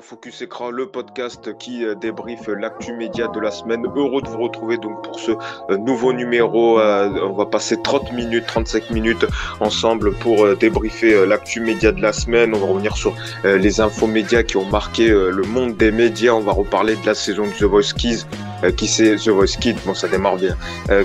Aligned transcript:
Focus 0.00 0.42
Écran, 0.42 0.70
le 0.70 0.86
podcast 0.86 1.56
qui 1.58 1.84
euh, 1.84 1.94
débriefe 1.94 2.48
l'actu 2.48 2.92
média 2.94 3.28
de 3.28 3.38
la 3.38 3.50
semaine. 3.50 3.84
Heureux 3.94 4.22
de 4.22 4.28
vous 4.28 4.38
retrouver 4.38 4.78
donc 4.78 5.02
pour 5.02 5.18
ce 5.18 5.32
euh, 5.70 5.76
nouveau 5.76 6.12
numéro. 6.12 6.78
Euh, 6.80 7.10
on 7.22 7.32
va 7.32 7.46
passer 7.46 7.80
30 7.82 8.12
minutes, 8.12 8.46
35 8.46 8.90
minutes 8.90 9.26
ensemble 9.60 10.14
pour 10.14 10.56
débriefer 10.56 11.26
l'actu 11.26 11.60
média 11.60 11.92
de 11.92 12.00
la 12.00 12.12
semaine. 12.12 12.54
On 12.54 12.58
va 12.58 12.66
revenir 12.66 12.96
sur 12.96 13.14
les 13.44 13.80
infos 13.80 14.06
médias 14.06 14.42
qui 14.42 14.56
ont 14.56 14.64
marqué 14.64 15.08
le 15.08 15.42
monde 15.42 15.76
des 15.76 15.90
médias. 15.90 16.32
On 16.32 16.40
va 16.40 16.52
reparler 16.52 16.96
de 16.96 17.06
la 17.06 17.14
saison 17.14 17.44
de 17.44 17.52
The 17.52 17.64
Voice 17.64 17.92
Kids 17.96 18.26
qui 18.76 18.88
c'est 18.88 19.16
The 19.16 19.28
Voice 19.28 19.56
Kids, 19.60 19.76
bon 19.84 19.94
ça 19.94 20.08
démarre 20.08 20.36
bien, 20.36 20.56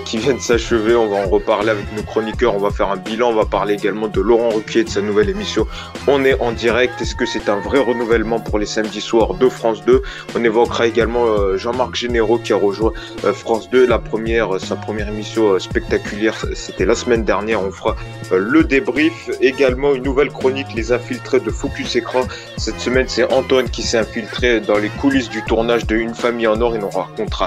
qui 0.06 0.18
vient 0.18 0.34
de 0.34 0.40
s'achever. 0.40 0.96
On 0.96 1.08
va 1.08 1.18
en 1.18 1.30
reparler 1.30 1.70
avec 1.70 1.86
nos 1.96 2.04
chroniqueurs. 2.04 2.56
On 2.56 2.60
va 2.60 2.72
faire 2.72 2.92
un 2.92 2.98
bilan. 2.98 3.30
On 3.30 3.36
va 3.36 3.46
parler 3.46 3.74
également 3.74 4.08
de 4.08 4.22
Laurent 4.22 4.50
Ruquier 4.50 4.84
de 4.84 4.90
sa 4.90 5.02
nouvelle 5.02 5.30
émission. 5.30 5.68
On 6.08 6.24
est 6.26 6.40
en 6.40 6.52
direct. 6.52 7.02
Est-ce 7.02 7.16
que 7.16 7.26
c'est 7.26 7.50
un 7.50 7.60
vrai 7.60 7.80
renouvellement 7.80 8.40
pour 8.40 8.60
les 8.60 8.66
samedis 8.66 9.02
soirs 9.02 9.34
de 9.34 9.50
France 9.50 9.84
2. 9.86 10.02
On 10.36 10.44
évoquera 10.44 10.88
également 10.88 11.26
euh, 11.26 11.58
Jean-Marc 11.58 11.96
Généraux 11.96 12.38
qui 12.38 12.54
a 12.54 12.58
rejoint 12.58 12.94
euh, 13.24 13.34
France 13.34 13.70
2. 13.70 13.88
La 13.88 14.00
première, 14.00 14.56
euh, 14.56 14.60
sa 14.60 14.76
première 14.76 15.08
émission 15.08 15.58
spectaculaire, 15.60 16.46
c'était 16.54 16.86
la 16.86 16.96
semaine 16.96 17.24
dernière. 17.24 17.62
On 17.62 17.72
fera 17.72 17.96
le 18.32 18.64
débrief. 18.64 19.30
Également 19.42 19.94
une 19.94 20.04
nouvelle 20.04 20.30
chronique, 20.30 20.68
les 20.76 20.92
infiltrés 20.92 21.40
de 21.40 21.50
Focus 21.50 21.96
Écran. 21.96 22.22
Cette 22.58 22.80
semaine, 22.80 23.08
c'est 23.08 23.32
Antoine 23.32 23.70
qui 23.70 23.84
s'est 23.84 23.98
infiltré 23.98 24.60
dans 24.60 24.78
les 24.78 24.90
coulisses 24.90 25.30
du 25.30 25.42
tournage 25.44 25.86
de 25.86 25.96
Une 25.96 26.16
famille 26.16 26.48
en 26.48 26.60
or. 26.62 26.76
Il 26.76 26.82
nous 26.82 26.90
racontera 26.90 27.45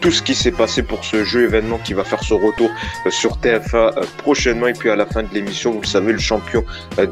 tout 0.00 0.10
ce 0.10 0.22
qui 0.22 0.34
s'est 0.34 0.52
passé 0.52 0.82
pour 0.82 1.04
ce 1.04 1.24
jeu 1.24 1.44
événement 1.44 1.78
qui 1.78 1.94
va 1.94 2.04
faire 2.04 2.22
son 2.22 2.38
retour 2.38 2.70
sur 3.08 3.36
TF1 3.38 4.06
prochainement. 4.18 4.68
Et 4.68 4.72
puis 4.72 4.90
à 4.90 4.96
la 4.96 5.06
fin 5.06 5.22
de 5.22 5.32
l'émission, 5.32 5.72
vous 5.72 5.84
savez, 5.84 6.12
le 6.12 6.18
champion 6.18 6.64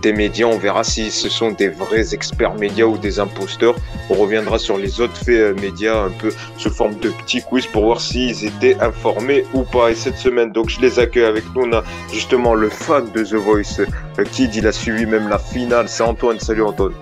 des 0.03 0.13
médias, 0.13 0.47
on 0.47 0.59
verra 0.59 0.85
si 0.85 1.11
ce 1.11 1.29
sont 1.29 1.51
des 1.51 1.69
vrais 1.69 2.15
experts 2.15 2.55
médias 2.55 2.85
ou 2.87 2.99
des 2.99 3.21
imposteurs. 3.21 3.75
On 4.11 4.15
reviendra 4.15 4.59
sur 4.59 4.79
les 4.79 5.01
autres 5.01 5.17
faits 5.17 5.29
euh, 5.29 5.55
médias 5.55 6.05
un 6.05 6.11
peu 6.11 6.31
sous 6.57 6.71
forme 6.71 6.99
de 6.99 7.11
petits 7.11 7.43
quiz 7.43 7.67
pour 7.67 7.85
voir 7.85 8.01
s'ils 8.01 8.45
étaient 8.45 8.79
informés 8.81 9.45
ou 9.55 9.63
pas. 9.63 9.91
Et 9.91 9.95
cette 9.95 10.19
semaine, 10.19 10.53
donc 10.53 10.69
je 10.69 10.81
les 10.81 10.99
accueille 10.99 11.25
avec 11.25 11.45
nous. 11.55 11.63
On 11.63 11.73
a 11.73 11.85
justement 12.13 12.55
le 12.55 12.69
fan 12.69 13.11
de 13.13 13.25
The 13.25 13.35
Voice, 13.35 13.81
euh, 13.81 14.25
Kid, 14.25 14.55
il 14.55 14.67
a 14.67 14.73
suivi 14.73 15.07
même 15.07 15.29
la 15.29 15.39
finale. 15.39 15.89
C'est 15.89 16.03
Antoine. 16.03 16.39
Salut 16.41 16.63
Antoine. 16.63 16.95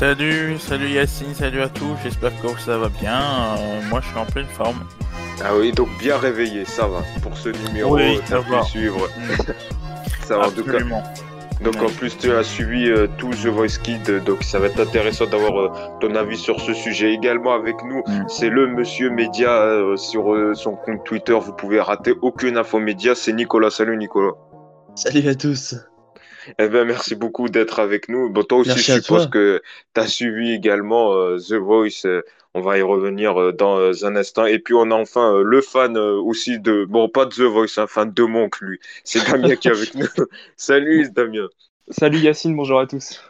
Salut, 0.00 0.58
salut 0.58 0.88
Yacine, 0.88 1.34
salut 1.34 1.60
à 1.60 1.68
tous. 1.68 1.94
J'espère 2.02 2.32
que 2.40 2.58
ça 2.58 2.78
va 2.78 2.88
bien. 2.88 3.20
Euh, 3.20 3.82
moi, 3.90 4.00
je 4.00 4.08
suis 4.08 4.16
en 4.16 4.24
pleine 4.24 4.46
forme. 4.46 4.78
Ah 5.44 5.50
oui, 5.54 5.72
donc 5.72 5.88
bien 5.98 6.16
réveillé, 6.16 6.64
ça 6.64 6.86
va. 6.86 7.02
Pour 7.20 7.36
ce 7.36 7.50
numéro, 7.50 7.96
oui, 7.96 8.18
ça 8.24 8.38
va. 8.38 8.62
suivre. 8.62 9.10
Mm. 9.18 9.42
ça 10.26 10.38
va 10.38 10.44
Absolument. 10.44 11.00
en 11.00 11.02
tout 11.02 11.08
cas. 11.52 11.62
Donc 11.62 11.82
en 11.82 11.92
plus 11.94 12.16
tu 12.16 12.32
as 12.32 12.42
suivi 12.42 12.88
euh, 12.88 13.08
tout 13.18 13.28
The 13.28 13.48
Voice 13.48 13.78
Kid, 13.82 14.24
donc 14.24 14.42
ça 14.42 14.58
va 14.58 14.68
être 14.68 14.80
intéressant 14.80 15.26
d'avoir 15.26 15.60
euh, 15.60 15.68
ton 16.00 16.14
avis 16.14 16.38
sur 16.38 16.58
ce 16.62 16.72
sujet. 16.72 17.12
Également 17.12 17.52
avec 17.52 17.76
nous, 17.84 18.02
mm. 18.06 18.24
c'est 18.26 18.48
le 18.48 18.68
Monsieur 18.68 19.10
Média 19.10 19.52
euh, 19.52 19.98
sur 19.98 20.34
son 20.54 20.76
compte 20.76 21.04
Twitter. 21.04 21.36
Vous 21.38 21.52
pouvez 21.52 21.78
rater 21.78 22.14
aucune 22.22 22.56
info 22.56 22.78
média. 22.78 23.14
C'est 23.14 23.34
Nicolas. 23.34 23.68
Salut 23.68 23.98
Nicolas. 23.98 24.32
Salut 24.94 25.28
à 25.28 25.34
tous. 25.34 25.74
Eh 26.58 26.68
ben, 26.68 26.84
merci 26.84 27.14
beaucoup 27.14 27.48
d'être 27.48 27.78
avec 27.78 28.08
nous. 28.08 28.30
Bon, 28.30 28.42
toi 28.42 28.58
aussi, 28.58 28.78
je 28.78 29.00
suppose 29.00 29.28
que 29.28 29.62
tu 29.94 30.00
as 30.00 30.06
suivi 30.06 30.52
également 30.52 31.36
The 31.36 31.54
Voice 31.54 32.06
on 32.54 32.60
va 32.60 32.78
y 32.78 32.82
revenir 32.82 33.40
euh, 33.40 33.52
dans 33.52 33.78
euh, 33.78 33.92
un 34.04 34.16
instant. 34.16 34.46
Et 34.46 34.58
puis 34.58 34.74
on 34.74 34.90
a 34.90 34.94
enfin 34.94 35.34
euh, 35.34 35.42
le 35.42 35.60
fan 35.60 35.96
aussi 35.96 36.58
de, 36.58 36.84
bon 36.84 37.08
pas 37.08 37.24
de 37.24 37.34
The 37.34 37.40
Voice, 37.40 37.78
un 37.78 37.86
fan 37.86 38.12
de 38.12 38.22
Monk 38.24 38.60
lui. 38.60 38.80
C'est 39.04 39.24
Damien 39.30 39.56
qui 39.56 39.68
est 39.68 39.72
avec 39.72 39.94
nous. 39.94 40.06
Salut 40.56 41.08
Damien. 41.10 41.48
Salut 41.88 42.18
Yacine, 42.18 42.54
bonjour 42.56 42.80
à 42.80 42.86
tous. 42.86 43.22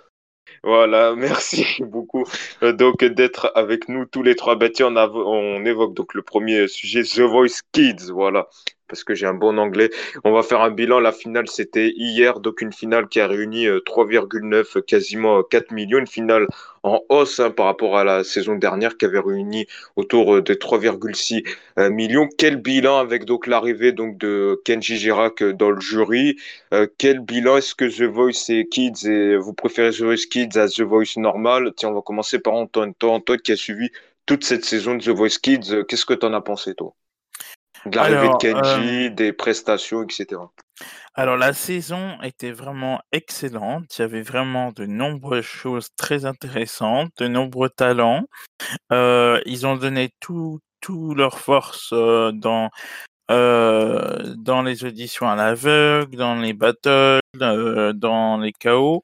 Voilà, 0.63 1.15
merci 1.17 1.67
beaucoup 1.81 2.25
donc 2.63 3.03
d'être 3.05 3.53
avec 3.55 3.89
nous 3.89 4.05
tous 4.05 4.23
les 4.23 4.37
trois. 4.37 4.57
Bah, 4.57 4.69
on, 4.79 5.15
on 5.15 5.65
évoque 5.65 5.95
donc 5.95 6.15
le 6.15 6.23
premier 6.23 6.69
sujet, 6.69 7.03
The 7.03 7.21
Voice 7.21 7.61
Kids. 7.73 8.11
Voilà, 8.11 8.49
parce 8.91 9.05
que 9.05 9.15
j'ai 9.15 9.27
un 9.27 9.35
bon 9.35 9.57
anglais. 9.59 9.91
On 10.25 10.33
va 10.33 10.43
faire 10.43 10.61
un 10.61 10.71
bilan. 10.71 11.01
La 11.01 11.13
finale, 11.13 11.49
c'était 11.49 11.93
hier, 11.97 12.41
donc 12.41 12.61
une 12.61 12.73
finale 12.73 13.09
qui 13.09 13.21
a 13.21 13.27
réuni 13.27 13.67
3,9, 13.67 14.77
euh, 14.77 14.81
quasiment 14.83 15.43
4 15.43 15.71
millions. 15.71 15.99
Une 15.99 16.07
finale 16.07 16.47
en 16.83 17.01
hausse 17.09 17.41
hein, 17.41 17.51
par 17.51 17.67
rapport 17.67 17.97
à 17.97 18.05
la 18.05 18.25
saison 18.25 18.57
dernière 18.57 18.97
qui 18.97 19.05
avait 19.05 19.21
réuni 19.21 19.67
autour 19.97 20.37
euh, 20.37 20.43
de 20.43 20.55
3,6 20.55 21.47
euh, 21.79 21.91
millions. 21.91 22.29
Quel 22.37 22.57
bilan 22.57 22.99
avec 22.99 23.25
donc 23.25 23.47
l'arrivée 23.47 23.93
donc 23.93 24.19
de 24.19 24.61
Kenji 24.65 24.97
Girac 24.99 25.43
dans 25.43 25.71
le 25.71 25.81
jury 25.81 26.37
Quel 26.99 27.21
bilan? 27.21 27.57
Est-ce 27.57 27.75
que 27.75 27.85
The 27.85 28.11
Voice 28.11 28.51
et 28.51 28.67
Kids 28.69 29.09
et 29.09 29.37
vous 29.37 29.55
préférez 29.55 29.91
The 29.91 30.03
Voice 30.03 30.27
Kids 30.31 30.59
à 30.59 30.69
The 30.69 30.83
Voice 30.83 31.17
normal? 31.17 31.73
Tiens, 31.77 31.91
on 31.91 31.95
va 31.95 32.03
commencer 32.03 32.39
par 32.41 32.55
Antoine. 32.55 32.95
Toi, 32.95 33.13
Antoine 33.13 33.41
qui 33.41 33.53
a 33.53 33.57
suivi 33.57 33.91
toute 34.27 34.45
cette 34.45 34.65
saison 34.65 34.95
de 34.95 35.03
The 35.03 35.09
Voice 35.09 35.39
Kids, 35.43 35.85
qu'est-ce 35.89 36.07
que 36.07 36.15
tu 36.15 36.27
en 36.27 36.33
as 36.35 36.41
pensé 36.41 36.75
toi? 36.75 36.95
De 37.87 37.97
l'arrivée 37.97 38.29
de 38.29 38.37
Kenji, 38.37 39.07
euh, 39.07 39.11
des 39.11 39.33
prestations, 39.33 40.03
etc. 40.03 40.41
Alors 41.15 41.37
la 41.37 41.53
saison 41.53 42.21
était 42.23 42.53
vraiment 42.53 43.01
excellente. 43.13 43.99
Il 43.99 44.03
y 44.03 44.05
avait 44.05 44.23
vraiment 44.23 44.73
de 44.73 44.87
nombreuses 44.87 45.45
choses 45.45 45.89
très 45.97 46.25
intéressantes, 46.25 47.11
de 47.19 47.29
nombreux 47.29 47.69
talents. 47.69 48.25
Euh, 48.93 49.41
ils 49.47 49.67
ont 49.67 49.77
donné 49.77 50.11
tout, 50.21 50.61
tout 50.81 51.15
leur 51.15 51.39
force 51.39 51.91
euh, 51.93 52.33
dans, 52.33 52.71
dans 53.29 54.63
les 54.63 54.85
auditions 54.85 55.29
à 55.29 55.37
l'aveugle, 55.37 56.17
dans 56.17 56.37
les 56.37 56.53
battles, 56.53 57.21
dans 57.35 58.39
les 58.39 58.53
chaos. 58.53 59.03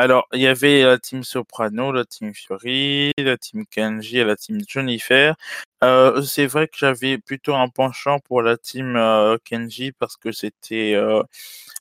Alors, 0.00 0.26
il 0.32 0.40
y 0.40 0.46
avait 0.46 0.82
la 0.82 0.98
team 0.98 1.22
Soprano, 1.22 1.92
la 1.92 2.06
team 2.06 2.32
Fury, 2.32 3.12
la 3.18 3.36
team 3.36 3.66
Kenji 3.66 4.16
et 4.16 4.24
la 4.24 4.34
team 4.34 4.58
Jennifer. 4.66 5.36
Euh, 5.84 6.22
c'est 6.22 6.46
vrai 6.46 6.68
que 6.68 6.78
j'avais 6.78 7.18
plutôt 7.18 7.54
un 7.54 7.68
penchant 7.68 8.18
pour 8.18 8.40
la 8.40 8.56
team 8.56 8.96
euh, 8.96 9.36
Kenji 9.44 9.92
parce 9.92 10.16
que 10.16 10.32
c'était 10.32 10.94
euh, 10.94 11.22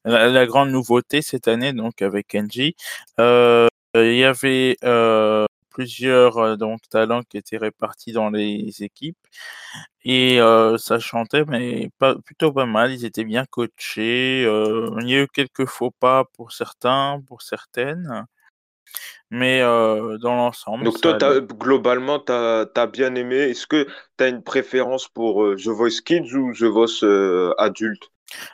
la, 0.03 0.45
grande 0.47 0.69
nouveauté 0.71 1.21
cette 1.21 1.47
année, 1.47 1.71
donc 1.71 2.01
avec 2.01 2.27
Kenji. 2.27 2.75
il 3.17 3.69
y 3.95 4.25
avait 4.25 4.75
plusieurs 5.79 6.57
donc 6.57 6.81
talents 6.89 7.23
qui 7.23 7.37
étaient 7.37 7.57
répartis 7.57 8.11
dans 8.11 8.29
les 8.29 8.83
équipes 8.83 9.17
et 10.03 10.39
ça 10.77 10.99
chantait 10.99 11.45
mais 11.45 11.89
pas 11.97 12.15
plutôt 12.15 12.51
pas 12.51 12.65
mal. 12.65 12.91
Ils 12.91 13.05
étaient 13.05 13.23
bien 13.23 13.45
coachés. 13.45 14.41
il 14.41 15.09
y 15.09 15.15
a 15.15 15.21
eu 15.21 15.27
quelques 15.27 15.65
faux 15.65 15.91
pas 15.91 16.25
pour 16.35 16.51
certains, 16.51 17.21
pour 17.27 17.41
certaines. 17.41 18.25
Mais 19.29 19.61
dans 19.61 20.35
l'ensemble. 20.35 20.83
Donc, 20.83 20.99
toi, 20.99 21.17
globalement, 21.41 22.19
tu 22.19 22.31
as, 22.31 22.87
bien 22.91 23.15
aimé. 23.15 23.37
Est-ce 23.37 23.67
que 23.67 23.87
tu 24.17 24.23
as 24.23 24.27
une 24.27 24.43
préférence 24.43 25.07
pour 25.07 25.55
The 25.55 25.67
Voice 25.67 26.01
Kids 26.03 26.33
ou 26.35 26.53
The 26.53 26.63
Voice 26.63 27.05
Adulte 27.57 28.09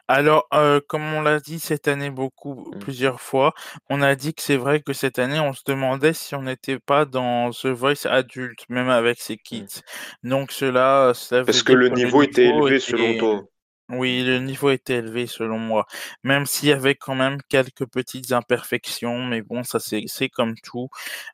alors, 0.08 0.48
comme 0.88 1.14
on 1.14 1.22
l'a 1.22 1.40
dit 1.40 1.60
cette 1.60 1.88
année 1.88 2.10
beaucoup, 2.10 2.72
mmh. 2.74 2.80
plusieurs 2.80 3.22
fois, 3.22 3.54
on 3.90 4.02
a 4.02 4.16
dit 4.16 4.34
que 4.34 4.42
c'est 4.42 4.58
vrai 4.58 4.82
que 4.82 4.94
cette 4.94 5.20
année, 5.20 5.40
on 5.40 5.54
se 5.54 5.64
demandait 5.66 6.14
si 6.14 6.36
on 6.36 6.44
n'était 6.44 6.80
pas 6.80 7.06
dans 7.06 7.52
The 7.52 7.68
Voice 7.68 8.06
adulte, 8.06 8.66
même 8.70 8.90
avec 8.90 9.20
ses 9.22 9.36
mmh. 9.36 9.44
kids. 9.44 9.82
Donc 10.24 10.52
cela, 10.52 11.14
Parce 11.30 11.64
que 11.64 11.74
le 11.74 11.90
niveau 11.90 12.24
était 12.24 12.46
élevé 12.46 12.80
selon 12.80 13.18
toi. 13.18 13.44
Oui, 13.90 14.24
le 14.24 14.40
niveau 14.40 14.72
était 14.72 14.96
élevé 14.96 15.28
selon 15.28 15.60
moi, 15.60 15.86
même 16.24 16.48
s'il 16.48 16.70
y 16.70 16.72
avait 16.72 16.96
quand 16.96 17.14
même 17.14 17.38
quelques 17.50 17.86
petites 17.86 18.32
imperfections, 18.32 19.24
mais 19.24 19.44
bon, 19.44 19.64
ça 19.64 19.78
c'est 19.80 20.30
comme 20.30 20.56
tout. 20.64 20.90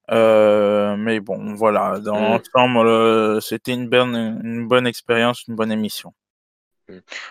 mais 0.09 1.19
bon, 1.21 1.53
voilà, 1.55 1.99
dans 1.99 2.19
mmh. 2.19 2.41
l'ensemble, 2.55 3.41
c'était 3.41 3.73
une 3.73 3.87
bonne, 3.87 4.41
une 4.43 4.67
bonne 4.67 4.85
expérience, 4.85 5.47
une 5.47 5.55
bonne 5.55 5.71
émission. 5.71 6.13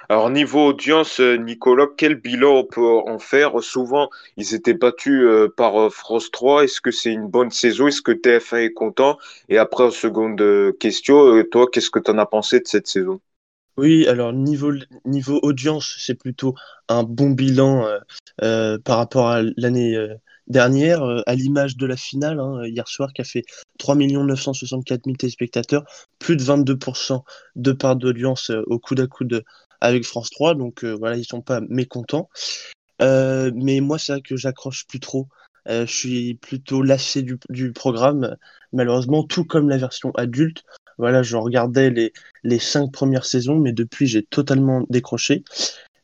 Alors, 0.08 0.30
niveau 0.30 0.66
audience, 0.68 1.20
euh, 1.20 1.36
Nicolas, 1.36 1.86
quel 1.96 2.14
bilan 2.16 2.50
on 2.58 2.64
peut 2.64 2.82
en 2.86 3.18
faire? 3.18 3.62
Souvent, 3.62 4.10
ils 4.36 4.54
étaient 4.54 4.74
battus 4.74 5.22
euh, 5.24 5.48
par 5.54 5.80
euh, 5.80 5.90
France 5.90 6.30
3. 6.30 6.64
Est-ce 6.64 6.80
que 6.80 6.90
c'est 6.90 7.12
une 7.12 7.26
bonne 7.28 7.50
saison? 7.50 7.86
Est-ce 7.88 8.02
que 8.02 8.12
TF1 8.12 8.58
est 8.64 8.72
content? 8.72 9.18
Et 9.48 9.58
après, 9.58 9.84
en 9.84 9.90
seconde 9.90 10.42
question, 10.78 11.42
toi, 11.50 11.66
qu'est-ce 11.70 11.90
que 11.90 11.98
tu 11.98 12.10
en 12.10 12.18
as 12.18 12.26
pensé 12.26 12.60
de 12.60 12.66
cette 12.66 12.86
saison? 12.86 13.20
Oui, 13.76 14.06
alors 14.06 14.32
niveau, 14.32 14.72
niveau 15.04 15.38
audience, 15.42 15.96
c'est 15.98 16.14
plutôt 16.14 16.54
un 16.88 17.02
bon 17.02 17.30
bilan 17.30 17.86
par 18.38 18.98
rapport 18.98 19.28
à 19.28 19.42
l'année 19.56 19.96
dernière, 20.50 21.02
euh, 21.02 21.22
à 21.26 21.34
l'image 21.34 21.76
de 21.76 21.86
la 21.86 21.96
finale, 21.96 22.40
hein, 22.40 22.66
hier 22.66 22.86
soir, 22.88 23.12
qui 23.12 23.22
a 23.22 23.24
fait 23.24 23.44
3 23.78 23.94
964 23.94 25.04
000 25.04 25.16
téléspectateurs, 25.16 25.84
plus 26.18 26.36
de 26.36 26.42
22% 26.42 27.24
de 27.56 27.72
part 27.72 27.96
d'audience 27.96 28.50
euh, 28.50 28.62
au 28.66 28.78
coude 28.78 29.00
à 29.00 29.06
coude 29.06 29.44
avec 29.80 30.04
France 30.04 30.30
3. 30.30 30.54
Donc 30.54 30.84
euh, 30.84 30.92
voilà, 30.92 31.16
ils 31.16 31.24
sont 31.24 31.40
pas 31.40 31.60
mécontents. 31.60 32.28
mais 33.00 33.80
moi, 33.80 33.98
c'est 33.98 34.12
vrai 34.12 34.22
que 34.22 34.36
j'accroche 34.36 34.86
plus 34.86 35.00
trop. 35.00 35.28
je 35.66 35.86
suis 35.86 36.34
plutôt 36.34 36.82
lassé 36.82 37.22
du, 37.22 37.38
du, 37.48 37.72
programme, 37.72 38.36
malheureusement, 38.72 39.22
tout 39.24 39.44
comme 39.44 39.68
la 39.68 39.78
version 39.78 40.10
adulte. 40.16 40.64
Voilà, 41.00 41.22
je 41.22 41.36
regardais 41.36 41.90
les, 41.90 42.12
les 42.44 42.58
cinq 42.58 42.92
premières 42.92 43.24
saisons, 43.24 43.58
mais 43.58 43.72
depuis, 43.72 44.06
j'ai 44.06 44.22
totalement 44.22 44.84
décroché. 44.90 45.42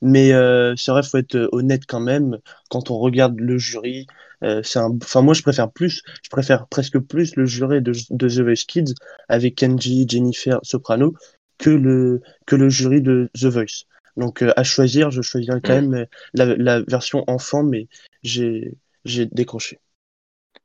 Mais 0.02 0.32
euh, 0.32 0.75
c'est 0.76 0.90
vrai, 0.90 1.02
faut 1.02 1.19
être 1.19 1.48
honnête 1.52 1.82
quand 1.87 2.00
même. 2.00 2.38
Quand 2.70 2.90
on 2.90 2.98
regarde 2.98 3.38
le 3.40 3.58
jury, 3.58 4.06
euh, 4.43 4.62
c'est 4.62 4.78
un. 4.78 4.90
Enfin, 5.02 5.22
moi, 5.22 5.34
je 5.34 5.43
préfère 5.43 5.70
plus. 5.70 6.02
Je 6.22 6.31
préfère 6.31 6.66
presque 6.69 6.98
plus 6.98 7.37
le 7.37 7.46
jury 7.46 7.81
de, 7.82 7.93
de 8.10 8.28
The 8.28 8.40
Voice 8.40 8.64
Kids 8.66 8.94
avec 9.28 9.56
Kenji, 9.56 10.06
Jennifer, 10.08 10.58
Soprano 10.62 11.14
que 11.58 11.70
le 11.70 12.20
que 12.46 12.56
le 12.56 12.69
jury 12.69 13.00
de 13.00 13.31
The 13.34 13.46
Voice. 13.46 13.84
Donc, 14.16 14.43
euh, 14.43 14.52
à 14.56 14.64
choisir, 14.64 15.10
je 15.10 15.22
choisirais 15.22 15.60
quand 15.62 15.81
Mm. 15.81 15.88
même 15.90 16.06
la, 16.34 16.56
la 16.56 16.82
version 16.82 17.25
enfant, 17.26 17.62
mais 17.62 17.88
j'ai 18.22 18.75
j'ai 19.04 19.26
décroché. 19.26 19.78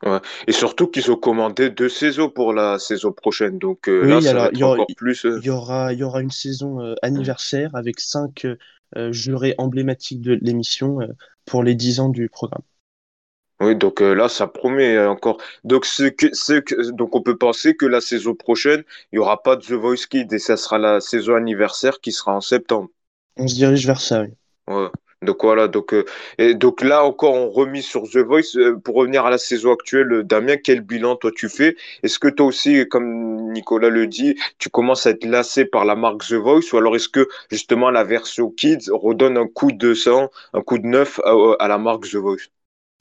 Ouais. 0.05 0.19
Et 0.47 0.51
surtout 0.51 0.87
qu'ils 0.87 1.11
ont 1.11 1.15
commandé 1.17 1.69
deux 1.69 1.89
saisons 1.89 2.29
pour 2.29 2.53
la 2.53 2.79
saison 2.79 3.11
prochaine. 3.11 3.59
Donc 3.59 3.87
euh, 3.89 4.03
là, 4.05 4.21
ça 4.21 4.37
alors 4.37 4.39
va 4.39 4.47
il 4.51 4.57
être 4.57 4.59
y 4.59 4.63
aura, 4.63 4.83
encore 4.83 4.93
plus. 4.95 5.25
euh, 5.25 5.41
il 5.41 5.45
y 5.45 5.49
aura, 5.49 5.93
il 5.93 5.99
y 5.99 6.03
aura 6.03 6.21
une 6.21 6.31
saison 6.31 6.81
euh, 6.81 6.95
anniversaire 7.01 7.75
avec 7.75 7.99
cinq 7.99 8.45
euh, 8.97 9.11
jurés 9.11 9.55
emblématiques 9.57 10.21
de 10.21 10.33
l'émission 10.41 10.99
pour 11.45 11.63
les 11.63 11.75
10 11.75 11.99
ans 11.99 12.09
du 12.09 12.29
programme. 12.29 12.63
Oui, 13.61 13.75
donc 13.77 14.01
là, 14.01 14.27
ça 14.27 14.47
promet 14.47 14.97
encore. 15.05 15.37
Donc, 15.63 15.85
ce 15.85 16.03
que, 16.03 16.33
ce 16.33 16.53
que, 16.59 16.91
donc, 16.91 17.15
on 17.15 17.21
peut 17.21 17.37
penser 17.37 17.75
que 17.77 17.85
la 17.85 18.01
saison 18.01 18.33
prochaine, 18.35 18.83
il 19.11 19.15
n'y 19.15 19.19
aura 19.19 19.41
pas 19.43 19.55
de 19.55 19.61
The 19.63 19.71
Voice 19.73 20.07
Kids 20.09 20.27
et 20.33 20.39
ça 20.39 20.57
sera 20.57 20.79
la 20.79 20.99
saison 20.99 21.35
anniversaire 21.35 22.01
qui 22.01 22.11
sera 22.11 22.35
en 22.35 22.41
septembre. 22.41 22.89
On 23.35 23.45
se 23.49 23.55
dirige 23.55 23.85
vers 23.85 23.99
ça, 23.99 24.21
oui. 24.21 24.29
Ouais. 24.67 24.89
Donc 25.23 25.43
voilà, 25.43 25.67
donc, 25.67 25.93
euh, 25.93 26.03
donc 26.55 26.81
là 26.81 27.05
encore, 27.05 27.35
on 27.35 27.51
remise 27.51 27.85
sur 27.85 28.09
The 28.09 28.17
Voice. 28.17 28.55
Euh, 28.55 28.75
pour 28.75 28.95
revenir 28.95 29.23
à 29.23 29.29
la 29.29 29.37
saison 29.37 29.71
actuelle, 29.71 30.11
euh, 30.11 30.23
Damien, 30.23 30.57
quel 30.57 30.81
bilan 30.81 31.15
toi 31.15 31.29
tu 31.35 31.47
fais? 31.47 31.75
Est-ce 32.01 32.17
que 32.17 32.27
toi 32.27 32.47
aussi, 32.47 32.87
comme 32.87 33.51
Nicolas 33.51 33.89
le 33.89 34.07
dit, 34.07 34.35
tu 34.57 34.69
commences 34.69 35.05
à 35.05 35.11
être 35.11 35.23
lassé 35.25 35.65
par 35.65 35.85
la 35.85 35.95
marque 35.95 36.27
The 36.27 36.33
Voice? 36.33 36.73
Ou 36.73 36.77
alors 36.77 36.95
est-ce 36.95 37.07
que 37.07 37.27
justement 37.51 37.91
la 37.91 38.03
version 38.03 38.49
Kids 38.49 38.89
redonne 38.91 39.37
un 39.37 39.45
coup 39.45 39.71
de 39.71 39.93
sang, 39.93 40.31
un 40.53 40.61
coup 40.61 40.79
de 40.79 40.87
neuf 40.87 41.19
à, 41.59 41.67
la 41.67 41.77
marque 41.77 42.09
The 42.09 42.15
Voice? 42.15 42.49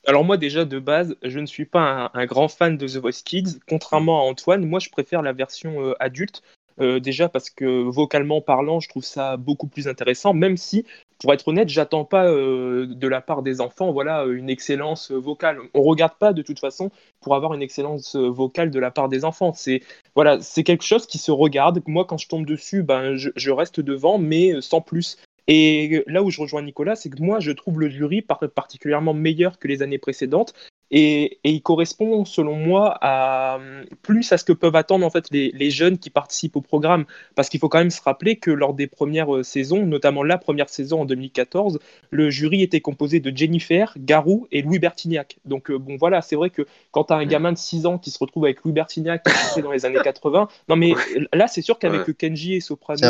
Alors 0.06 0.22
moi 0.22 0.36
déjà 0.36 0.66
de 0.66 0.78
base, 0.78 1.16
je 1.22 1.38
ne 1.38 1.46
suis 1.46 1.64
pas 1.64 2.10
un, 2.12 2.26
grand 2.26 2.48
fan 2.48 2.76
de 2.76 2.86
The 2.86 2.96
Voice 2.96 3.22
Kids. 3.24 3.60
Contrairement 3.66 4.20
à 4.20 4.24
Antoine, 4.24 4.66
moi 4.66 4.78
je 4.78 4.90
préfère 4.90 5.22
la 5.22 5.32
version 5.32 5.94
adulte. 5.98 6.42
Euh, 6.80 7.00
déjà 7.00 7.28
parce 7.28 7.50
que 7.50 7.82
vocalement 7.82 8.40
parlant, 8.40 8.80
je 8.80 8.88
trouve 8.88 9.04
ça 9.04 9.36
beaucoup 9.36 9.66
plus 9.66 9.88
intéressant, 9.88 10.32
même 10.32 10.56
si, 10.56 10.86
pour 11.18 11.32
être 11.34 11.48
honnête, 11.48 11.68
j'attends 11.68 12.04
pas 12.04 12.26
euh, 12.26 12.86
de 12.86 13.08
la 13.08 13.20
part 13.20 13.42
des 13.42 13.60
enfants 13.60 13.92
voilà, 13.92 14.24
une 14.24 14.48
excellence 14.48 15.10
vocale. 15.10 15.58
On 15.74 15.82
regarde 15.82 16.14
pas 16.18 16.32
de 16.32 16.42
toute 16.42 16.58
façon 16.58 16.90
pour 17.20 17.34
avoir 17.34 17.54
une 17.54 17.62
excellence 17.62 18.16
vocale 18.16 18.70
de 18.70 18.78
la 18.80 18.90
part 18.90 19.08
des 19.08 19.24
enfants. 19.24 19.52
C'est 19.54 19.82
voilà, 20.14 20.40
c'est 20.40 20.64
quelque 20.64 20.84
chose 20.84 21.06
qui 21.06 21.18
se 21.18 21.30
regarde. 21.30 21.82
Moi, 21.86 22.04
quand 22.04 22.18
je 22.18 22.28
tombe 22.28 22.46
dessus, 22.46 22.82
ben, 22.82 23.16
je, 23.16 23.30
je 23.36 23.50
reste 23.50 23.80
devant, 23.80 24.18
mais 24.18 24.60
sans 24.60 24.80
plus. 24.80 25.18
Et 25.46 26.04
là 26.06 26.22
où 26.22 26.30
je 26.30 26.40
rejoins 26.40 26.62
Nicolas, 26.62 26.94
c'est 26.94 27.10
que 27.10 27.20
moi, 27.20 27.40
je 27.40 27.50
trouve 27.50 27.80
le 27.80 27.88
jury 27.88 28.22
par- 28.22 28.38
particulièrement 28.54 29.14
meilleur 29.14 29.58
que 29.58 29.68
les 29.68 29.82
années 29.82 29.98
précédentes. 29.98 30.54
Et, 30.90 31.38
et 31.44 31.50
il 31.50 31.62
correspond, 31.62 32.24
selon 32.24 32.56
moi, 32.56 32.98
à, 33.00 33.58
plus 34.02 34.32
à 34.32 34.38
ce 34.38 34.44
que 34.44 34.52
peuvent 34.52 34.74
attendre 34.76 35.06
en 35.06 35.10
fait 35.10 35.26
les, 35.30 35.50
les 35.54 35.70
jeunes 35.70 35.98
qui 35.98 36.10
participent 36.10 36.56
au 36.56 36.60
programme. 36.60 37.04
Parce 37.36 37.48
qu'il 37.48 37.60
faut 37.60 37.68
quand 37.68 37.78
même 37.78 37.90
se 37.90 38.02
rappeler 38.02 38.36
que 38.36 38.50
lors 38.50 38.74
des 38.74 38.86
premières 38.88 39.34
euh, 39.36 39.42
saisons, 39.42 39.86
notamment 39.86 40.22
la 40.24 40.36
première 40.38 40.68
saison 40.68 41.02
en 41.02 41.04
2014, 41.04 41.78
le 42.10 42.30
jury 42.30 42.62
était 42.62 42.80
composé 42.80 43.20
de 43.20 43.36
Jennifer, 43.36 43.94
Garou 43.98 44.46
et 44.50 44.62
Louis 44.62 44.78
Bertignac. 44.80 45.38
Donc 45.44 45.70
euh, 45.70 45.78
bon 45.78 45.96
voilà, 45.96 46.22
c'est 46.22 46.36
vrai 46.36 46.50
que 46.50 46.62
quand 46.90 47.04
tu 47.04 47.12
as 47.12 47.16
un 47.16 47.24
gamin 47.26 47.52
de 47.52 47.58
6 47.58 47.86
ans 47.86 47.98
qui 47.98 48.10
se 48.10 48.18
retrouve 48.18 48.44
avec 48.44 48.62
Louis 48.64 48.72
Bertignac 48.72 49.22
qui 49.52 49.60
est 49.60 49.62
dans 49.62 49.72
les 49.72 49.86
années 49.86 50.00
80, 50.02 50.48
non 50.68 50.76
mais 50.76 50.94
là 51.32 51.46
c'est 51.46 51.62
sûr 51.62 51.78
qu'avec 51.78 52.08
Ouais. 52.08 52.14
Kenji 52.14 52.54
et 52.54 52.60
Soprano... 52.60 53.00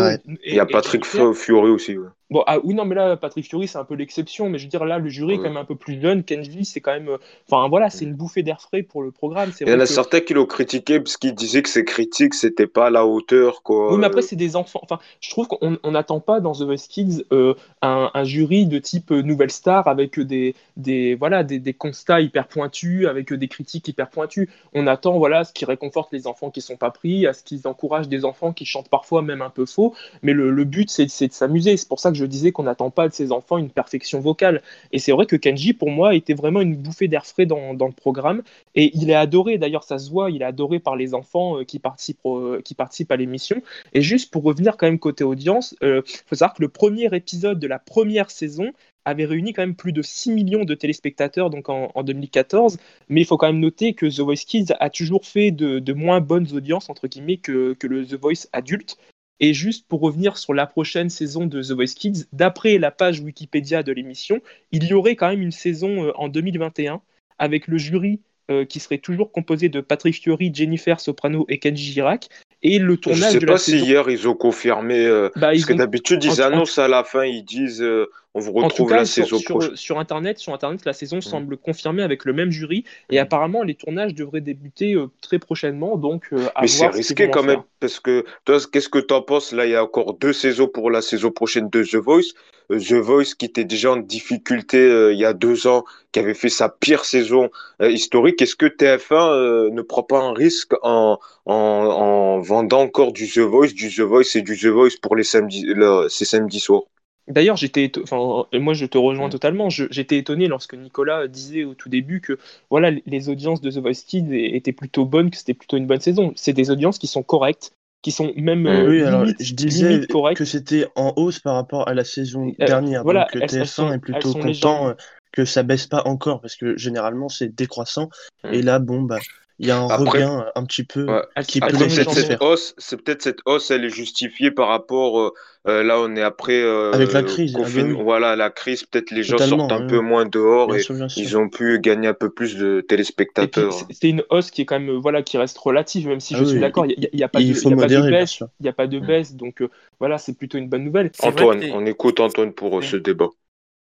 Il 0.44 0.55
y 0.55 0.61
a 0.61 0.67
Patrick 0.67 1.05
Jennifer, 1.05 1.35
Fiori 1.35 1.71
aussi. 1.71 1.97
ouais. 1.97 2.09
Bon, 2.31 2.44
ah 2.47 2.59
oui, 2.62 2.75
non, 2.75 2.85
mais 2.85 2.94
là, 2.94 3.17
Patrick 3.17 3.44
Fiori, 3.44 3.67
c'est 3.67 3.79
un 3.79 3.85
peu 3.85 3.94
l'exception, 3.97 4.49
mais 4.49 4.59
je 4.59 4.65
veux 4.65 4.71
dire, 4.71 4.85
là, 4.85 4.99
le 5.00 5.09
jury 5.09 5.35
est 5.35 5.37
quand 5.38 5.44
même 5.44 5.56
un 5.56 5.65
peu 5.65 5.75
plus 5.75 6.00
jeune. 6.00 6.23
Kenji, 6.23 6.65
c'est 6.65 6.81
quand 6.81 6.93
même. 6.93 7.09
euh, 7.09 7.19
Enfin, 7.50 7.69
voilà, 7.69 7.91
c'est 7.91 8.05
une 8.05 8.15
bouffée 8.15 8.44
d'air 8.44 8.61
frais 8.61 8.85
pour 8.85 9.03
le 9.03 9.11
programme. 9.11 9.50
Il 9.61 9.69
y 9.69 9.73
en 9.73 9.81
a 9.81 9.87
que- 9.87 9.87
certains 9.87 10.21
qui 10.21 10.35
l'ont 10.35 10.47
critiqué 10.47 11.00
parce 11.00 11.17
qu'ils 11.17 11.35
disaient 11.35 11.62
que 11.62 11.69
ses 11.69 11.85
critiques, 11.85 12.35
c'était 12.35 12.69
pas 12.69 12.87
à 12.87 12.91
la 12.91 13.05
hauteur, 13.05 13.62
quoi. 13.65 13.93
Oui, 13.93 13.99
mais 13.99 14.06
après, 14.06 14.23
c'est 14.23 14.37
des 14.37 14.55
enfants. 14.55 14.79
Enfin, 14.85 15.00
je 15.21 15.29
trouve 15.31 15.49
qu'on 15.49 15.77
on 15.82 15.91
n'attend 15.91 16.21
pas 16.21 16.38
dans 16.38 16.53
The 16.53 16.62
Voice 16.62 16.87
Kids 16.88 17.25
euh, 17.32 17.55
un, 17.82 18.11
un 18.15 18.25
jury 18.25 18.67
de 18.67 18.79
type 18.79 19.11
euh, 19.11 19.23
Nouvelle 19.23 19.50
Star 19.50 19.88
avec 19.88 20.21
des, 20.21 20.55
des, 20.77 21.17
voilà, 21.17 21.43
des, 21.43 21.59
des 21.59 21.75
constats 21.75 22.21
hyper 22.21 22.47
pointus, 22.47 23.06
avec 23.09 23.32
des 23.32 23.49
critiques 23.49 23.88
hyper 23.88 24.09
pointues. 24.09 24.49
On 24.73 24.87
attend 24.87 25.19
voilà, 25.19 25.43
ce 25.43 25.53
qui 25.53 25.65
réconforte 25.65 26.12
les 26.12 26.29
enfants 26.29 26.50
qui 26.50 26.61
sont 26.61 26.77
pas 26.77 26.91
pris, 26.93 27.27
à 27.27 27.32
ce 27.32 27.43
qu'ils 27.43 27.67
encouragent 27.67 28.09
des 28.09 28.25
enfants 28.25 28.53
qui 28.53 28.67
chantent 28.67 28.88
parfois 28.88 29.23
même 29.23 29.43
un 29.43 29.50
peu 29.50 29.67
faux. 29.67 29.94
Mais 30.23 30.32
le, 30.32 30.50
le 30.53 30.65
but, 30.65 30.91
c'est 30.91 31.09
c'est 31.09 31.27
de 31.27 31.32
s'amuser. 31.32 31.77
C'est 31.77 31.88
pour 31.88 31.99
ça 31.99 32.11
que 32.12 32.19
je 32.20 32.26
disais 32.26 32.52
qu'on 32.52 32.64
n'attend 32.64 32.90
pas 32.90 33.08
de 33.08 33.14
ces 33.14 33.32
enfants 33.32 33.58
une 33.58 33.70
perfection 33.70 34.20
vocale. 34.20 34.62
Et 34.93 34.99
c'est 34.99 35.12
vrai 35.12 35.26
que 35.26 35.37
Kenji, 35.37 35.72
pour 35.72 35.90
moi, 35.90 36.14
était 36.14 36.34
vraiment 36.34 36.61
une 36.61 36.76
bouffée 36.76 37.08
d'air 37.08 37.26
frais 37.26 37.46
dans, 37.46 37.72
le 37.72 37.93
programme. 37.93 38.43
Et 38.75 38.90
il 38.96 39.11
est 39.11 39.14
adoré, 39.14 39.58
d'ailleurs, 39.58 39.84
ça 39.84 39.99
se 39.99 40.11
voit, 40.11 40.31
il 40.31 40.43
est 40.43 40.44
adoré 40.44 40.78
par 40.78 40.96
les 40.96 41.14
enfants 41.14 41.58
euh, 41.58 41.64
qui, 41.64 41.78
participent, 41.78 42.20
au- 42.25 42.58
qui 42.62 42.75
participent 42.75 43.12
à 43.12 43.17
l'émission. 43.17 43.62
Et 43.94 44.02
juste 44.02 44.31
pour 44.31 44.43
revenir 44.43 44.76
quand 44.76 44.87
même 44.87 44.99
côté 44.99 45.25
audience, 45.25 45.75
il 45.82 46.02
faut 46.26 46.34
savoir 46.37 46.55
que 46.55 46.62
le 46.62 46.69
premier 46.69 47.14
épisode 47.14 47.58
de 47.58 47.67
la 47.67 47.78
première 47.78 48.31
saison 48.31 48.72
avait 49.05 49.25
réuni 49.25 49.52
quand 49.52 49.62
même 49.62 49.75
plus 49.75 49.93
de 49.93 50.02
6 50.02 50.31
millions 50.31 50.64
de 50.64 50.75
téléspectateurs 50.75 51.50
donc 51.50 51.69
en, 51.69 51.90
en 51.94 52.02
2014. 52.02 52.78
Mais 53.08 53.22
il 53.22 53.26
faut 53.26 53.37
quand 53.37 53.46
même 53.46 53.61
noter 53.61 53.94
que 53.94 54.06
The 54.06 54.20
Voice 54.20 54.44
Kids 54.46 54.72
a 54.78 54.90
toujours 54.90 55.26
fait 55.26 55.50
de, 55.50 55.78
de 55.78 55.93
moins 55.93 56.20
bonnes 56.20 56.49
audiences, 56.52 56.90
entre 56.90 57.08
guillemets, 57.08 57.38
que, 57.38 57.75
que 57.75 57.87
le 57.87 58.06
The 58.06 58.14
Voice 58.14 58.49
adulte. 58.52 58.96
Et 59.41 59.55
juste 59.55 59.87
pour 59.89 60.01
revenir 60.01 60.37
sur 60.37 60.53
la 60.55 60.67
prochaine 60.67 61.09
saison 61.09 61.47
de 61.47 61.63
The 61.63 61.73
Voice 61.73 61.95
Kids, 61.97 62.27
d'après 62.33 62.79
la 62.79 62.91
page 62.91 63.21
Wikipédia 63.21 63.83
de 63.83 63.91
l'émission, 63.91 64.41
il 64.71 64.85
y 64.85 64.93
aurait 64.93 65.17
quand 65.17 65.29
même 65.29 65.43
une 65.43 65.51
saison 65.51 66.05
euh, 66.05 66.13
en 66.17 66.29
2021 66.29 67.01
avec 67.39 67.67
le 67.67 67.79
jury 67.79 68.21
euh, 68.51 68.65
qui 68.67 68.81
serait 68.81 68.99
toujours 68.99 69.33
composé 69.33 69.69
de 69.69 69.81
Patrick 69.81 70.15
Fiori, 70.15 70.51
Jennifer 70.53 71.01
Soprano 71.01 71.47
et 71.49 71.59
Kenji 71.59 71.93
Girac. 71.93 72.29
Et 72.62 72.79
le 72.79 72.95
Je 72.95 72.99
tournage 73.01 73.33
sais 73.33 73.39
de 73.39 73.47
la 73.47 73.53
pas 73.55 73.59
si 73.59 73.79
hier 73.79 74.11
ils 74.11 74.29
ont 74.29 74.35
confirmé. 74.35 75.07
euh, 75.07 75.31
Bah, 75.37 75.49
parce 75.53 75.65
que 75.65 75.73
d'habitude, 75.73 76.23
ils 76.25 76.43
en- 76.43 76.45
en- 76.45 76.53
annoncent 76.53 76.83
à 76.83 76.89
la 76.89 77.05
fin, 77.05 77.25
ils 77.25 77.43
disent 77.43 77.81
euh, 77.83 78.11
on 78.35 78.41
vous 78.41 78.51
En 78.51 78.55
tout 78.55 78.85
retrouve 78.85 78.89
cas, 78.91 78.97
la 78.97 79.05
sur, 79.07 79.25
saison 79.25 79.39
sur- 79.39 79.55
prochaine. 79.59 79.77
sur 79.77 79.99
Internet, 79.99 80.39
sur 80.39 80.53
Internet, 80.53 80.85
la 80.85 80.93
saison 80.93 81.21
semble 81.21 81.57
confirmée 81.57 82.03
avec 82.03 82.25
le 82.27 82.32
même 82.34 82.51
jury. 82.51 82.84
Et 83.11 83.17
Mm. 83.17 83.23
apparemment, 83.23 83.63
les 83.63 83.75
tournages 83.75 84.15
devraient 84.15 84.43
débuter 84.43 84.94
euh, 84.94 85.06
très 85.23 85.39
prochainement. 85.39 85.96
Donc, 85.96 86.29
à 86.55 86.61
Mais 86.61 86.69
c'est 86.69 86.93
ce 86.93 86.96
risqué 86.99 87.27
en 87.29 87.31
quand 87.31 87.43
même, 87.43 87.63
parce 87.81 87.99
que 87.99 88.25
toi, 88.44 88.58
qu'est-ce 88.70 88.89
que 88.91 88.99
t'en 88.99 89.23
penses? 89.23 89.53
Là, 89.53 89.65
il 89.67 89.73
y 89.73 89.75
a 89.75 89.82
encore 89.82 90.15
deux 90.15 90.32
saisons 90.34 90.69
pour 90.69 90.91
la 90.91 91.01
saison 91.03 91.31
prochaine 91.31 91.70
de 91.70 91.82
The 91.82 91.96
Voice. 91.96 92.34
The 92.79 92.94
Voice 92.94 93.34
qui 93.39 93.46
était 93.46 93.65
déjà 93.65 93.93
en 93.93 93.96
difficulté 93.96 94.79
euh, 94.79 95.12
il 95.12 95.19
y 95.19 95.24
a 95.24 95.32
deux 95.32 95.67
ans, 95.67 95.84
qui 96.12 96.19
avait 96.20 96.34
fait 96.34 96.48
sa 96.48 96.69
pire 96.69 97.05
saison 97.05 97.50
euh, 97.82 97.91
historique. 97.91 98.41
Est-ce 98.43 98.56
que 98.56 98.67
TF1 98.67 99.32
euh, 99.32 99.70
ne 99.70 99.82
prend 99.82 100.03
pas 100.03 100.20
un 100.20 100.32
risque 100.32 100.72
en, 100.82 101.19
en, 101.46 101.55
en 101.55 102.41
vendant 102.41 102.81
encore 102.82 103.12
du 103.12 103.29
The 103.29 103.39
Voice, 103.39 103.72
du 103.74 103.89
The 103.94 104.00
Voice 104.00 104.36
et 104.36 104.43
du 104.43 104.56
The 104.58 104.67
Voice 104.67 104.96
pour 105.03 105.17
les 105.17 105.24
samedis, 105.24 105.65
le- 105.67 106.08
ces 106.08 106.24
samedis 106.24 106.60
soirs? 106.60 106.82
D'ailleurs, 107.29 107.56
j'étais, 107.56 107.93
enfin, 108.03 108.46
moi 108.58 108.74
je 108.74 108.86
te 108.86 108.98
rejoins 108.98 109.29
totalement. 109.29 109.70
J'étais 109.70 110.19
étonné 110.19 110.48
lorsque 110.48 110.74
Nicolas 110.74 111.29
disait 111.29 111.62
au 111.65 111.74
tout 111.74 111.89
début 111.89 112.20
que 112.20 112.39
voilà, 112.70 112.91
les 113.06 113.29
audiences 113.29 113.60
de 113.60 113.70
The 113.70 113.77
Voice 113.79 114.03
Kids 114.06 114.34
étaient 114.34 114.72
plutôt 114.72 115.05
bonnes, 115.05 115.31
que 115.31 115.36
c'était 115.36 115.55
plutôt 115.55 115.77
une 115.77 115.86
bonne 115.86 116.00
saison. 116.00 116.32
C'est 116.34 116.53
des 116.53 116.70
audiences 116.70 116.98
qui 116.98 117.06
sont 117.06 117.22
correctes, 117.22 117.72
qui 118.03 118.11
sont 118.13 118.33
même 118.37 118.67
euh, 118.67 118.89
Oui, 118.89 119.03
alors 119.03 119.27
je 119.27 119.55
disais 119.55 120.01
que 120.35 120.45
c'était 120.45 120.87
en 120.97 121.13
hausse 121.17 121.39
par 121.41 121.55
rapport 121.55 121.87
à 121.89 121.95
la 121.95 122.05
saison 122.05 122.49
Euh, 122.61 122.67
dernière. 122.67 123.03
voilà, 123.03 123.25
donc 123.33 123.37
euh, 123.37 123.39
elles- 123.43 123.55
elles 123.57 123.63
TF1 123.63 123.67
sont- 123.67 123.93
est 123.93 123.99
plutôt 123.99 124.33
content 124.33 124.89
euh, 124.89 124.95
que 125.33 125.45
ça 125.45 125.63
baisse 125.63 125.87
pas 125.87 126.03
encore 126.07 126.41
parce 126.41 126.57
que 126.57 126.77
généralement 126.77 127.29
c'est 127.29 127.55
décroissant. 127.55 128.09
Mm. 128.45 128.49
Et 128.55 128.63
là, 128.63 128.79
bon, 128.79 129.03
bah, 129.03 129.19
il 129.60 129.67
y 129.69 129.70
a 129.70 129.79
un 129.79 129.88
Après- 129.88 130.05
regain 130.22 130.46
un 130.55 130.64
petit 130.64 130.84
peu 130.84 131.05
Ouais. 131.05 131.22
Qui 131.46 131.60
peut 131.60 131.67
Après, 131.69 131.84
légèrement- 131.84 132.12
cette 132.12 132.43
hausse, 132.43 132.74
c'est 132.79 132.96
peut-être 133.00 133.20
cette 133.22 133.38
hausse, 133.44 133.70
elle 133.70 133.84
est 133.84 133.90
justifiée 133.90 134.50
par 134.50 134.69
rapport, 134.69 135.20
euh, 135.20 135.32
euh, 135.69 135.82
là, 135.82 136.00
on 136.00 136.17
est 136.17 136.22
après 136.22 136.62
euh, 136.62 136.93
Avec 136.93 137.12
la 137.12 137.22
crise, 137.22 137.55
ah 137.58 137.62
oui. 137.74 137.93
voilà, 138.02 138.34
la 138.36 138.48
crise, 138.48 138.84
peut-être 138.84 139.10
les 139.10 139.22
gens 139.22 139.36
Totalement, 139.36 139.69
sortent 139.69 139.72
un 139.72 139.84
oui, 139.84 139.88
peu 139.90 140.00
moins 140.00 140.24
dehors 140.24 140.69
Bien 140.69 140.76
et 140.76 140.81
sûr, 140.81 140.94
bien 140.94 141.08
sûr. 141.10 141.22
ils 141.22 141.36
ont 141.36 141.50
pu 141.50 141.79
gagner 141.79 142.08
un 142.08 142.14
peu 142.14 142.31
plus 142.31 142.56
de 142.56 142.81
téléspectateurs. 142.81 143.74
c'est- 143.90 144.08
une 144.08 144.24
hausse 144.31 144.50
qui 144.50 144.62
est 144.62 144.64
quand 144.64 144.81
même, 144.81 144.88
euh, 144.96 144.98
voilà, 144.98 145.22
qui 145.22 145.36
reste 145.36 145.58
relative, 145.58 146.08
même 146.08 146.20
si 146.20 146.34
Ah 146.34 146.38
je 146.38 146.44
suis 146.44 146.55
oui, 146.55 146.60
d'accord, 146.60 146.86
il 146.86 146.98
n'y 146.98 147.05
a, 147.06 147.08
il 147.12 147.20
y 147.20 147.22
a 147.22 147.29
pas 147.29 147.40
de, 147.40 147.44
y 147.44 147.50
a 147.50 147.76
pas 147.76 147.86
de 147.86 148.10
baisse, 148.10 148.40
il 148.40 148.62
n'y 148.62 148.69
a 148.69 148.72
pas 148.72 148.86
de 148.86 148.98
baisse, 148.98 149.34
donc 149.34 149.60
euh, 149.60 149.69
voilà, 149.98 150.17
c'est 150.17 150.32
plutôt 150.36 150.56
une 150.56 150.69
bonne 150.70 150.84
nouvelle. 150.84 151.10
Antoine, 151.22 151.62
on 151.74 151.84
écoute 151.84 152.19
Antoine 152.20 152.52
pour 152.55 152.79
euh, 152.79 152.82
ce 152.82 152.96
débat. 152.96 153.29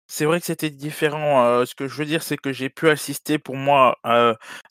C'est 0.08 0.24
vrai 0.26 0.40
que 0.40 0.46
c'était 0.46 0.68
différent, 0.70 1.64
ce 1.64 1.74
que 1.74 1.88
je 1.88 1.94
veux 1.96 2.04
dire, 2.04 2.22
c'est 2.22 2.36
que 2.36 2.52
j'ai 2.52 2.68
pu 2.68 2.88
assister 2.90 3.38
pour 3.38 3.56
moi, 3.56 3.96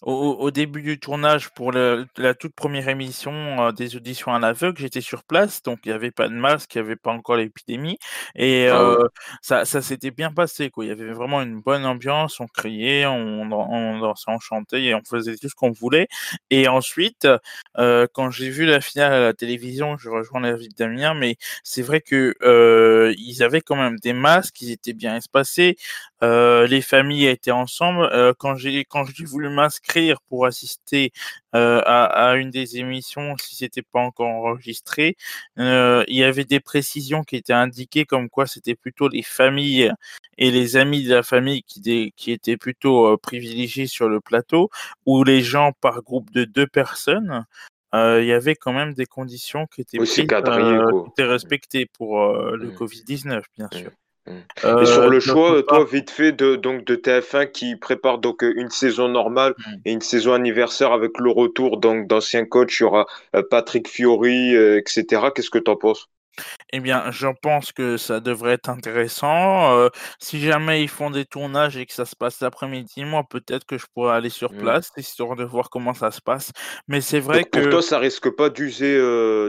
au 0.04 0.12
au 0.42 0.52
début 0.52 0.82
du 0.82 1.00
tournage 1.00 1.50
pour 1.50 1.72
le 1.72 2.06
la 2.18 2.34
toute 2.36 2.54
première 2.54 2.90
émission, 2.90 3.72
des 3.72 3.96
auditions 3.96 4.34
à 4.34 4.40
l'aveugle. 4.40 4.78
J'étais 4.80 5.02
sur 5.02 5.24
place, 5.24 5.64
donc 5.64 5.80
il 5.86 5.90
y 5.90 5.92
avait 5.94 6.12
pas 6.12 6.28
de 6.28 6.34
masque, 6.34 6.76
il 6.76 6.78
y 6.78 6.82
avait 6.82 6.96
pas 6.96 7.12
encore 7.12 7.38
l'épidémie 7.38 7.98
et 8.36 8.68
Ah 8.70 8.84
ouais. 8.92 8.98
ça 9.42 9.66
ça 9.66 9.82
s'était 9.82 10.12
bien 10.12 10.32
passé, 10.32 10.70
quoi. 10.70 10.86
Il 10.86 10.90
y 10.90 10.92
avait 10.92 11.12
vraiment 11.12 11.42
une 11.42 11.60
bonne 11.62 11.86
ambiance, 11.86 12.40
on 12.40 12.48
criait, 12.48 13.06
on 13.08 13.42
on 13.52 14.00
dansait, 14.00 14.26
on 14.28 14.40
chantait 14.40 14.84
et 14.84 14.96
on 14.96 15.02
faisait 15.10 15.36
tout 15.38 15.50
ce 15.50 15.56
qu'on 15.56 15.72
voulait 15.72 16.08
et 16.52 16.68
ensuite, 16.68 17.28
quand 17.76 18.30
j'ai 18.32 18.50
vu 18.50 18.66
la 18.66 18.82
finale 18.82 19.14
à 19.14 19.20
la 19.22 19.34
télévision, 19.34 19.98
je 19.98 20.10
rejoins 20.10 20.42
l'avis 20.42 20.70
de 20.70 20.76
Damien, 20.76 21.14
mais 21.16 21.38
c'est 21.64 21.82
vrai 21.82 22.02
que, 22.02 22.36
ils 23.18 23.44
avaient 23.44 23.62
quand 23.62 23.76
même 23.76 23.98
des 24.00 24.14
masques, 24.14 24.62
ils 24.62 24.72
étaient 24.72 24.94
bien 24.94 25.16
espacés, 25.32 25.78
heu, 26.24 26.66
les 26.66 26.82
familles 26.82 27.28
étaient 27.28 27.52
ensemble. 27.52 28.10
Heu, 28.14 28.34
quand 28.38 28.56
j'ai 28.56 28.86
quand 28.86 29.06
j'ai 29.06 29.26
voulu 29.26 29.50
m'inscrire 29.50 30.20
pour 30.30 30.46
assister, 30.46 31.12
heu, 31.56 31.82
à 31.88 32.06
à 32.06 32.36
une 32.36 32.50
des 32.52 32.78
émissions, 32.78 33.36
si 33.38 33.56
c'était 33.56 33.82
pas 33.82 34.00
encore 34.00 34.28
enregistré, 34.30 35.16
il 35.58 36.04
y 36.10 36.24
avait 36.24 36.46
des 36.46 36.60
précisions 36.60 37.24
qui 37.24 37.36
étaient 37.38 37.54
indiquées 37.54 38.06
comme 38.06 38.30
quoi 38.30 38.48
c'était 38.48 38.76
plutôt 38.76 39.08
les 39.10 39.24
familles 39.24 39.92
et 40.38 40.52
les 40.52 40.76
amis 40.78 41.04
de 41.04 41.14
la 41.16 41.24
famille 41.24 41.64
qui 41.64 42.32
étaient 42.32 42.58
plutôt, 42.58 43.18
privilégiés 43.18 43.88
sur 43.88 44.10
le 44.10 44.20
plateau 44.22 44.70
ou 45.06 45.24
les 45.24 45.42
gens 45.42 45.72
par 45.82 46.02
groupe 46.04 46.32
de 46.32 46.44
2 46.46 46.68
personnes. 46.68 47.46
Il 47.94 48.26
y 48.26 48.32
avait 48.34 48.56
quand 48.56 48.74
même 48.74 48.94
des 48.94 49.06
conditions 49.06 49.68
qui 49.68 49.82
étaient 49.82 49.98
Oui, 50.00 50.08
prises, 50.08 50.28
qui 51.16 51.24
respectées 51.24 51.86
pour, 51.86 52.20
le 52.58 52.68
Mmh. 52.68 52.76
covid-19, 52.76 53.44
bien 53.58 53.68
Mmh. 53.72 53.78
sûr. 53.78 53.92
Mmh. 54.28 54.42
Et 54.80 54.86
sur 54.86 55.08
le 55.08 55.20
choix, 55.20 55.63
toi, 55.63 55.84
vite 55.86 56.12
fait, 56.12 56.32
de 56.32 56.56
donc 56.56 56.86
de 56.86 56.96
TF1 56.96 57.48
qui 57.48 57.75
prépare 57.75 58.20
donc, 58.20 58.44
heu, 58.44 58.54
une 58.56 58.70
saison 58.70 59.08
normale 59.08 59.56
mmh. 59.58 59.82
et 59.86 59.92
une 59.94 60.01
saison 60.01 60.34
anniversaire 60.34 60.92
avec 60.92 61.18
le 61.20 61.32
retour 61.32 61.78
donc 61.80 62.08
d'anciens 62.08 62.46
coachs, 62.46 62.80
il 62.80 62.84
y 62.84 62.86
aura, 62.86 63.08
heu, 63.36 63.44
Patrick 63.50 63.88
Fiori, 63.88 64.54
heu, 64.56 64.78
et 64.78 64.84
cetera. 64.88 65.32
Qu'est-ce 65.32 65.50
que 65.50 65.58
tu 65.60 65.72
en 65.72 65.75
penses? 65.75 66.08
Eh 66.74 66.80
bien, 66.80 67.12
je 67.12 67.28
pense 67.42 67.72
que 67.72 67.98
ça 67.98 68.20
devrait 68.20 68.54
être 68.54 68.70
intéressant, 68.70 69.90
si 70.20 70.40
jamais 70.42 70.82
ils 70.84 70.88
font 70.90 71.10
des 71.12 71.25
tournages 71.25 71.78
et 71.78 71.86
que 71.86 71.94
ça 71.94 72.06
se 72.06 72.16
passe 72.16 72.40
l'après-midi, 72.42 73.04
moi, 73.06 73.24
peut-être 73.30 73.66
que 73.66 73.78
je 73.78 73.86
pourrais 73.94 74.16
aller 74.16 74.30
sur 74.30 74.54
Mmh. 74.54 74.56
place, 74.56 74.92
histoire 74.98 75.36
de 75.36 75.44
voir 75.44 75.70
comment 75.70 75.94
ça 75.94 76.12
se 76.12 76.22
passe. 76.22 76.51
Mais 76.88 77.01
c'est 77.01 77.20
vrai 77.20 77.44
Donc 77.44 77.50
pour 77.51 77.70
que 77.70 77.70
toi, 77.70 77.82
ça 77.82 77.98
risque 78.00 78.30
pas 78.30 78.50
d'user, 78.50 78.98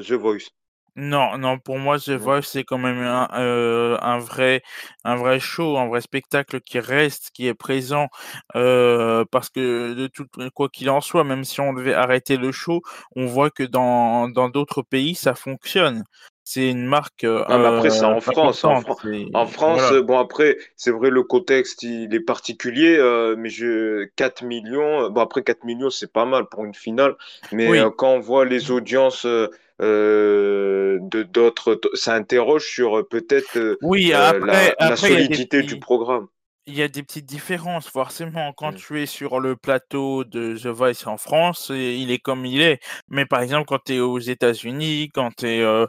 The 0.07 0.13
Voice? 0.13 0.49
Non, 0.97 1.39
non, 1.39 1.59
pour 1.59 1.79
moi, 1.79 1.99
The? 1.99 2.11
Voice, 2.11 2.43
c'est 2.43 2.65
quand 2.65 2.77
même 2.77 2.99
un, 2.99 3.27
heu, 3.41 3.97
un 4.03 4.19
vrai 4.19 4.63
un 5.05 5.17
vrai 5.17 5.41
show, 5.41 5.79
un 5.79 5.87
vrai 5.89 6.03
spectacle 6.03 6.61
qui 6.61 6.81
reste, 6.81 7.31
qui 7.33 7.47
est 7.47 7.55
présent, 7.55 8.09
heu, 8.57 9.25
parce 9.31 9.49
que 9.49 9.95
de 9.95 10.07
toute 10.07 10.29
quoi 10.55 10.69
qu'il 10.69 10.91
en 10.91 11.01
soit, 11.01 11.25
même 11.25 11.45
si 11.45 11.61
on 11.63 11.73
devait 11.73 11.95
arrêter 11.95 12.37
le 12.37 12.53
show, 12.53 12.83
on 13.17 13.25
voit 13.25 13.49
que 13.51 13.63
dans 13.63 14.29
dans 14.29 14.51
d'autres 14.51 14.83
pays, 14.83 15.15
ça 15.15 15.35
fonctionne. 15.35 16.05
C'est 16.55 16.69
une 16.69 16.85
marque, 16.85 17.25
Non, 17.25 17.45
mais 17.49 17.65
après, 17.65 17.89
c'est 17.89 18.05
en 18.05 18.21
France. 18.21 18.63
En 18.63 18.83
Fran 18.83 19.47
France, 19.47 19.81
voilà. 19.81 20.03
bon 20.03 20.19
après, 20.19 20.59
c'est 20.77 20.91
vrai 20.91 21.09
le 21.09 21.23
contexte 21.23 21.83
il 21.83 22.15
est 22.15 22.21
particulier, 22.21 22.99
heu, 22.99 23.37
mais 23.37 23.49
je 23.49 24.05
4 24.17 24.47
000 24.47 24.67
000 24.67 25.11
bon 25.11 25.21
après 25.23 25.43
4 25.43 25.61
000 25.65 25.79
000 25.79 25.91
c'est 25.91 26.13
pas 26.13 26.27
mal 26.27 26.45
pour 26.51 26.67
une 26.67 26.75
finale, 26.75 27.15
mais 27.53 27.81
quand 27.97 28.13
on 28.13 28.21
voit 28.21 28.45
les 28.45 28.71
audiences, 28.71 29.25
de 29.25 31.23
d'autres 31.23 31.81
ça 31.95 32.13
interroge 32.13 32.67
sur, 32.67 33.09
peut-être, 33.09 33.79
Oui, 33.81 34.13
après 34.13 34.75
la 34.79 34.87
après 34.93 35.09
des 35.09 35.15
solidité 35.15 35.63
du 35.63 35.79
programme. 35.79 36.27
Il 36.69 36.75
y 36.77 36.83
a 36.83 36.87
des 36.89 37.03
petites 37.03 37.27
différences 37.27 37.89
forcément 37.89 38.53
quand 38.53 38.71
Mmh. 38.71 38.77
tu 38.77 39.03
es 39.03 39.07
sur 39.07 39.41
le 39.41 39.57
plateau 39.57 40.23
de 40.23 40.57
The 40.57 40.67
Voice 40.69 41.07
en 41.07 41.17
France, 41.17 41.73
il 41.75 42.13
est 42.13 42.21
comme 42.21 42.47
il 42.47 42.61
est. 42.63 42.79
Mais 43.09 43.27
par 43.27 43.41
exemple, 43.43 43.67
quand 43.67 43.81
tu 43.85 43.95
es 43.95 43.99
aux 44.01 44.21
États-Unis, 44.21 45.09
quand 45.13 45.33
tu 45.37 45.49
es, 45.49 45.65
au 45.67 45.89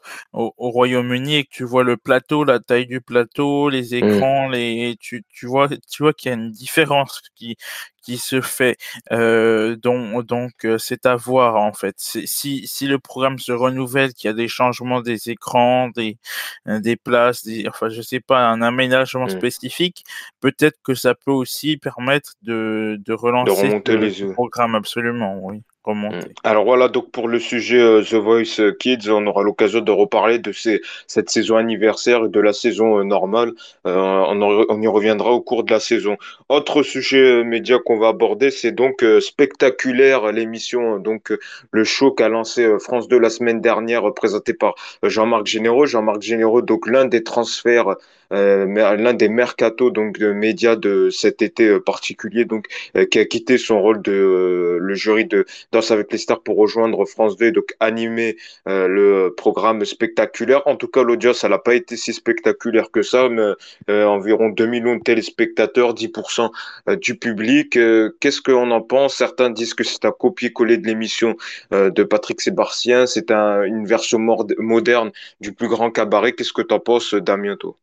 au 0.57 0.71
Royaume-Uni 0.71 1.35
et 1.35 1.43
que 1.43 1.49
tu 1.51 1.63
vois 1.63 1.83
le 1.83 1.95
plateau, 1.97 2.43
la 2.43 2.59
taille 2.59 2.87
du 2.87 3.01
plateau, 3.01 3.69
les 3.69 3.93
Mmh. 4.01 4.23
écrans, 4.23 4.49
les 4.49 4.95
tu 4.99 5.23
tu 5.29 5.45
vois 5.45 5.67
tu 5.69 6.01
vois 6.01 6.13
qu'il 6.13 6.29
y 6.29 6.33
a 6.33 6.37
une 6.37 6.49
différence 6.49 7.21
qui 7.35 7.55
qui 8.03 8.17
se 8.19 8.41
fait, 8.41 8.77
heu, 9.11 9.77
don 9.81 10.21
donc 10.23 10.51
heu, 10.65 10.77
c'est 10.77 11.05
à 11.07 11.15
voir 11.15 11.55
en 11.57 11.73
fait. 11.73 11.95
Si 11.97 12.67
si 12.67 12.87
le 12.87 12.99
programme 12.99 13.39
se 13.39 13.51
renouvelle, 13.53 14.13
qu'il 14.13 14.27
y 14.29 14.31
a 14.31 14.33
des 14.35 14.47
changements 14.49 15.01
des 15.01 15.29
écrans, 15.31 15.89
des, 15.89 16.17
heu, 16.67 16.79
des 16.81 16.95
places, 16.97 17.43
des 17.45 17.67
enfin 17.67 17.89
je 17.89 18.01
sais 18.01 18.19
pas, 18.21 18.47
un 18.49 18.61
aménagement 18.61 19.27
Mmh. 19.27 19.43
spécifique, 19.43 20.03
peut-être 20.41 20.77
que 20.83 20.95
ça 20.95 21.15
peut 21.15 21.31
aussi 21.31 21.77
permettre 21.77 22.33
de 22.43 22.97
de 23.05 23.13
De 23.41 23.51
relancer 23.51 23.51
remonter 23.51 23.95
les 23.95 24.19
yeux. 24.21 24.35
programme 24.35 24.75
absolument, 24.75 25.39
oui. 25.43 25.63
Remonter. 25.83 26.29
Alors 26.43 26.65
voilà, 26.65 26.87
donc 26.87 27.11
pour 27.11 27.27
le 27.27 27.39
sujet, 27.39 27.79
heu, 27.79 28.03
The 28.03 28.15
Voice, 28.15 28.59
heu, 28.59 28.71
Kids, 28.71 29.09
on 29.09 29.25
aura 29.27 29.43
l'occasion 29.43 29.81
de 29.81 29.91
reparler 29.91 30.39
de 30.39 30.51
cette 31.07 31.29
saison 31.29 31.57
anniversaire 31.57 32.25
et 32.25 32.29
de 32.29 32.39
la 32.39 32.53
saison, 32.53 32.99
heu, 32.99 33.03
normale. 33.03 33.51
On 33.85 34.81
y 34.81 34.87
reviendra 34.87 35.31
au 35.31 35.41
cours 35.41 35.63
de 35.63 35.71
la 35.71 35.79
saison. 35.79 36.17
Autre 36.49 36.83
sujet, 36.83 37.43
média 37.43 37.77
qu'on 37.83 37.97
va 37.97 38.09
aborder, 38.09 38.51
c'est 38.51 38.71
donc, 38.71 39.03
Spectaculaire, 39.19 40.31
l'émission, 40.31 40.95
euh, 40.95 40.99
donc, 40.99 41.33
le 41.71 41.83
show 41.83 42.11
qu'a 42.11 42.29
lancé, 42.29 42.67
France 42.79 43.07
2 43.07 43.19
la 43.19 43.29
semaine 43.29 43.61
dernière, 43.61 44.13
présenté 44.13 44.53
par, 44.53 44.75
Jean-Marc 45.03 45.45
Généreux. 45.45 45.85
Jean-Marc 45.85 46.21
Généreux, 46.21 46.61
donc 46.61 46.87
l'un 46.87 47.05
des 47.05 47.23
transferts, 47.23 47.95
mer 48.33 48.95
l'un 48.97 49.13
des 49.13 49.29
mercatos 49.29 49.91
donc 49.91 50.17
de 50.19 50.31
médias 50.33 50.75
de 50.75 51.09
cet 51.09 51.41
été, 51.41 51.67
heu, 51.67 51.81
particulier 51.81 52.45
donc, 52.45 52.67
heu, 52.97 53.05
qui 53.05 53.19
a 53.19 53.25
quitté 53.25 53.57
son 53.57 53.81
rôle 53.81 54.01
de, 54.01 54.11
heu, 54.11 54.77
le 54.79 54.93
jury 54.95 55.25
de 55.25 55.45
Danse 55.71 55.91
avec 55.91 56.11
les 56.11 56.17
stars 56.17 56.41
pour 56.41 56.57
rejoindre 56.57 57.05
France 57.05 57.37
2 57.37 57.47
et 57.47 57.51
donc 57.51 57.75
animer 57.79 58.37
euh, 58.67 58.87
le 58.87 59.33
programme 59.35 59.83
spectaculaire. 59.85 60.65
En 60.67 60.75
tout 60.75 60.87
cas, 60.87 61.03
l'audience, 61.03 61.43
elle 61.43 61.51
n'a 61.51 61.57
pas 61.59 61.75
été 61.75 61.95
si 61.97 62.13
spectaculaire 62.13 62.91
que 62.91 63.01
ça, 63.01 63.29
mais 63.29 63.51
euh, 63.89 64.05
environ 64.05 64.49
2 64.49 64.65
millions 64.65 64.95
de 64.95 65.01
téléspectateurs, 65.03 65.93
10% 65.93 66.51
euh, 66.89 66.95
du 66.95 67.15
public. 67.17 67.77
Euh, 67.77 68.15
Qu'est-ce 68.19 68.41
qu'on 68.41 68.71
en 68.71 68.81
pense? 68.81 69.15
Certains 69.15 69.49
disent 69.49 69.73
que 69.73 69.83
c'est 69.83 70.05
un 70.05 70.11
copier-coller 70.11 70.77
de 70.77 70.87
l'émission 70.87 71.35
euh, 71.73 71.89
de 71.89 72.03
Patrick 72.03 72.41
Sébastien, 72.41 73.05
c'est 73.05 73.31
un, 73.31 73.63
une 73.63 73.85
version 73.85 74.19
moderne 74.59 75.11
du 75.41 75.53
plus 75.53 75.67
grand 75.67 75.91
cabaret. 75.91 76.33
Qu'est-ce 76.33 76.53
que 76.53 76.61
tu 76.61 76.73
en 76.73 76.79
penses, 76.79 77.13
Damien, 77.13 77.55
toi? 77.57 77.77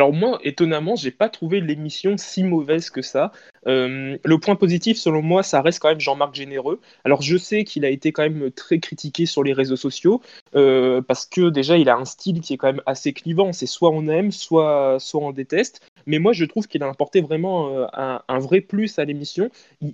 Alors 0.00 0.14
moi, 0.14 0.38
étonnamment, 0.44 0.96
j'ai 0.96 1.10
pas 1.10 1.28
trouvé 1.28 1.60
l'émission 1.60 2.16
si 2.16 2.42
mauvaise 2.42 2.88
que 2.88 3.02
ça. 3.02 3.32
Euh, 3.66 4.16
le 4.24 4.38
point 4.38 4.56
positif, 4.56 4.96
selon 4.96 5.20
moi, 5.20 5.42
ça 5.42 5.60
reste 5.60 5.78
quand 5.78 5.90
même 5.90 6.00
Jean-Marc 6.00 6.34
Généreux. 6.34 6.80
Alors 7.04 7.20
je 7.20 7.36
sais 7.36 7.64
qu'il 7.64 7.84
a 7.84 7.90
été 7.90 8.10
quand 8.10 8.22
même 8.22 8.50
très 8.50 8.78
critiqué 8.78 9.26
sur 9.26 9.42
les 9.42 9.52
réseaux 9.52 9.76
sociaux 9.76 10.22
euh, 10.54 11.02
parce 11.02 11.26
que 11.26 11.50
déjà 11.50 11.76
il 11.76 11.90
a 11.90 11.96
un 11.96 12.06
style 12.06 12.40
qui 12.40 12.54
est 12.54 12.56
quand 12.56 12.68
même 12.68 12.80
assez 12.86 13.12
clivant. 13.12 13.52
C'est 13.52 13.66
soit 13.66 13.90
on 13.90 14.08
aime, 14.08 14.30
soit 14.30 14.96
soit 15.00 15.20
on 15.20 15.32
déteste. 15.32 15.82
Mais 16.10 16.18
moi, 16.18 16.32
je 16.32 16.44
trouve 16.44 16.66
qu'il 16.66 16.82
a 16.82 16.88
apporté 16.88 17.20
vraiment 17.20 17.78
euh, 17.78 17.86
un, 17.94 18.38
vrai 18.40 18.60
plus 18.60 18.98
à 18.98 19.04
l'émission. 19.04 19.48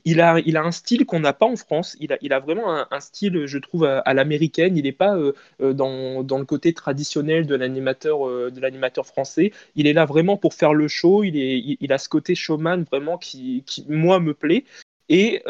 Il, 0.07 0.23
a 0.23 0.39
il 0.47 0.57
a 0.57 0.63
un 0.63 0.71
style 0.73 1.05
qu'on 1.05 1.21
n'a 1.21 1.35
pas 1.35 1.45
en 1.45 1.57
France. 1.57 1.95
Il 2.01 2.11
a 2.15 2.17
il 2.23 2.33
a 2.33 2.41
vraiment 2.41 2.87
un, 2.91 3.01
style, 3.01 3.45
je 3.45 3.59
trouve, 3.59 3.85
à, 3.85 4.15
l'américaine. 4.15 4.79
Il 4.79 4.85
n'est 4.85 4.93
pas 4.93 5.15
euh, 5.15 5.35
euh, 5.61 5.75
dans, 5.75 6.25
dans 6.25 6.39
le 6.39 6.47
côté 6.47 6.73
traditionnel 6.73 7.47
de 7.47 7.55
l'animateur 7.55 8.27
de 8.27 8.61
l'animateur 8.61 9.07
français 9.07 9.53
il 9.75 9.87
est 9.87 9.93
là 9.93 10.07
vraiment 10.07 10.39
pour 10.39 10.55
faire 10.55 10.73
le 10.73 10.89
show. 10.89 11.23
Il, 11.23 11.37
est, 11.37 11.77
il, 11.81 11.93
a 11.93 11.99
ce 11.99 12.09
côté 12.09 12.35
showman 12.35 12.85
vraiment 12.85 13.19
qui, 13.19 13.63
qui 13.67 13.85
moi, 13.89 14.19
me 14.19 14.33
plaît. 14.33 14.65
Et 15.11 15.43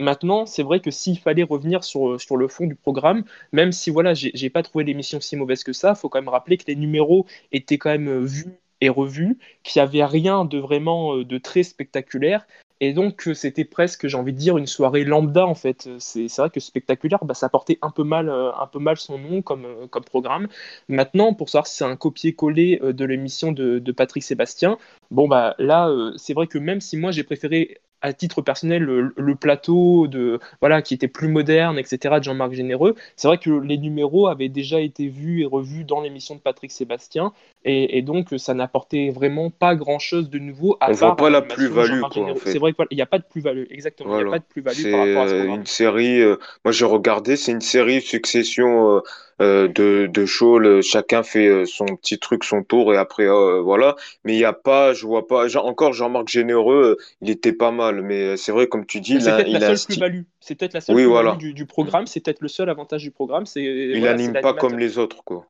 maintenant, 0.00 0.46
c'est 0.46 0.62
vrai 0.62 0.80
que 0.80 0.90
s'il 0.90 1.18
fallait 1.18 1.42
revenir 1.42 1.84
sur, 1.84 2.18
sur 2.20 2.36
le 2.38 2.48
fond 2.48 2.66
du 2.66 2.74
programme, 2.76 3.24
même 3.52 3.72
si 3.72 3.90
voilà, 3.90 4.14
j'ai 4.14 4.50
pas 4.50 4.62
trouvé 4.62 4.84
l'émission 4.84 5.20
si 5.20 5.36
mauvaise 5.36 5.64
que 5.64 5.74
ça, 5.74 5.94
faut 5.94 6.08
quand 6.08 6.20
même 6.20 6.30
rappeler 6.30 6.56
que 6.56 6.64
les 6.66 6.76
numéros 6.76 7.26
étaient 7.52 7.78
quand 7.78 7.90
même 7.90 8.24
vus 8.24 8.58
et 8.80 8.88
revus, 8.88 9.38
qu'il 9.62 9.80
n'y 9.80 9.88
avait 9.88 10.04
rien 10.04 10.44
de 10.44 10.58
vraiment 10.58 11.16
euh, 11.16 11.24
de 11.24 11.38
très 11.38 11.62
spectaculaire. 11.62 12.46
Et 12.80 12.92
donc, 12.92 13.26
euh, 13.26 13.34
c'était 13.34 13.64
presque, 13.64 14.06
j'ai 14.06 14.16
envie 14.18 14.34
de 14.34 14.38
dire, 14.38 14.58
une 14.58 14.66
soirée 14.66 15.04
lambda 15.04 15.46
en 15.46 15.54
fait. 15.54 15.88
C'est 15.98 16.28
vrai 16.36 16.50
que 16.50 16.60
spectaculaire, 16.60 17.24
bah, 17.24 17.34
ça 17.34 17.48
portait 17.48 17.78
un 17.80 17.90
peu 17.90 18.04
mal, 18.04 18.28
euh, 18.28 18.52
un 18.54 18.66
peu 18.66 18.78
mal 18.78 18.98
son 18.98 19.18
nom 19.18 19.40
comme, 19.40 19.88
comme 19.90 20.04
programme. 20.04 20.48
Maintenant, 20.88 21.32
pour 21.32 21.48
savoir 21.48 21.66
si 21.66 21.76
c'est 21.76 21.84
un 21.84 21.96
copier-coller 21.96 22.80
de 22.82 23.04
l'émission 23.04 23.52
de, 23.52 23.78
de 23.78 23.92
Patrick 23.92 24.22
Sébastien, 24.22 24.78
bon 25.10 25.28
bah 25.28 25.54
là, 25.58 25.90
c'est 26.16 26.34
vrai 26.34 26.46
que 26.46 26.58
même 26.58 26.80
si 26.80 26.96
moi 26.96 27.12
j'ai 27.12 27.24
préféré 27.24 27.80
à 28.02 28.12
titre 28.12 28.42
personnel 28.42 28.82
le, 28.82 29.12
le 29.16 29.34
plateau 29.34 30.06
de 30.06 30.38
voilà 30.60 30.82
qui 30.82 30.94
était 30.94 31.08
plus 31.08 31.28
moderne, 31.28 31.78
etc. 31.78 32.18
de 32.18 32.22
Jean-Marc 32.22 32.52
Généreux, 32.52 32.94
c'est 33.16 33.28
vrai 33.28 33.38
que 33.38 33.50
les 33.50 33.78
numéros 33.78 34.28
avaient 34.28 34.48
déjà 34.48 34.80
été 34.80 35.08
vus 35.08 35.42
et 35.42 35.46
revus 35.46 35.84
dans 35.84 36.00
l'émission 36.00 36.34
de 36.34 36.40
Patrick 36.40 36.70
Sébastien 36.70 37.32
Et, 37.68 38.02
donc, 38.02 38.28
ça 38.36 38.54
n'apportait 38.54 39.10
vraiment 39.10 39.50
pas 39.50 39.74
grand-chose 39.74 40.30
de 40.30 40.38
nouveau. 40.38 40.76
À 40.80 40.90
On 40.90 40.92
voit 40.92 41.16
pas 41.16 41.30
la 41.30 41.42
plus-value, 41.42 42.00
quoi. 42.00 42.30
En 42.30 42.36
fait. 42.36 42.52
C'est 42.52 42.58
vrai 42.58 42.72
qu'il 42.72 42.86
n'y 42.92 43.02
a 43.02 43.06
pas 43.06 43.18
de 43.18 43.24
plus-value, 43.28 43.64
exactement. 43.70 44.20
Il 44.20 44.22
n'y 44.22 44.28
a 44.28 44.30
pas 44.30 44.38
de 44.38 44.44
plus-value 44.44 44.92
par 44.92 45.00
rapport 45.00 45.22
à 45.24 45.28
ce 45.28 45.34
euh, 45.34 45.44
une 45.46 45.66
série, 45.66 46.20
euh, 46.20 46.36
moi 46.64 46.70
j'ai 46.70 46.84
regardé, 46.84 47.34
c'est 47.34 47.50
une 47.50 47.60
série 47.60 48.00
succession 48.00 49.02
euh, 49.40 49.66
de, 49.66 50.06
de 50.06 50.26
shows, 50.26 50.80
chacun 50.82 51.24
fait 51.24 51.66
son 51.66 51.86
petit 51.86 52.20
truc, 52.20 52.44
son 52.44 52.62
tour, 52.62 52.94
et 52.94 52.96
après, 52.96 53.26
voilà. 53.60 53.96
Mais 54.24 54.34
il 54.34 54.38
n'y 54.38 54.44
a 54.44 54.52
pas, 54.52 54.92
je 54.92 55.04
vois 55.04 55.26
pas, 55.26 55.48
encore 55.56 55.92
Jean-Marc 55.92 56.28
Généreux, 56.28 56.96
il 57.20 57.30
était 57.30 57.52
pas 57.52 57.72
mal, 57.72 58.00
mais 58.00 58.36
c'est 58.36 58.52
vrai, 58.52 58.68
comme 58.68 58.86
tu 58.86 59.00
dis, 59.00 59.20
c'est 59.20 59.34
peut-être 59.34 59.48
la 59.48 59.76
seule 59.76 59.86
plus-value. 59.86 60.22
C'est 60.38 60.54
peut-être 60.54 60.74
la 60.74 60.80
seule 60.80 60.94
plus-value 60.94 61.36
du, 61.36 61.52
du, 61.52 61.66
programme, 61.66 62.06
c'est 62.06 62.20
peut-être 62.20 62.42
le 62.42 62.48
seul 62.48 62.70
avantage 62.70 63.02
du 63.02 63.10
programme. 63.10 63.44
Il 63.56 64.02
n'anime 64.02 64.34
pas 64.34 64.54
comme 64.54 64.78
les 64.78 64.98
autres, 64.98 65.24
quoi. 65.24 65.48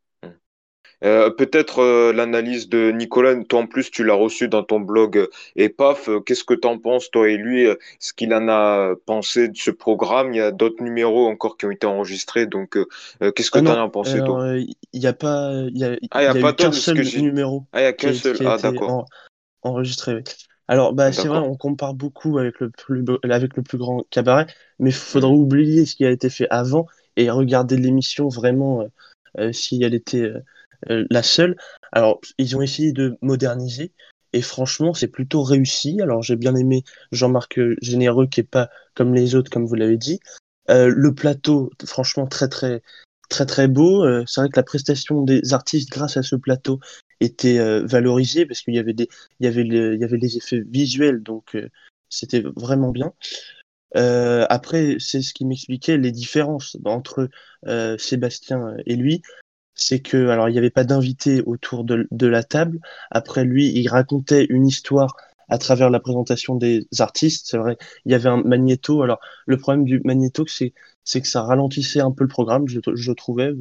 Euh, 1.04 1.30
peut-être 1.30 1.80
euh, 1.80 2.12
l'analyse 2.12 2.70
de 2.70 2.90
Nicolas, 2.90 3.34
toi 3.44 3.60
en 3.60 3.66
plus 3.66 3.90
tu 3.90 4.02
l'as 4.02 4.14
reçu 4.14 4.48
dans 4.48 4.62
ton 4.62 4.80
blog 4.80 5.28
et 5.54 5.68
paf, 5.68 6.08
euh, 6.08 6.20
qu'est-ce 6.20 6.44
que 6.44 6.54
tu 6.54 6.66
en 6.66 6.78
penses 6.78 7.10
toi 7.10 7.28
et 7.28 7.36
lui, 7.36 7.66
ce 7.98 8.14
qu'il 8.14 8.32
en 8.32 8.48
a 8.48 8.94
pensé 9.04 9.48
de 9.48 9.56
ce 9.56 9.70
programme? 9.70 10.32
Il 10.32 10.38
y 10.38 10.40
a 10.40 10.52
d'autres 10.52 10.82
numéros 10.82 11.26
encore 11.26 11.58
qui 11.58 11.66
ont 11.66 11.70
été 11.70 11.86
enregistrés, 11.86 12.46
donc 12.46 12.78
qu'est-ce 13.20 13.50
que 13.50 13.58
ah 13.58 13.62
tu 13.62 13.68
en 13.68 13.84
as 13.84 13.88
pensé 13.90 14.24
toi? 14.24 14.56
Il 14.56 15.00
n'y 15.00 15.06
a 15.06 15.12
pas, 15.12 15.52
il 15.68 15.76
y 15.76 15.84
a, 15.84 15.96
ah, 16.12 16.22
y 16.22 16.26
a, 16.26 16.34
pas 16.34 16.54
qu'un 16.54 16.72
seul 16.72 17.02
numéro. 17.20 17.64
Ah, 17.72 17.80
il 17.80 17.82
n'y 17.82 17.88
a 17.88 17.92
qu'un 17.92 18.14
seul. 18.14 18.36
ah 18.46 18.56
d'accord. 18.56 19.06
enregistré. 19.62 20.24
Alors 20.68 20.94
bah 20.94 21.12
c'est 21.12 21.28
vrai, 21.28 21.38
on 21.38 21.56
compare 21.56 21.92
beaucoup 21.92 22.38
avec 22.38 22.58
le 22.58 22.70
plus 22.70 23.04
avec 23.22 23.54
le 23.56 23.62
plus 23.62 23.76
grand 23.76 24.04
cabaret, 24.08 24.46
mais 24.78 24.90
il 24.90 24.96
faudra 24.96 25.30
oublier 25.30 25.84
ce 25.84 25.94
qui 25.94 26.06
a 26.06 26.10
été 26.10 26.30
fait 26.30 26.48
avant 26.48 26.86
et 27.16 27.30
regarder 27.30 27.76
l'émission 27.76 28.28
vraiment 28.28 28.86
si 29.52 29.82
elle 29.82 29.94
était 29.94 30.32
euh, 30.90 31.06
la 31.10 31.22
seule. 31.22 31.56
Alors, 31.92 32.20
ils 32.38 32.56
ont 32.56 32.62
essayé 32.62 32.92
de 32.92 33.16
moderniser 33.22 33.92
et 34.32 34.42
franchement, 34.42 34.94
c'est 34.94 35.08
plutôt 35.08 35.42
réussi. 35.42 36.00
Alors, 36.02 36.22
j'ai 36.22 36.36
bien 36.36 36.54
aimé 36.54 36.84
Jean-Marc 37.12 37.58
Généreux 37.80 38.26
qui 38.26 38.40
est 38.40 38.44
pas 38.44 38.68
comme 38.94 39.14
les 39.14 39.34
autres, 39.34 39.50
comme 39.50 39.66
vous 39.66 39.74
l'avez 39.74 39.96
dit. 39.96 40.20
Euh, 40.70 40.92
le 40.94 41.14
plateau, 41.14 41.70
franchement, 41.84 42.26
très 42.26 42.48
très 42.48 42.82
très 43.28 43.46
très 43.46 43.68
beau. 43.68 44.04
Euh, 44.04 44.24
c'est 44.26 44.40
vrai 44.40 44.50
que 44.50 44.56
la 44.56 44.62
prestation 44.62 45.22
des 45.22 45.52
artistes 45.52 45.90
grâce 45.90 46.16
à 46.16 46.22
ce 46.22 46.36
plateau 46.36 46.80
était 47.20 47.58
valorisée 47.86 48.44
parce 48.44 48.60
qu'il 48.60 48.74
y 48.74 48.78
avait 48.78 48.92
des 48.92 49.08
il 49.40 49.46
y 49.46 49.48
avait 49.48 49.62
il 49.62 49.98
y 49.98 50.04
avait 50.04 50.18
les 50.18 50.36
effets 50.36 50.62
visuels 50.68 51.22
donc 51.22 51.56
c'était 52.10 52.42
vraiment 52.56 52.90
bien. 52.90 53.14
Après, 53.96 54.96
c'est 54.98 55.22
ce 55.22 55.32
qui 55.32 55.44
m'expliquait 55.44 55.96
les 55.96 56.12
différences 56.12 56.76
entre 56.84 57.28
Sébastien 57.98 58.74
et 58.86 58.96
lui 58.96 59.22
c'est 59.76 60.00
que 60.00 60.28
alors 60.28 60.48
il 60.48 60.52
n'y 60.52 60.58
avait 60.58 60.70
pas 60.70 60.84
d'invité 60.84 61.42
autour 61.42 61.84
de, 61.84 62.26
la 62.26 62.42
table. 62.42 62.80
Après 63.10 63.44
lui, 63.44 63.68
il 63.68 63.88
racontait 63.88 64.46
une 64.48 64.66
histoire 64.66 65.16
à 65.48 65.58
travers 65.58 65.90
la 65.90 66.00
présentation 66.00 66.56
des 66.56 66.88
artistes. 66.98 67.46
C'est 67.48 67.58
vrai, 67.58 67.76
il 68.04 68.12
y 68.12 68.14
avait 68.14 68.30
un 68.30 68.42
magnéto. 68.42 69.02
Alors 69.02 69.20
le 69.46 69.58
problème 69.58 69.84
du 69.84 70.00
magnéto, 70.04 70.44
c'est 70.46 70.72
que 71.20 71.28
ça 71.28 71.42
ralentissait 71.42 72.00
un 72.00 72.10
peu 72.10 72.24
le 72.24 72.28
programme. 72.28 72.66
Je, 72.66 72.80
je 72.94 73.12
trouvais. 73.12 73.52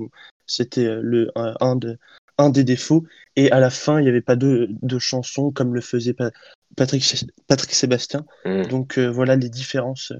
C'était 0.48 0.86
euh, 0.86 1.32
un 2.38 2.50
des 2.50 2.63
défauts. 2.63 3.04
Et 3.36 3.51
à 3.51 3.60
la 3.60 3.70
fin, 3.70 4.00
il 4.00 4.04
n'y 4.04 4.10
avait 4.10 4.22
pas 4.22 4.38
de, 4.38 4.70
de 4.82 5.00
chansons 5.00 5.51
comme 5.51 5.75
le 5.75 5.82
faisait 5.82 6.13
Patrick, 6.75 7.03
Patrick 7.48 7.74
Sébastien. 7.74 8.25
Hmm. 8.46 8.63
Donc 8.63 8.98
euh, 8.98 9.08
voilà 9.08 9.36
les 9.36 9.50
différences 9.50 10.12
euh, 10.12 10.20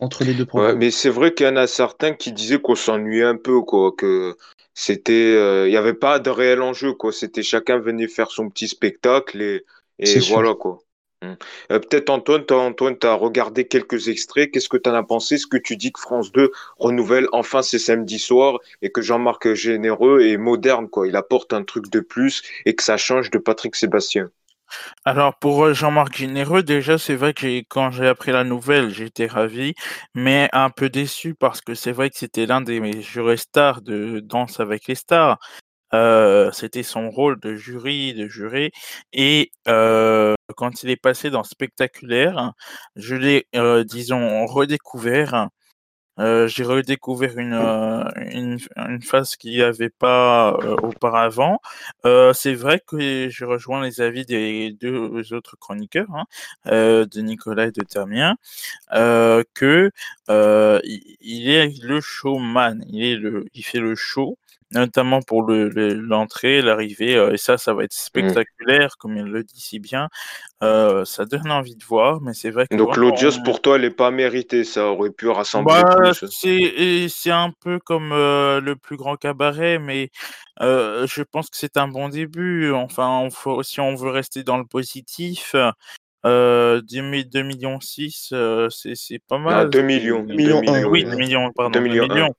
entre 0.00 0.24
les 0.24 0.34
deux 0.34 0.44
programmes. 0.44 0.72
Ouais, 0.72 0.78
mais 0.78 0.90
c'est 0.90 1.10
vrai 1.10 1.34
qu'il 1.34 1.46
y 1.46 1.48
en 1.48 1.56
a 1.56 1.66
certains 1.66 2.12
qui 2.12 2.32
disaient 2.32 2.60
qu'on 2.60 2.74
s'ennuyait 2.74 3.24
un 3.24 3.36
peu, 3.36 3.60
quoi, 3.62 3.92
que 3.96 4.36
c'était, 4.74 5.34
euh, 5.36 5.66
il 5.68 5.70
n'y 5.70 5.76
avait 5.76 5.94
pas 5.94 6.18
de 6.18 6.30
réel 6.30 6.62
enjeu, 6.62 6.92
quoi. 6.92 7.12
C'était 7.12 7.42
chacun 7.42 7.78
venait 7.78 8.08
faire 8.08 8.30
son 8.30 8.48
petit 8.50 8.68
spectacle 8.68 9.40
et, 9.40 9.64
et 9.98 10.18
voilà, 10.20 10.54
quoi. 10.54 10.80
Hum. 11.22 11.36
Euh, 11.72 11.78
peut-être 11.78 12.10
Antoine, 12.10 12.44
tu 12.44 12.52
Antoine, 12.52 12.96
as 13.02 13.14
regardé 13.14 13.66
quelques 13.66 14.08
extraits. 14.08 14.50
Qu'est-ce 14.50 14.68
que 14.68 14.76
tu 14.76 14.90
en 14.90 14.94
as 14.94 15.02
pensé? 15.04 15.36
Est-ce 15.36 15.46
que 15.46 15.56
tu 15.56 15.76
dis 15.76 15.92
que 15.92 16.00
France 16.00 16.32
2 16.32 16.50
renouvelle 16.76 17.28
enfin 17.32 17.62
ses 17.62 17.78
samedis 17.78 18.18
soirs 18.18 18.58
et 18.82 18.90
que 18.90 19.00
Jean-Marc 19.00 19.54
Généreux 19.54 20.20
est 20.22 20.36
moderne, 20.36 20.88
quoi? 20.88 21.06
Il 21.06 21.16
apporte 21.16 21.52
un 21.52 21.62
truc 21.62 21.88
de 21.90 22.00
plus 22.00 22.42
et 22.66 22.74
que 22.74 22.82
ça 22.82 22.96
change 22.96 23.30
de 23.30 23.38
Patrick 23.38 23.76
Sébastien 23.76 24.30
alors 25.04 25.38
pour 25.38 25.72
Jean-Marc 25.74 26.16
Généreux, 26.16 26.62
déjà 26.62 26.98
c'est 26.98 27.14
vrai 27.14 27.34
que 27.34 27.62
quand 27.68 27.90
j'ai 27.90 28.06
appris 28.06 28.32
la 28.32 28.44
nouvelle, 28.44 28.90
j'étais 28.90 29.26
ravi, 29.26 29.74
mais 30.14 30.48
un 30.52 30.70
peu 30.70 30.88
déçu 30.88 31.34
parce 31.34 31.60
que 31.60 31.74
c'est 31.74 31.92
vrai 31.92 32.10
que 32.10 32.16
c'était 32.18 32.46
l'un 32.46 32.60
des 32.60 33.02
jurés 33.02 33.36
stars 33.36 33.82
de 33.82 34.20
Danse 34.20 34.60
avec 34.60 34.86
les 34.88 34.94
stars. 34.94 35.38
c'était 36.52 36.82
son 36.82 37.10
rôle 37.10 37.38
de 37.40 37.54
jury, 37.56 38.14
de 38.14 38.28
juré 38.28 38.72
et 39.12 39.52
quand 40.56 40.82
il 40.82 40.90
est 40.90 40.96
passé 40.96 41.30
dans 41.30 41.44
Spectaculaire, 41.44 42.52
je 42.96 43.16
l'ai, 43.16 43.46
disons 43.86 44.46
redécouvert 44.46 45.48
euh, 46.20 46.46
j'ai 46.46 46.62
redécouvert 46.64 47.38
une, 47.38 47.54
euh, 47.54 48.04
une, 48.16 48.58
une, 48.76 49.02
phase 49.02 49.36
qu'il 49.36 49.50
n'y 49.50 49.62
avait 49.62 49.90
pas 49.90 50.54
euh, 50.62 50.76
auparavant. 50.76 51.60
c'est 52.34 52.54
vrai 52.54 52.80
que 52.86 53.28
je 53.28 53.44
rejoins 53.44 53.82
les 53.82 54.00
avis 54.00 54.24
des 54.24 54.72
deux 54.80 55.32
autres 55.32 55.56
chroniqueurs, 55.56 56.06
hein, 56.14 56.26
de 56.66 57.20
Nicolas 57.20 57.66
et 57.66 57.72
de 57.72 57.82
Termien, 57.82 58.36
que 58.90 59.90
il, 60.28 61.50
est 61.50 61.82
le 61.82 62.00
showman, 62.00 62.84
il, 62.88 63.04
est 63.04 63.16
le, 63.16 63.46
il 63.54 63.64
fait 63.64 63.80
le 63.80 63.94
show 63.96 64.38
notamment 64.72 65.20
pour 65.22 65.42
l'entrée, 65.48 66.60
le, 66.60 66.66
l'arrivée, 66.66 67.12
et 67.32 67.36
ça, 67.36 67.58
ça 67.58 67.74
va 67.74 67.84
être 67.84 67.92
mmh. 67.92 68.06
spectaculaire, 68.06 68.96
comme 68.98 69.16
il 69.16 69.24
le 69.24 69.44
dit 69.44 69.60
si 69.60 69.78
bien. 69.78 70.08
ça 70.60 71.24
donne 71.30 71.50
envie 71.50 71.76
de 71.76 71.84
voir, 71.84 72.20
mais 72.20 72.34
c'est 72.34 72.50
vrai 72.50 72.66
que. 72.66 72.76
Donc 72.76 72.96
l'audience 72.96 73.42
pour 73.42 73.62
toi, 73.62 73.76
elle 73.76 73.82
n'est 73.82 73.90
pas 73.90 74.10
méritée, 74.10 74.64
ça 74.64 74.86
aurait 74.86 75.10
pu 75.10 75.28
rassembler 75.28 75.82
bah, 75.82 76.12
plus. 76.12 77.08
C'est 77.08 77.30
un 77.30 77.52
peu 77.60 77.78
comme 77.78 78.10
le 78.10 78.74
plus 78.74 78.96
grand 78.96 79.16
cabaret, 79.16 79.78
mais 79.78 80.10
je 80.60 81.22
pense 81.22 81.50
que 81.50 81.56
c'est 81.56 81.76
un 81.76 81.88
bon 81.88 82.08
début. 82.08 82.72
Enfin, 82.72 83.28
faut, 83.30 83.62
si 83.62 83.80
on 83.80 83.94
veut 83.94 84.10
rester 84.10 84.42
dans 84.42 84.58
le 84.58 84.64
positif. 84.64 85.54
Euh, 86.26 86.80
2, 86.80 87.42
millions 87.42 87.80
6, 87.80 88.32
c'est 88.70 89.18
pas 89.28 89.38
mal. 89.38 89.70
2 89.70 89.82
millions. 89.82 90.22
2 90.22 90.34
millions, 90.34 90.62
oui, 90.88 91.04
2 91.04 91.16
millions, 91.16 91.52
pardon. 91.52 91.78
2 91.78 91.80
millions. 91.80 92.06
2 92.06 92.14
millions. 92.14 92.34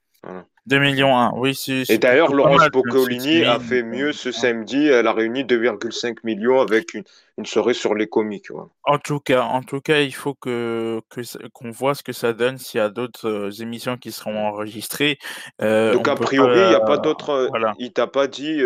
2 0.68 0.80
millions 0.80 1.16
1, 1.16 1.34
oui. 1.36 1.56
Et 1.90 2.00
d'ailleurs, 2.00 2.34
Laurence 2.34 2.68
Boccolini 2.72 3.44
a 3.44 3.60
fait 3.60 3.84
mieux 3.84 4.12
ce 4.12 4.32
samedi. 4.32 4.88
Elle 4.88 5.06
a 5.06 5.14
réuni 5.14 5.44
2,5 5.44 6.18
millions 6.24 6.60
avec 6.60 6.96
une, 6.96 7.04
une, 7.38 7.46
soirée 7.46 7.76
sur 7.76 7.94
les 7.94 8.08
comiques. 8.08 8.48
En 8.84 8.98
tout 8.98 9.20
cas, 9.20 9.44
en 9.44 9.62
tout 9.62 9.80
cas, 9.80 10.02
il 10.02 10.14
faut 10.14 10.34
que 10.34 11.02
qu'on 11.54 11.70
voit 11.70 11.94
ce 11.94 12.02
que 12.02 12.14
ça 12.14 12.34
donne 12.34 12.58
s'il 12.58 12.80
y 12.80 12.82
a 12.82 12.90
d'autres 12.90 13.30
euh, 13.30 13.62
émissions 13.62 13.98
qui 13.98 14.12
seront 14.12 14.48
enregistrées. 14.48 15.20
Euh, 15.62 15.94
Donc 15.94 16.08
a 16.08 16.16
priori, 16.16 16.60
il 16.60 16.70
n'y 16.70 16.76
a 16.76 16.80
pas 16.80 16.98
d'autres. 16.98 17.30
Euh, 17.30 17.48
voilà. 17.50 17.76
Il 17.78 17.94
t'a 17.94 18.08
pas 18.08 18.28
dit 18.28 18.64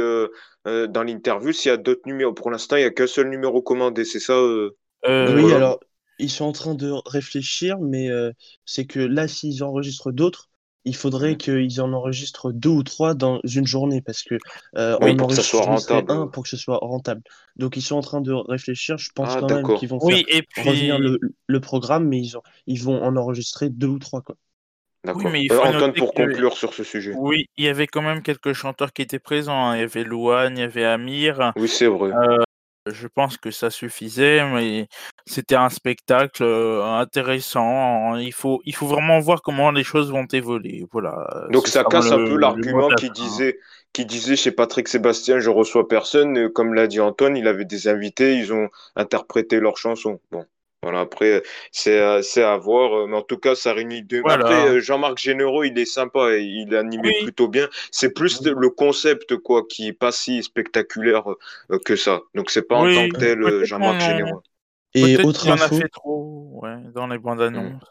dans 0.66 1.04
l'interview 1.04 1.52
s'il 1.52 1.70
y 1.70 1.74
a 1.74 1.78
d'autres 1.78 2.04
numéros. 2.06 2.34
Pour 2.34 2.50
l'instant, 2.50 2.78
il 2.78 2.82
n'y 2.82 2.86
a 2.86 2.92
qu'un 2.92 3.08
seul 3.08 3.30
numéro 3.30 3.62
commandé. 3.62 4.06
C'est 4.06 4.22
ça 4.22 4.42
Oui, 4.42 5.54
alors 5.54 5.82
ils 6.18 6.30
sont 6.30 6.46
en 6.46 6.54
train 6.54 6.76
de 6.76 6.94
réfléchir, 7.06 7.78
mais 7.82 8.08
c'est 8.64 8.86
que 8.86 9.00
là, 9.00 9.28
s'ils 9.28 9.66
enregistrent 9.66 10.14
d'autres 10.14 10.50
il 10.86 10.96
faudrait 10.96 11.38
qu'ils 11.38 11.82
en 11.82 11.92
enregistrent 11.94 12.52
deux 12.52 12.70
ou 12.70 12.84
trois 12.84 13.14
dans 13.14 13.40
une 13.44 13.68
journée 13.68 14.02
parce 14.02 14.24
que 14.24 14.36
euh, 14.76 14.98
on 15.02 15.16
pour 15.16 15.28
que 15.28 15.36
ça 15.36 15.44
soit 15.44 15.62
rentable. 15.62 16.12
un 16.12 16.28
pour 16.28 16.44
que 16.44 16.50
ce 16.50 16.58
soit 16.58 16.78
rentable. 16.82 17.22
Donc 17.58 17.78
ils 17.78 17.82
sont 17.82 17.96
en 17.96 18.02
train 18.02 18.22
de 18.22 18.32
réfléchir. 18.32 18.98
Je 18.98 19.10
pense 19.14 19.30
ah, 19.32 19.40
quand 19.42 19.50
même 19.54 19.78
qu'ils 19.78 19.90
vont 19.90 20.00
faire 20.00 20.24
revenir 20.66 20.98
le, 21.00 21.60
programme, 21.60 22.08
mais 22.08 22.20
ils, 22.20 22.34
ils 22.68 22.82
vont 22.82 23.02
en 23.04 23.16
enregistrer 23.18 23.70
deux 23.70 23.88
ou 23.88 24.00
trois 24.00 24.22
quoi. 24.22 24.36
D'accord. 25.06 25.32
Oui, 25.32 25.48
euh, 25.50 25.60
Antoine, 25.60 25.94
pour 25.94 26.14
conclure 26.14 26.58
sur 26.58 26.74
ce 26.74 26.84
sujet. 26.84 27.14
Oui, 27.16 27.46
il 27.56 27.64
y 27.64 27.70
avait 27.70 27.88
quand 27.88 28.02
même 28.02 28.22
quelques 28.22 28.52
chanteurs 28.52 28.92
qui 28.92 29.02
étaient 29.02 29.20
présents. 29.20 29.70
Hein. 29.70 29.78
Il 29.78 29.80
y 29.80 29.84
avait 29.84 30.04
Louane, 30.04 30.58
il 30.58 30.62
y 30.62 30.64
avait 30.64 30.84
Amir. 30.84 31.54
Oui, 31.56 31.70
c'est 31.70 31.88
vrai. 31.88 32.12
Euh, 32.12 32.44
je 32.92 33.08
pense 33.08 33.38
que 33.38 33.52
ça 33.52 33.70
suffisait, 33.70 34.44
mais 34.52 34.88
c'était 35.26 35.56
un 35.56 35.70
spectacle 35.70 36.44
intéressant. 36.44 38.16
Il 38.16 38.34
faut, 38.34 38.62
il 38.66 38.76
faut 38.76 38.88
vraiment 38.88 39.20
voir 39.20 39.42
comment 39.42 39.72
les 39.72 39.84
choses 39.84 40.12
vont 40.12 40.26
évoluer. 40.32 40.86
Voilà. 40.92 41.48
Donc 41.52 41.68
ça 41.68 41.84
casse 41.84 42.12
un 42.12 42.18
peu 42.18 42.38
l'argument 42.38 42.90
qui 42.90 43.10
disait, 43.12 43.60
qui 43.94 44.06
disait 44.06 44.36
chez 44.36 44.52
Patrick 44.52 44.88
Sébastien, 44.88 45.40
je 45.40 45.50
reçois 45.50 45.88
personne. 45.88 46.50
Comme 46.50 46.74
l'a 46.74 46.88
dit 46.88 47.00
Antoine, 47.00 47.38
il 47.38 47.48
avait 47.48 47.66
des 47.66 47.88
invités, 47.88 48.36
ils 48.36 48.54
ont 48.54 48.70
interprété 48.96 49.60
leurs 49.60 49.78
chansons. 49.78 50.20
Bon. 50.32 50.46
Voilà, 50.82 51.02
après, 51.02 51.44
c'est 51.72 52.00
à 52.00 52.58
voir. 52.58 52.94
Euh, 52.94 53.08
mais 53.08 53.18
en 53.18 53.22
tout 53.22 53.38
cas, 53.38 53.54
ça 53.56 53.74
réunit 53.74 54.02
deux. 54.02 54.24
Après, 54.30 54.66
euh, 54.68 54.80
Jean-Marc 54.80 55.18
Généreux, 55.18 55.66
il 55.66 55.78
est 55.78 55.86
sympa 55.86 56.32
et 56.38 56.42
il 56.42 56.74
animé 56.76 57.12
plutôt 57.12 57.48
bien. 57.50 57.68
C'est 57.92 58.14
plus 58.14 58.42
le 58.46 58.70
concept, 58.70 59.36
quoi, 59.38 59.64
qui 59.68 59.88
est 59.88 59.94
pas 59.94 60.12
si 60.12 60.42
spectaculaire 60.42 61.30
euh, 61.72 61.80
que 61.86 61.96
ça. 61.96 62.22
Donc, 62.34 62.50
c'est 62.50 62.68
pas 62.68 62.78
en 62.78 62.88
tant 62.88 63.08
que 63.08 63.18
tel 63.18 63.64
Jean-Marc 63.66 64.00
Généreux. 64.00 64.42
Et 64.94 65.18
autre 65.24 65.50
info... 65.50 65.76
en 65.76 65.76
a 65.76 65.80
fait 65.80 65.90
trop, 65.90 66.60
ouais, 66.64 66.78
dans 66.94 67.08
les 67.08 67.18
bandes 67.20 67.42
annonces. 67.42 67.84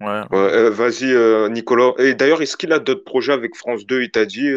Ouais. 0.00 0.22
ouais 0.32 0.70
Vas-y, 0.70 1.50
Nicolas. 1.50 1.92
Et 1.98 2.14
d'ailleurs, 2.14 2.42
est-ce 2.42 2.56
qu'il 2.56 2.72
a 2.72 2.80
d'autres 2.80 3.04
projets 3.04 3.32
avec 3.32 3.54
France 3.54 3.86
2 3.86 4.02
Il 4.02 4.10
t'a 4.10 4.26
dit 4.26 4.48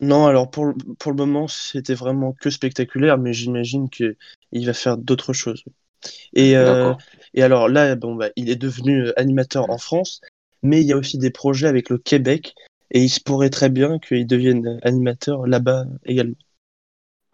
Non, 0.00 0.26
alors 0.26 0.50
pour, 0.50 0.66
le- 0.66 0.74
pour 0.98 1.12
le 1.12 1.16
moment, 1.16 1.46
c'était 1.48 1.94
vraiment 1.94 2.32
que 2.32 2.50
spectaculaire, 2.50 3.18
mais 3.18 3.32
j'imagine 3.32 3.88
qu'il 3.88 4.16
va 4.66 4.72
faire 4.74 4.96
d'autres 4.96 5.32
choses. 5.32 5.64
Et, 6.34 6.56
euh, 6.56 6.94
et 7.34 7.42
alors 7.42 7.68
là, 7.68 7.96
bon, 7.96 8.14
bah, 8.14 8.28
il 8.36 8.50
est 8.50 8.56
devenu 8.56 9.06
euh, 9.06 9.20
animateur 9.20 9.70
en 9.70 9.78
France, 9.78 10.20
mais 10.62 10.80
il 10.80 10.86
y 10.86 10.92
a 10.92 10.96
aussi 10.96 11.18
des 11.18 11.30
projets 11.30 11.68
avec 11.68 11.90
le 11.90 11.98
Québec, 11.98 12.54
et 12.90 13.02
il 13.02 13.08
se 13.08 13.20
pourrait 13.20 13.50
très 13.50 13.68
bien 13.68 13.98
qu'il 13.98 14.26
devienne 14.26 14.80
animateur 14.82 15.46
là-bas 15.46 15.86
également. 16.04 16.36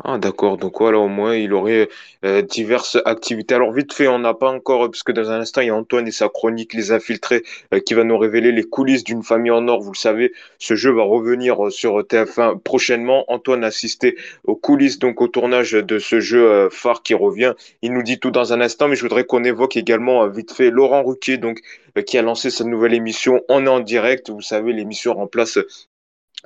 Ah, 0.04 0.18
d'accord. 0.18 0.58
Donc 0.58 0.78
voilà, 0.78 0.98
au 0.98 1.08
moins, 1.08 1.34
il 1.34 1.54
aurait 1.54 1.88
euh, 2.24 2.42
diverses 2.42 2.98
activités. 3.06 3.54
Alors 3.54 3.72
vite 3.72 3.94
fait, 3.94 4.08
on 4.08 4.18
n'a 4.18 4.34
pas 4.34 4.50
encore, 4.50 4.90
parce 4.90 5.02
que 5.02 5.10
dans 5.10 5.30
un 5.30 5.40
instant, 5.40 5.62
il 5.62 5.68
y 5.68 5.70
a 5.70 5.74
Antoine 5.74 6.06
et 6.06 6.12
sa 6.12 6.28
chronique 6.28 6.74
Les 6.74 6.92
Infiltrés 6.92 7.42
euh, 7.72 7.80
qui 7.80 7.94
va 7.94 8.04
nous 8.04 8.18
révéler 8.18 8.52
les 8.52 8.62
coulisses 8.62 9.04
d'une 9.04 9.22
famille 9.22 9.50
en 9.50 9.66
or. 9.68 9.80
Vous 9.80 9.92
le 9.92 9.96
savez, 9.96 10.32
ce 10.58 10.74
jeu 10.74 10.92
va 10.92 11.02
revenir 11.02 11.66
euh, 11.66 11.70
sur 11.70 11.98
TF1 12.00 12.60
prochainement. 12.60 13.24
Antoine 13.28 13.64
a 13.64 13.68
assisté 13.68 14.16
aux 14.44 14.54
coulisses, 14.54 14.98
donc 14.98 15.22
au 15.22 15.28
tournage 15.28 15.72
de 15.72 15.98
ce 15.98 16.20
jeu 16.20 16.44
euh, 16.46 16.68
phare 16.70 17.02
qui 17.02 17.14
revient. 17.14 17.54
Il 17.80 17.92
nous 17.94 18.02
dit 18.02 18.18
tout 18.18 18.30
dans 18.30 18.52
un 18.52 18.60
instant, 18.60 18.88
mais 18.88 18.96
je 18.96 19.02
voudrais 19.02 19.24
qu'on 19.24 19.44
évoque 19.44 19.76
également 19.78 20.24
euh, 20.24 20.28
vite 20.28 20.52
fait 20.52 20.70
Laurent 20.70 21.02
Ruquier, 21.04 21.38
donc 21.38 21.60
euh, 21.96 22.02
qui 22.02 22.18
a 22.18 22.22
lancé 22.22 22.50
sa 22.50 22.64
nouvelle 22.64 22.92
émission. 22.94 23.40
On 23.48 23.66
en 23.66 23.80
direct. 23.80 24.28
Vous 24.28 24.42
savez, 24.42 24.74
l'émission 24.74 25.14
remplace 25.14 25.58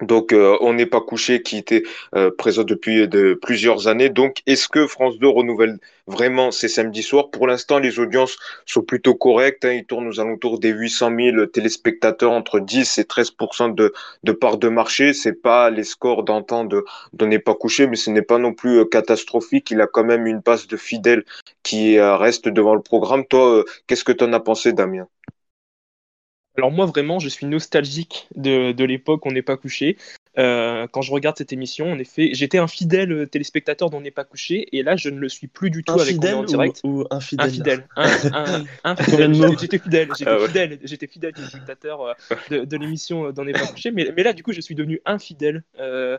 donc, 0.03 0.33
euh, 0.33 0.57
on 0.61 0.73
n'est 0.73 0.87
pas 0.87 1.01
couché, 1.01 1.43
qui 1.43 1.59
était 1.59 1.83
euh, 2.15 2.31
présent 2.31 2.65
depuis 2.65 3.07
de 3.07 3.35
plusieurs 3.35 3.87
années. 3.87 4.09
Donc, 4.09 4.39
est-ce 4.47 4.67
que 4.69 4.87
France 4.87 5.19
2 5.19 5.29
renouvelle 5.29 5.79
vraiment 6.07 6.51
ces 6.51 6.69
samedis 6.69 7.03
soirs? 7.03 7.31
Pour 7.31 7.47
l'instant, 7.47 7.79
les 7.79 7.99
audiences 7.99 8.39
sont 8.65 8.83
plutôt 8.83 9.15
correctes. 9.15 9.65
Hein. 9.67 9.73
Ils 9.73 9.85
tournent 9.85 10.09
aux 10.09 10.19
alentours 10.19 10.59
des 10.59 10.71
800 10.71 11.11
000 11.17 11.47
téléspectateurs, 11.47 12.33
entre 12.33 12.61
10 12.61 12.99
et 12.99 13.05
13 13.05 13.33
de, 13.77 13.93
de 14.25 14.33
part 14.33 14.57
de 14.57 14.69
marché. 14.69 15.13
C'est 15.13 15.35
pas 15.35 15.69
les 15.69 15.85
scores 15.85 16.23
d'antan 16.23 16.65
de, 16.65 16.85
de 17.13 17.27
n'est 17.27 17.39
pas 17.39 17.55
couché, 17.55 17.87
mais 17.87 17.97
ce 17.97 18.11
n'est 18.11 18.23
pas 18.23 18.39
non 18.39 18.55
plus 18.55 18.79
euh, 18.79 18.85
catastrophique. 18.87 19.71
Il 19.71 19.81
a 19.83 19.87
quand 19.87 20.05
même 20.05 20.27
une 20.27 20.41
base 20.41 20.67
de 20.67 20.77
fidèles 20.79 21.25
qui 21.63 21.99
euh, 21.99 22.17
reste 22.17 22.49
devant 22.49 22.75
le 22.75 22.83
programme. 22.83 23.27
Toi, 23.27 23.59
euh, 23.59 23.65
qu'est-ce 23.87 24.05
que 24.05 24.13
tu 24.13 24.25
en 24.25 24.33
as 24.33 24.41
pensé, 24.41 24.73
Damien? 24.73 25.07
Alors 26.57 26.71
moi 26.71 26.87
vraiment, 26.87 27.19
je 27.19 27.29
suis 27.29 27.47
nostalgique 27.47 28.29
de, 28.35 28.73
de 28.73 28.85
l'époque 28.85 29.27
On 29.27 29.33
n'est 29.33 29.43
pas 29.43 29.57
couché. 29.57 29.97
Euh, 30.39 30.87
quand 30.93 31.03
je 31.03 31.11
regarde 31.13 31.37
cette 31.37 31.53
émission, 31.53 31.91
en 31.91 31.99
effet, 31.99 32.31
j'étais 32.35 32.59
un 32.59 32.69
fidèle 32.69 33.13
euh, 33.13 33.27
téléspectateur 33.27 33.91
d'On 33.91 34.01
n'est 34.01 34.11
pas 34.13 34.25
couché, 34.25 34.69
et 34.77 34.83
là 34.83 34.97
je 34.97 35.09
ne 35.11 35.19
le 35.19 35.29
suis 35.29 35.49
plus 35.49 35.71
du 35.71 35.83
tout 35.83 35.99
avec 35.99 36.19
Infidèle 36.19 36.35
en 36.35 36.45
direct. 36.45 36.81
ou, 36.85 37.05
infidèle? 37.11 37.49
Infidèle, 37.49 37.87
un, 37.95 38.95
J'étais- 38.97 39.57
J'étais 39.59 39.79
fidèle, 39.79 40.09
j'étais 40.17 40.31
Ah 40.31 40.39
ouais. 40.39 40.47
fidèle, 40.47 40.79
j'étais 40.85 41.07
fidèle 41.09 41.33
téléspectateur 41.33 42.03
euh, 42.03 42.13
de, 42.51 42.65
de 42.65 42.77
l'émission 42.77 43.27
euh, 43.27 43.33
d'On 43.33 43.45
n'est 43.45 43.53
pas 43.53 43.67
couché, 43.67 43.91
mais, 43.91 44.13
mais 44.17 44.23
là 44.23 44.33
du 44.33 44.43
coup 44.45 44.53
je 44.53 44.61
suis 44.61 44.75
devenu 44.77 45.01
infidèle 45.05 45.65
euh, 45.81 46.17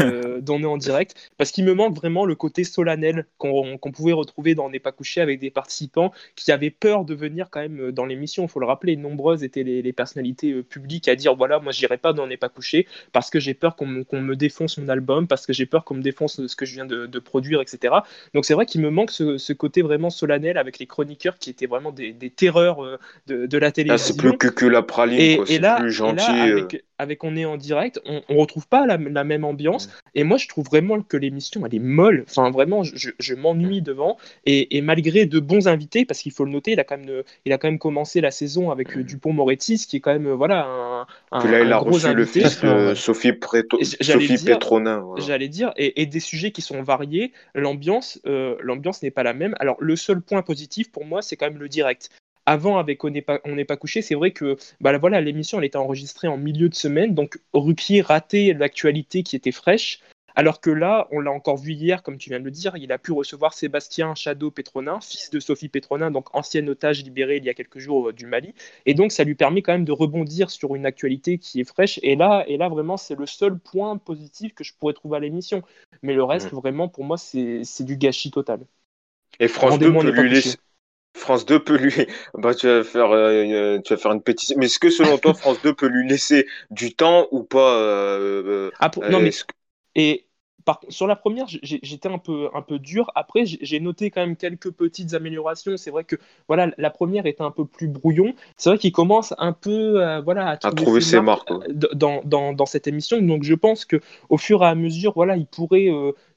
euh, 0.00 0.40
d'On 0.42 0.60
est 0.62 0.66
en 0.66 0.76
direct, 0.76 1.32
parce 1.38 1.50
qu'il 1.50 1.64
me 1.64 1.72
manque 1.74 1.94
vraiment 1.94 2.26
le 2.26 2.34
côté 2.34 2.64
solennel 2.64 3.26
qu'on 3.38 3.78
pouvait 3.94 4.12
retrouver 4.12 4.54
dans 4.54 4.64
On 4.66 4.70
n'est 4.70 4.78
pas 4.78 4.92
couché 4.92 5.20
avec 5.20 5.40
des 5.40 5.50
participants 5.50 6.12
qui 6.36 6.50
avaient 6.52 6.70
peur 6.70 7.04
de 7.04 7.14
venir 7.14 7.48
quand 7.50 7.60
même 7.60 7.92
dans 7.92 8.06
l'émission. 8.06 8.44
Il 8.44 8.48
faut 8.48 8.60
le 8.60 8.66
rappeler, 8.66 8.96
nombreuses 8.96 9.44
étaient 9.44 9.62
les, 9.62 9.82
les 9.82 9.92
personnalités 9.92 10.62
publiques 10.62 11.08
à 11.08 11.16
dire 11.16 11.34
voilà, 11.34 11.58
moi 11.60 11.72
j'irai 11.72 11.98
pas 11.98 12.12
dans 12.12 12.26
n'est 12.26 12.36
pas 12.36 12.48
couché 12.48 12.86
parce 13.12 13.30
que 13.30 13.38
j'ai 13.40 13.53
peur 13.54 13.76
qu'on 13.76 13.86
me, 13.86 14.36
défonce 14.36 14.78
mon 14.78 14.88
album, 14.88 15.26
parce 15.26 15.46
que 15.46 15.52
j'ai 15.52 15.66
peur 15.66 15.84
qu'on 15.84 15.94
me 15.94 16.02
défonce 16.02 16.46
ce 16.46 16.56
que 16.56 16.66
je 16.66 16.74
viens 16.74 16.86
de, 16.86 17.06
de 17.06 17.18
produire, 17.18 17.60
etc. 17.60 17.94
Donc 18.34 18.44
c'est 18.44 18.54
vrai 18.54 18.66
qu'il 18.66 18.80
me 18.80 18.90
manque 18.90 19.10
ce, 19.10 19.38
ce 19.38 19.52
côté 19.52 19.82
vraiment 19.82 20.10
solennel 20.10 20.58
avec 20.58 20.78
les 20.78 20.86
chroniqueurs 20.86 21.38
qui 21.38 21.50
étaient 21.50 21.66
vraiment 21.66 21.92
des, 21.92 22.12
des 22.12 22.30
terreurs 22.30 22.84
euh, 22.84 22.98
de, 23.26 23.46
de 23.46 23.58
la 23.58 23.70
Là, 23.86 23.98
télévision. 23.98 24.14
c'est 24.14 24.16
plus 24.16 24.36
cucul 24.38 24.72
la 24.72 24.82
praline, 24.82 25.18
Et, 25.20 25.36
quoi. 25.36 25.44
et 25.48 25.58
C'est 25.58 25.58
là, 25.58 25.76
plus 25.80 25.88
et 25.88 25.92
gentil. 25.92 26.16
là, 26.16 26.46
euh. 26.48 26.52
avec, 26.52 26.84
avec 26.98 27.24
On 27.24 27.36
est 27.36 27.44
en 27.44 27.56
direct, 27.56 28.00
on, 28.06 28.22
on 28.28 28.36
retrouve 28.36 28.66
pas 28.68 28.86
la, 28.86 28.96
la 28.96 29.24
même 29.24 29.44
ambiance. 29.44 29.90
Et 30.14 30.24
moi, 30.24 30.36
je 30.38 30.46
trouve 30.48 30.64
vraiment 30.64 31.00
que 31.00 31.16
l'émission, 31.16 31.64
elle 31.66 31.74
est 31.74 31.78
molle. 31.80 32.24
Enfin, 32.28 32.50
vraiment, 32.50 32.82
je, 32.84 33.10
je 33.18 33.34
m'ennuie 33.34 33.82
devant. 33.82 34.16
Et, 34.46 34.76
et 34.76 34.80
malgré 34.80 35.26
de 35.26 35.40
bons 35.40 35.66
invités, 35.68 36.04
parce 36.04 36.20
qu'il 36.20 36.32
faut 36.32 36.44
le 36.44 36.50
noter, 36.52 36.72
il 36.72 36.80
a 36.80 36.84
quand 36.84 36.96
même, 36.98 37.22
il 37.44 37.52
a 37.52 37.58
quand 37.58 37.68
même 37.68 37.78
commencé 37.78 38.20
la 38.20 38.30
saison 38.30 38.70
avec 38.70 38.96
euh, 38.96 39.02
Dupont-Moretti, 39.02 39.78
ce 39.78 39.86
qui 39.86 39.96
est 39.96 40.00
quand 40.00 40.12
même, 40.12 40.26
euh, 40.26 40.34
voilà, 40.34 40.66
un, 40.66 41.06
un, 41.32 41.40
Puis 41.40 41.50
là, 41.50 41.60
il 41.60 41.72
un 41.72 41.76
a 41.76 41.80
gros 41.80 41.92
reçu 41.92 42.06
le 42.14 42.22
invité. 42.22 42.40
fils 42.40 42.60
de. 42.60 42.94
Sophie, 42.94 43.32
Préto- 43.32 43.78
Sophie 43.82 44.26
dire- 44.44 44.58
voilà. 45.02 45.24
J'allais 45.24 45.48
dire, 45.48 45.72
et, 45.76 46.00
et 46.02 46.06
des 46.06 46.20
sujets 46.20 46.50
qui 46.52 46.62
sont 46.62 46.82
variés, 46.82 47.32
l'ambiance, 47.54 48.20
euh, 48.26 48.56
l'ambiance 48.60 49.02
n'est 49.02 49.10
pas 49.10 49.22
la 49.22 49.34
même. 49.34 49.54
Alors 49.58 49.76
le 49.80 49.96
seul 49.96 50.20
point 50.20 50.42
positif 50.42 50.90
pour 50.92 51.04
moi, 51.04 51.22
c'est 51.22 51.36
quand 51.36 51.46
même 51.50 51.58
le 51.58 51.68
direct. 51.68 52.08
Avant, 52.46 52.78
avec 52.78 53.02
On 53.04 53.10
n'est 53.10 53.22
pas, 53.22 53.40
on 53.44 53.54
n'est 53.54 53.64
pas 53.64 53.76
couché, 53.76 54.02
c'est 54.02 54.14
vrai 54.14 54.32
que 54.32 54.56
bah, 54.80 54.92
là, 54.92 54.98
voilà, 54.98 55.20
l'émission 55.20 55.58
elle 55.58 55.64
était 55.64 55.76
enregistrée 55.76 56.28
en 56.28 56.36
milieu 56.36 56.68
de 56.68 56.74
semaine, 56.74 57.14
donc 57.14 57.38
Ruquier 57.52 58.02
ratait 58.02 58.54
l'actualité 58.56 59.22
qui 59.22 59.36
était 59.36 59.52
fraîche. 59.52 60.00
Alors 60.36 60.60
que 60.60 60.70
là, 60.70 61.06
on 61.12 61.20
l'a 61.20 61.30
encore 61.30 61.56
vu 61.56 61.72
hier, 61.72 62.02
comme 62.02 62.18
tu 62.18 62.30
viens 62.30 62.40
de 62.40 62.44
le 62.44 62.50
dire, 62.50 62.76
il 62.76 62.90
a 62.90 62.98
pu 62.98 63.12
recevoir 63.12 63.54
Sébastien 63.54 64.16
Shadow 64.16 64.50
Pétronin, 64.50 64.98
fils 65.00 65.30
de 65.30 65.38
Sophie 65.38 65.68
Pétronin, 65.68 66.10
donc 66.10 66.34
ancien 66.34 66.66
otage 66.66 67.04
libéré 67.04 67.36
il 67.36 67.44
y 67.44 67.48
a 67.48 67.54
quelques 67.54 67.78
jours 67.78 68.08
euh, 68.08 68.12
du 68.12 68.26
Mali. 68.26 68.52
Et 68.84 68.94
donc, 68.94 69.12
ça 69.12 69.22
lui 69.22 69.36
permet 69.36 69.62
quand 69.62 69.72
même 69.72 69.84
de 69.84 69.92
rebondir 69.92 70.50
sur 70.50 70.74
une 70.74 70.86
actualité 70.86 71.38
qui 71.38 71.60
est 71.60 71.64
fraîche. 71.64 72.00
Et 72.02 72.16
là, 72.16 72.44
et 72.48 72.56
là 72.56 72.68
vraiment, 72.68 72.96
c'est 72.96 73.16
le 73.16 73.26
seul 73.26 73.58
point 73.58 73.96
positif 73.96 74.54
que 74.54 74.64
je 74.64 74.72
pourrais 74.76 74.92
trouver 74.92 75.18
à 75.18 75.20
l'émission. 75.20 75.62
Mais 76.02 76.14
le 76.14 76.24
reste, 76.24 76.50
vraiment, 76.50 76.88
pour 76.88 77.04
moi, 77.04 77.16
c'est 77.16 77.84
du 77.84 77.96
gâchis 77.96 78.32
total. 78.32 78.66
Et 79.38 79.46
France 79.46 79.78
2 79.78 79.86
Rendez-moi, 79.86 80.04
on 80.04 80.16
peut 80.16 80.22
lui 80.22 80.30
laisser. 80.30 80.58
France 81.14 81.46
2 81.46 81.62
peut 81.62 81.76
lui. 81.76 81.92
Bah, 82.34 82.54
tu 82.54 82.66
vas 82.66 82.84
faire, 82.84 83.10
euh, 83.12 83.44
euh, 83.44 83.80
tu 83.82 83.94
vas 83.94 83.98
faire 84.00 84.12
une 84.12 84.22
pétition. 84.22 84.56
Mais 84.58 84.66
est-ce 84.66 84.78
que 84.78 84.90
selon 84.90 85.18
toi, 85.18 85.34
France 85.34 85.60
2 85.62 85.74
peut 85.74 85.86
lui 85.86 86.08
laisser 86.08 86.46
du 86.70 86.94
temps 86.94 87.28
ou 87.30 87.44
pas 87.44 87.76
euh, 87.78 88.70
Ah, 88.78 88.90
pour- 88.90 89.04
non, 89.08 89.20
mais 89.20 89.32
Et 89.96 90.26
par, 90.64 90.80
sur 90.90 91.06
la 91.08 91.16
première, 91.16 91.46
j'étais 91.48 92.08
un 92.08 92.18
peu, 92.18 92.50
un 92.54 92.62
peu 92.62 92.78
dur. 92.78 93.10
Après, 93.16 93.46
j'ai 93.46 93.80
noté 93.80 94.10
quand 94.12 94.22
même 94.22 94.36
quelques 94.36 94.70
petites 94.72 95.14
améliorations. 95.14 95.76
C'est 95.78 95.90
vrai 95.90 96.04
que 96.04 96.16
voilà, 96.48 96.72
la 96.78 96.90
première 96.90 97.26
était 97.26 97.42
un 97.42 97.50
peu 97.52 97.66
plus 97.66 97.88
brouillon. 97.88 98.34
C'est 98.58 98.70
vrai 98.70 98.78
qu'il 98.78 98.92
commence 98.92 99.34
un 99.38 99.52
peu 99.54 100.02
euh, 100.04 100.20
voilà, 100.22 100.48
à 100.50 100.56
trouver, 100.58 100.76
trouver 100.82 101.00
ses 101.00 101.20
marques, 101.20 101.50
dans, 101.94 102.22
dans, 102.24 102.52
dans 102.54 102.66
cette 102.66 102.86
émission. 102.88 103.20
Donc 103.22 103.44
je 103.44 103.54
pense 103.54 103.84
que 103.86 104.00
au 104.30 104.38
fur 104.38 104.62
et 104.64 104.66
à 104.68 104.74
mesure, 104.76 105.12
voilà, 105.14 105.36
il 105.36 105.46
pourrait, 105.46 105.88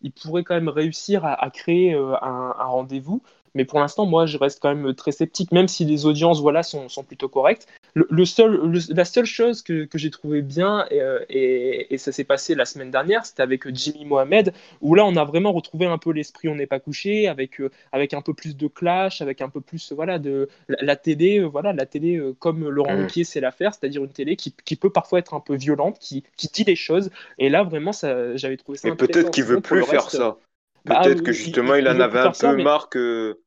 il 0.02 0.12
pourrait 0.12 0.44
quand 0.44 0.56
même 0.56 0.70
réussir 0.70 1.26
à, 1.26 1.34
à 1.44 1.50
créer 1.50 1.94
un, 1.94 2.56
un 2.60 2.66
rendez-vous. 2.66 3.22
Mais 3.58 3.66
pour 3.66 3.80
l'instant, 3.80 4.06
moi, 4.06 4.28
je 4.28 4.38
reste 4.38 4.60
quand 4.62 4.74
même 4.74 4.94
très 4.94 5.12
sceptique, 5.12 5.52
même 5.52 5.68
si 5.68 5.84
les 5.84 6.06
audiences 6.06 6.42
voilà, 6.42 6.62
sont, 6.62 6.90
sont 6.90 7.04
plutôt 7.04 7.28
correctes. 7.28 7.68
Le, 7.96 8.06
le 8.12 8.24
seul, 8.26 8.52
le- 8.72 8.94
la 8.94 9.04
seule 9.04 9.26
chose 9.26 9.64
que, 9.64 9.86
que 9.86 9.98
j'ai 9.98 10.12
trouvé 10.12 10.44
bien, 10.44 10.86
et, 10.92 11.02
euh, 11.02 11.20
et, 11.30 11.92
et 11.94 11.98
ça 11.98 12.12
s'est 12.12 12.24
passé 12.24 12.54
la 12.54 12.66
semaine 12.66 12.92
dernière, 12.92 13.26
c'était 13.26 13.42
avec 13.42 13.68
Jimmy 13.76 14.06
Mohamed, 14.06 14.54
où 14.82 14.94
là, 14.94 15.04
on 15.06 15.16
a 15.16 15.26
vraiment 15.26 15.52
retrouvé 15.52 15.88
un 15.88 15.98
peu 15.98 16.12
l'esprit 16.12 16.50
On 16.50 16.56
n'est 16.56 16.68
pas 16.68 16.80
couché, 16.80 17.28
avec, 17.28 17.60
euh, 17.60 17.72
avec 17.92 18.14
un 18.14 18.22
peu 18.22 18.36
plus 18.36 18.56
de 18.56 18.68
clash, 18.68 19.22
avec 19.22 19.42
un 19.42 19.50
peu 19.50 19.60
plus 19.60 19.92
voilà, 19.92 20.20
de 20.20 20.48
la, 20.68 20.78
la 20.82 20.96
télé, 20.96 21.40
euh, 21.40 21.46
voilà, 21.46 21.74
la 21.74 21.88
télé 21.88 22.18
euh, 22.18 22.36
comme 22.38 22.70
Laurent 22.70 22.96
Mm. 22.96 23.02
Ruquier 23.02 23.24
sait 23.24 23.42
la 23.42 23.52
faire, 23.52 23.74
c'est-à-dire 23.74 24.04
une 24.04 24.12
télé 24.12 24.36
qui, 24.36 24.54
qui 24.66 24.76
peut 24.76 24.92
parfois 24.92 25.18
être 25.18 25.34
un 25.34 25.40
peu 25.40 25.56
violente, 25.56 25.98
qui, 26.00 26.24
qui 26.38 26.48
dit 26.54 26.64
les 26.64 26.76
choses. 26.76 27.10
Et 27.40 27.50
là, 27.50 27.64
vraiment, 27.64 27.92
ça, 27.92 28.36
j'avais 28.38 28.58
trouvé 28.58 28.78
ça 28.78 28.88
Mais 28.90 28.96
peut-être 28.96 29.32
qu'il 29.32 29.44
veut 29.46 29.62
plus 29.62 29.84
faire 29.84 30.12
ça. 30.12 30.38
Peut-être 30.86 31.20
euh, 31.20 31.24
que 31.24 31.32
justement, 31.34 31.76
il- 31.76 31.86
en 31.88 32.00
avait 32.00 32.20
un 32.20 32.32
ça, 32.32 32.52
peu 32.52 32.56
mais- 32.58 32.64
marre 32.64 32.88
que. 32.90 33.40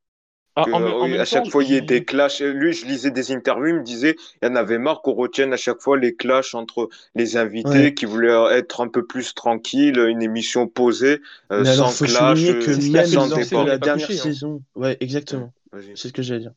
Ah, 0.56 0.64
que, 0.64 0.70
en 0.72 0.80
même- 0.80 0.92
en 0.94 1.08
même 1.08 1.20
à 1.20 1.24
chaque 1.24 1.44
temps, 1.44 1.50
fois, 1.50 1.64
il 1.64 1.70
y 1.72 1.76
il- 1.76 1.86
des 1.86 2.04
clashs. 2.04 2.40
Lui, 2.40 2.72
je 2.72 2.84
lisais 2.86 3.10
des 3.10 3.32
interviews, 3.32 3.68
il 3.68 3.74
me 3.76 3.82
disait 3.84 4.16
il 4.42 4.48
en 4.48 4.56
avait 4.56 4.78
marre 4.78 5.00
qu'on 5.02 5.14
retienne 5.14 5.52
à 5.52 5.56
chaque 5.56 5.80
fois 5.80 5.96
les 5.98 6.14
clashs 6.16 6.54
entre 6.54 6.88
les 7.14 7.36
invités 7.36 7.68
Ouais. 7.68 7.94
qui 7.94 8.04
voulaient 8.04 8.34
être 8.58 8.80
un 8.80 8.88
peu 8.88 9.06
plus 9.06 9.34
tranquilles, 9.34 9.98
une 9.98 10.22
émission 10.22 10.66
posée, 10.66 11.20
euh, 11.52 11.62
Mais 11.62 11.68
alors, 11.70 11.90
sans 11.90 12.04
faut 12.04 12.04
clash, 12.04 12.40
que 12.44 12.70
euh, 12.70 12.98
a 12.98 13.04
sans 13.04 13.28
succès 13.28 13.56
débat. 13.56 13.64
la 13.64 13.78
dernière 13.78 14.06
couché, 14.08 14.18
hein. 14.18 14.22
saison, 14.22 14.62
ouais, 14.74 14.96
exactement, 15.00 15.52
c'est 15.94 16.08
ce 16.08 16.12
que 16.12 16.22
j'allais 16.22 16.40
dire. 16.40 16.52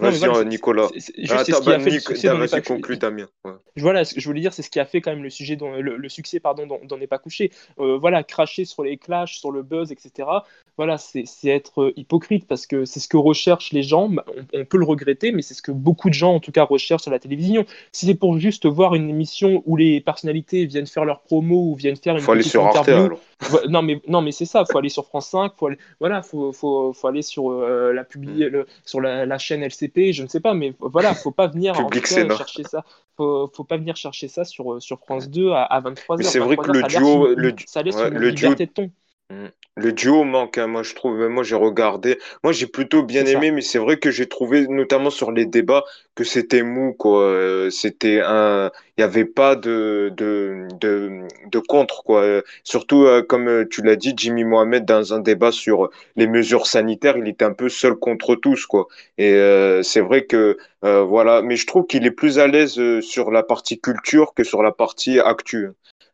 Non, 0.00 0.10
mais 0.10 0.10
Vas-y, 0.10 0.18
voilà, 0.18 0.38
euh, 0.38 0.44
Nicolas. 0.44 0.88
Ah, 1.28 1.38
attends, 1.38 1.60
bah, 1.64 1.78
vas-y, 1.78 2.62
conclue, 2.62 2.96
Damien. 2.96 3.28
Ouais. 3.44 3.52
Voilà, 3.76 4.04
ce 4.04 4.14
que 4.14 4.20
je 4.20 4.26
voulais 4.28 4.40
dire, 4.40 4.52
c'est 4.52 4.62
ce 4.62 4.70
qui 4.70 4.80
a 4.80 4.84
fait 4.86 5.00
quand 5.00 5.10
même 5.10 5.22
le 5.22 5.30
sujet, 5.30 5.56
dont- 5.56 5.72
le, 5.80 5.96
le 5.96 6.08
succès, 6.08 6.40
pardon, 6.40 6.66
dont 6.66 6.80
dont 6.84 6.98
n'est 6.98 7.06
pas 7.06 7.18
couché. 7.18 7.50
Euh, 7.78 7.98
voilà, 7.98 8.22
cracher 8.24 8.64
sur 8.64 8.82
les 8.82 8.96
clashs, 8.96 9.38
sur 9.38 9.50
le 9.52 9.62
buzz, 9.62 9.92
etc. 9.92 10.28
Voilà, 10.76 10.98
c'est 10.98 11.24
c'est 11.26 11.48
être 11.48 11.92
hypocrite 11.96 12.46
parce 12.46 12.66
que 12.66 12.84
c'est 12.84 13.00
ce 13.00 13.08
que 13.08 13.16
recherchent 13.16 13.72
les 13.72 13.82
gens. 13.82 14.08
Bah, 14.08 14.24
On, 14.36 14.60
on 14.60 14.64
peut 14.64 14.78
le 14.78 14.84
regretter, 14.84 15.32
mais 15.32 15.42
c'est 15.42 15.54
ce 15.54 15.62
que 15.62 15.72
beaucoup 15.72 16.08
de 16.08 16.14
gens, 16.14 16.34
en 16.34 16.40
tout 16.40 16.52
cas, 16.52 16.64
recherchent 16.64 17.02
sur 17.02 17.10
la 17.10 17.18
télévision. 17.18 17.64
Si 17.92 18.06
c'est 18.06 18.14
pour 18.14 18.38
juste 18.38 18.66
voir 18.66 18.94
une 18.94 19.08
émission 19.10 19.62
où 19.66 19.76
les 19.76 20.00
personnalités 20.00 20.66
viennent 20.66 20.86
faire 20.86 21.04
leur 21.04 21.20
promo 21.22 21.72
ou 21.72 21.74
viennent 21.74 21.96
faire 21.96 22.16
une 22.16 22.20
Faut 22.22 22.32
aller 22.32 22.42
sur 22.42 22.64
Arte 22.66 22.76
interview, 22.78 23.06
alors. 23.06 23.20
Non 23.68 23.82
mais 23.82 24.02
non 24.08 24.20
mais 24.20 24.32
c'est 24.32 24.44
ça, 24.46 24.64
faut 24.64 24.78
aller 24.78 24.88
sur 24.88 25.06
France 25.06 25.28
5, 25.28 25.52
faut 25.56 25.68
aller, 25.68 25.78
voilà, 26.00 26.22
faut, 26.22 26.52
faut, 26.52 26.92
faut 26.92 27.06
aller 27.06 27.22
sur 27.22 27.50
euh, 27.52 27.92
la 27.92 28.02
publier 28.04 28.48
le, 28.48 28.66
sur 28.84 29.00
la, 29.00 29.26
la 29.26 29.38
chaîne 29.38 29.62
LCP, 29.62 30.12
je 30.12 30.24
ne 30.24 30.28
sais 30.28 30.40
pas, 30.40 30.54
mais 30.54 30.74
voilà, 30.80 31.14
faut 31.14 31.30
pas 31.30 31.46
venir 31.46 31.72
Public 31.86 32.02
cas, 32.02 32.36
chercher 32.36 32.64
ça, 32.64 32.84
faut, 33.16 33.48
faut 33.54 33.62
pas 33.64 33.76
venir 33.76 33.94
chercher 33.94 34.26
ça 34.26 34.44
sur, 34.44 34.74
euh, 34.74 34.80
sur 34.80 34.98
France 34.98 35.30
2 35.30 35.50
à, 35.52 35.62
à 35.62 35.80
23h. 35.80 36.18
Mais 36.18 36.24
c'est 36.24 36.38
vrai 36.40 36.56
que 36.56 36.72
le 36.72 36.82
duo- 36.82 37.26
le 37.36 37.52
ça 37.66 37.82
laisse 37.82 37.94
ouais, 37.94 38.08
une 38.08 38.18
le 38.18 38.32
duo- 38.32 38.54
de 38.56 38.64
ton. 38.72 38.90
Mm. 39.30 39.48
Le 39.76 39.92
duo 39.92 40.24
manque, 40.24 40.58
hein, 40.58 40.66
moi 40.66 40.82
je 40.82 40.94
trouve, 40.94 41.28
moi 41.28 41.44
j'ai 41.44 41.54
regardé, 41.54 42.18
moi 42.42 42.52
j'ai 42.52 42.66
plutôt 42.66 43.04
bien 43.04 43.24
ça. 43.24 43.32
aimé, 43.32 43.52
mais 43.52 43.60
c'est 43.60 43.78
vrai 43.78 43.98
que 43.98 44.10
j'ai 44.10 44.26
trouvé, 44.26 44.66
notamment 44.66 45.10
sur 45.10 45.30
les 45.30 45.46
débats, 45.46 45.84
que 46.16 46.24
c'était 46.24 46.62
mou, 46.62 46.94
quoi. 46.94 47.22
Euh, 47.22 47.70
C'était 47.70 48.20
un, 48.24 48.72
il 48.96 49.00
n'y 49.00 49.04
avait 49.04 49.24
pas 49.26 49.54
de, 49.54 50.12
de, 50.16 50.66
de, 50.80 51.28
de 51.46 51.58
contre, 51.60 52.02
quoi. 52.02 52.42
Surtout, 52.64 53.04
euh, 53.04 53.22
comme 53.22 53.48
euh, 53.48 53.68
tu 53.70 53.82
l'as 53.82 53.94
dit, 53.94 54.14
Jimmy 54.16 54.42
Mohamed, 54.42 54.84
dans 54.84 55.14
un 55.14 55.20
débat 55.20 55.52
sur 55.52 55.90
les 56.16 56.26
mesures 56.26 56.66
sanitaires, 56.66 57.16
il 57.16 57.28
était 57.28 57.44
un 57.44 57.52
peu 57.52 57.68
seul 57.68 57.94
contre 57.94 58.34
tous, 58.34 58.66
quoi. 58.66 58.88
Et 59.16 59.32
euh, 59.34 59.82
c'est 59.84 60.00
vrai 60.00 60.24
que, 60.26 60.56
euh, 60.84 61.02
voilà, 61.04 61.40
mais 61.42 61.54
je 61.54 61.66
trouve 61.68 61.86
qu'il 61.86 62.04
est 62.04 62.10
plus 62.10 62.40
à 62.40 62.48
l'aise 62.48 62.80
sur 63.00 63.30
la 63.30 63.44
partie 63.44 63.78
culture 63.80 64.34
que 64.34 64.42
sur 64.42 64.62
la 64.64 64.72
partie 64.72 65.20
actu. 65.20 65.68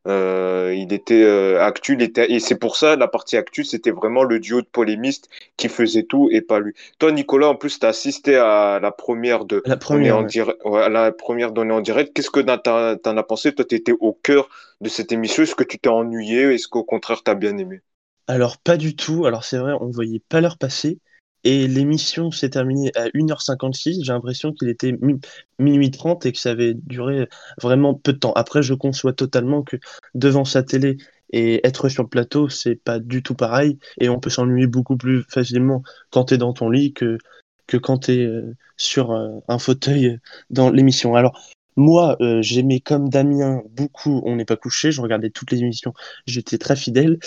Euh, 0.06 0.74
il 0.76 0.92
était 0.92 1.22
euh, 1.22 1.62
actu, 1.64 1.94
il 1.94 2.02
était, 2.02 2.30
et 2.30 2.38
c'est 2.40 2.58
pour 2.58 2.76
ça 2.76 2.94
la 2.96 3.08
partie 3.08 3.36
actu, 3.38 3.64
c'était 3.64 3.90
vraiment 3.90 4.22
le 4.22 4.38
duo 4.38 4.60
de 4.60 4.66
polémistes 4.66 5.30
qui 5.56 5.68
faisait 5.68 6.02
tout 6.02 6.28
et 6.30 6.42
pas 6.42 6.60
lui. 6.60 6.74
Toi, 6.98 7.10
Nicolas, 7.12 7.48
en 7.48 7.54
plus, 7.54 7.78
tu 7.78 7.86
as 7.86 7.88
assisté 7.90 8.36
à 8.36 8.80
la 8.82 8.90
première 8.90 9.46
de 9.46 9.64
La 9.66 9.76
première, 9.76 10.16
en 10.16 10.22
ouais. 10.22 10.24
direct, 10.24 10.58
ouais, 10.64 10.82
à 10.82 10.88
la 10.90 11.10
première 11.12 11.52
donnée 11.52 11.72
en 11.72 11.80
direct. 11.80 12.12
Qu'est-ce 12.14 12.30
que 12.30 12.40
t'en- 12.40 12.96
t'en 12.98 13.16
as 13.16 13.22
pensé? 13.22 13.54
Toi, 13.54 13.64
tu 13.64 13.74
étais 13.76 13.92
au 13.98 14.12
cœur 14.12 14.48
de 14.82 14.88
cette 14.90 15.10
émission. 15.12 15.42
Est-ce 15.42 15.54
que 15.54 15.64
tu 15.64 15.78
t'es 15.78 15.88
ennuyé? 15.88 16.52
Est-ce 16.54 16.68
qu'au 16.68 16.84
contraire, 16.84 17.22
t'as 17.22 17.34
bien 17.34 17.56
aimé? 17.56 17.80
Alors, 18.26 18.58
pas 18.58 18.76
du 18.76 18.96
tout. 18.96 19.24
Alors, 19.26 19.44
c'est 19.44 19.56
vrai, 19.58 19.72
on 19.80 19.90
voyait 19.90 20.20
pas 20.20 20.40
l'heure 20.42 20.58
passer. 20.58 21.00
Et 21.44 21.68
l'émission 21.68 22.30
s'est 22.30 22.50
terminée 22.50 22.90
à 22.96 23.08
1h56. 23.14 24.02
J'ai 24.02 24.12
l'impression 24.12 24.52
qu'il 24.52 24.68
était 24.68 24.92
mi- 25.00 25.20
minuit 25.58 25.90
30 25.90 26.24
et 26.26 26.32
que 26.32 26.38
ça 26.38 26.50
avait 26.50 26.74
duré 26.74 27.28
vraiment 27.60 27.94
peu 27.94 28.12
de 28.14 28.18
temps. 28.18 28.32
Après, 28.32 28.62
je 28.62 28.74
conçois 28.74 29.12
totalement 29.12 29.62
que 29.62 29.76
devant 30.14 30.44
sa 30.44 30.62
télé 30.62 30.96
et 31.30 31.66
être 31.66 31.88
sur 31.88 32.02
le 32.02 32.08
plateau, 32.08 32.48
c'est 32.48 32.76
pas 32.76 32.98
du 32.98 33.22
tout 33.22 33.34
pareil. 33.34 33.78
Et 34.00 34.08
on 34.08 34.20
peut 34.20 34.30
s'ennuyer 34.30 34.66
beaucoup 34.66 34.96
plus 34.96 35.22
facilement 35.28 35.82
quand 36.10 36.24
t'es 36.24 36.38
dans 36.38 36.52
ton 36.52 36.70
lit 36.70 36.92
que, 36.92 37.18
que 37.66 37.76
quand 37.76 37.98
t'es 37.98 38.18
euh, 38.18 38.54
sur 38.76 39.12
euh, 39.12 39.28
un 39.48 39.58
fauteuil 39.58 40.18
dans 40.50 40.70
l'émission. 40.70 41.14
Alors, 41.14 41.38
moi, 41.76 42.16
euh, 42.20 42.40
j'aimais 42.42 42.80
comme 42.80 43.08
Damien 43.08 43.62
beaucoup 43.70 44.22
On 44.24 44.36
n'est 44.36 44.44
pas 44.44 44.56
couché. 44.56 44.92
Je 44.92 45.00
regardais 45.00 45.30
toutes 45.30 45.50
les 45.50 45.60
émissions. 45.60 45.92
J'étais 46.26 46.58
très 46.58 46.76
fidèle. 46.76 47.18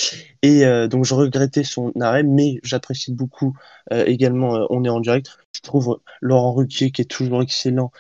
Et 0.41 0.65
euh, 0.65 0.87
donc, 0.87 1.05
je 1.05 1.13
regrettais 1.13 1.63
son 1.63 1.91
arrêt, 1.99 2.23
mais 2.23 2.59
j'apprécie 2.63 3.13
beaucoup 3.13 3.57
euh, 3.91 4.03
également 4.05 4.67
On 4.69 4.83
est 4.83 4.89
en 4.89 4.99
direct. 4.99 5.37
Je 5.53 5.61
trouve 5.61 5.99
Laurent 6.21 6.53
Ruquier 6.53 6.91
qui 6.91 7.01
est 7.01 7.05
toujours 7.05 7.41
excellent 7.41 7.91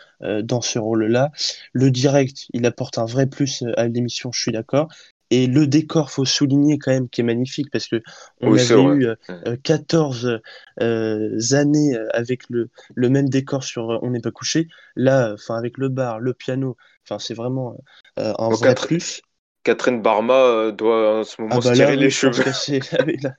dans 0.43 0.61
ce 0.61 0.79
rôle-là. 0.79 1.31
Le 1.73 1.91
direct, 1.91 2.47
il 2.53 2.65
apporte 2.65 2.97
un 2.97 3.05
vrai 3.05 3.27
plus 3.27 3.63
à 3.77 3.87
l'émission, 3.87 4.31
je 4.31 4.39
suis 4.41 4.51
d'accord. 4.51 4.89
Et 5.29 5.47
le 5.47 5.67
décor, 5.67 6.11
faut 6.11 6.25
souligner 6.25 6.77
quand 6.79 6.91
même, 6.91 7.09
qui 7.09 7.21
est 7.21 7.23
magnifique, 7.23 7.69
parce 7.71 7.87
que 7.87 8.01
on 8.41 8.55
Oui, 8.55 8.59
avait 8.59 8.83
eu 8.83 9.05
euh, 9.07 9.15
euh, 9.47 9.57
14 9.63 10.39
euh, 10.81 11.37
années 11.51 11.95
euh, 11.97 12.07
avec 12.13 12.43
le, 12.49 12.69
le 12.95 13.09
même 13.09 13.29
décor 13.29 13.63
sur 13.63 13.91
euh, 13.91 13.99
On 14.03 14.11
n'est 14.11 14.21
pas 14.21 14.31
couché. 14.31 14.67
Là, 14.95 15.33
enfin 15.33 15.55
avec 15.57 15.77
le 15.77 15.89
bar, 15.89 16.19
le 16.19 16.33
piano, 16.33 16.77
enfin 17.05 17.19
c'est 17.19 17.33
vraiment 17.33 17.77
euh, 18.19 18.33
un 18.39 18.49
Bon, 18.49 18.57
vrai 18.57 18.75
Catherine, 18.77 18.89
plus. 18.89 19.21
Catherine 19.63 20.01
Barma 20.01 20.33
euh, 20.35 20.71
doit 20.73 21.19
en 21.21 21.23
ce 21.25 21.41
Ah 21.49 21.57
moment 21.57 21.61
se 21.61 21.71
bah 21.71 21.75
là, 21.75 21.91
tirer 21.91 21.97
les 21.97 22.09
oui, 22.09 22.11
je 22.11 22.19
pense 22.21 22.39
cheveux. 22.39 22.43
que 22.43 22.51
c'est 22.53 22.93
avec 22.99 23.23
la- 23.23 23.35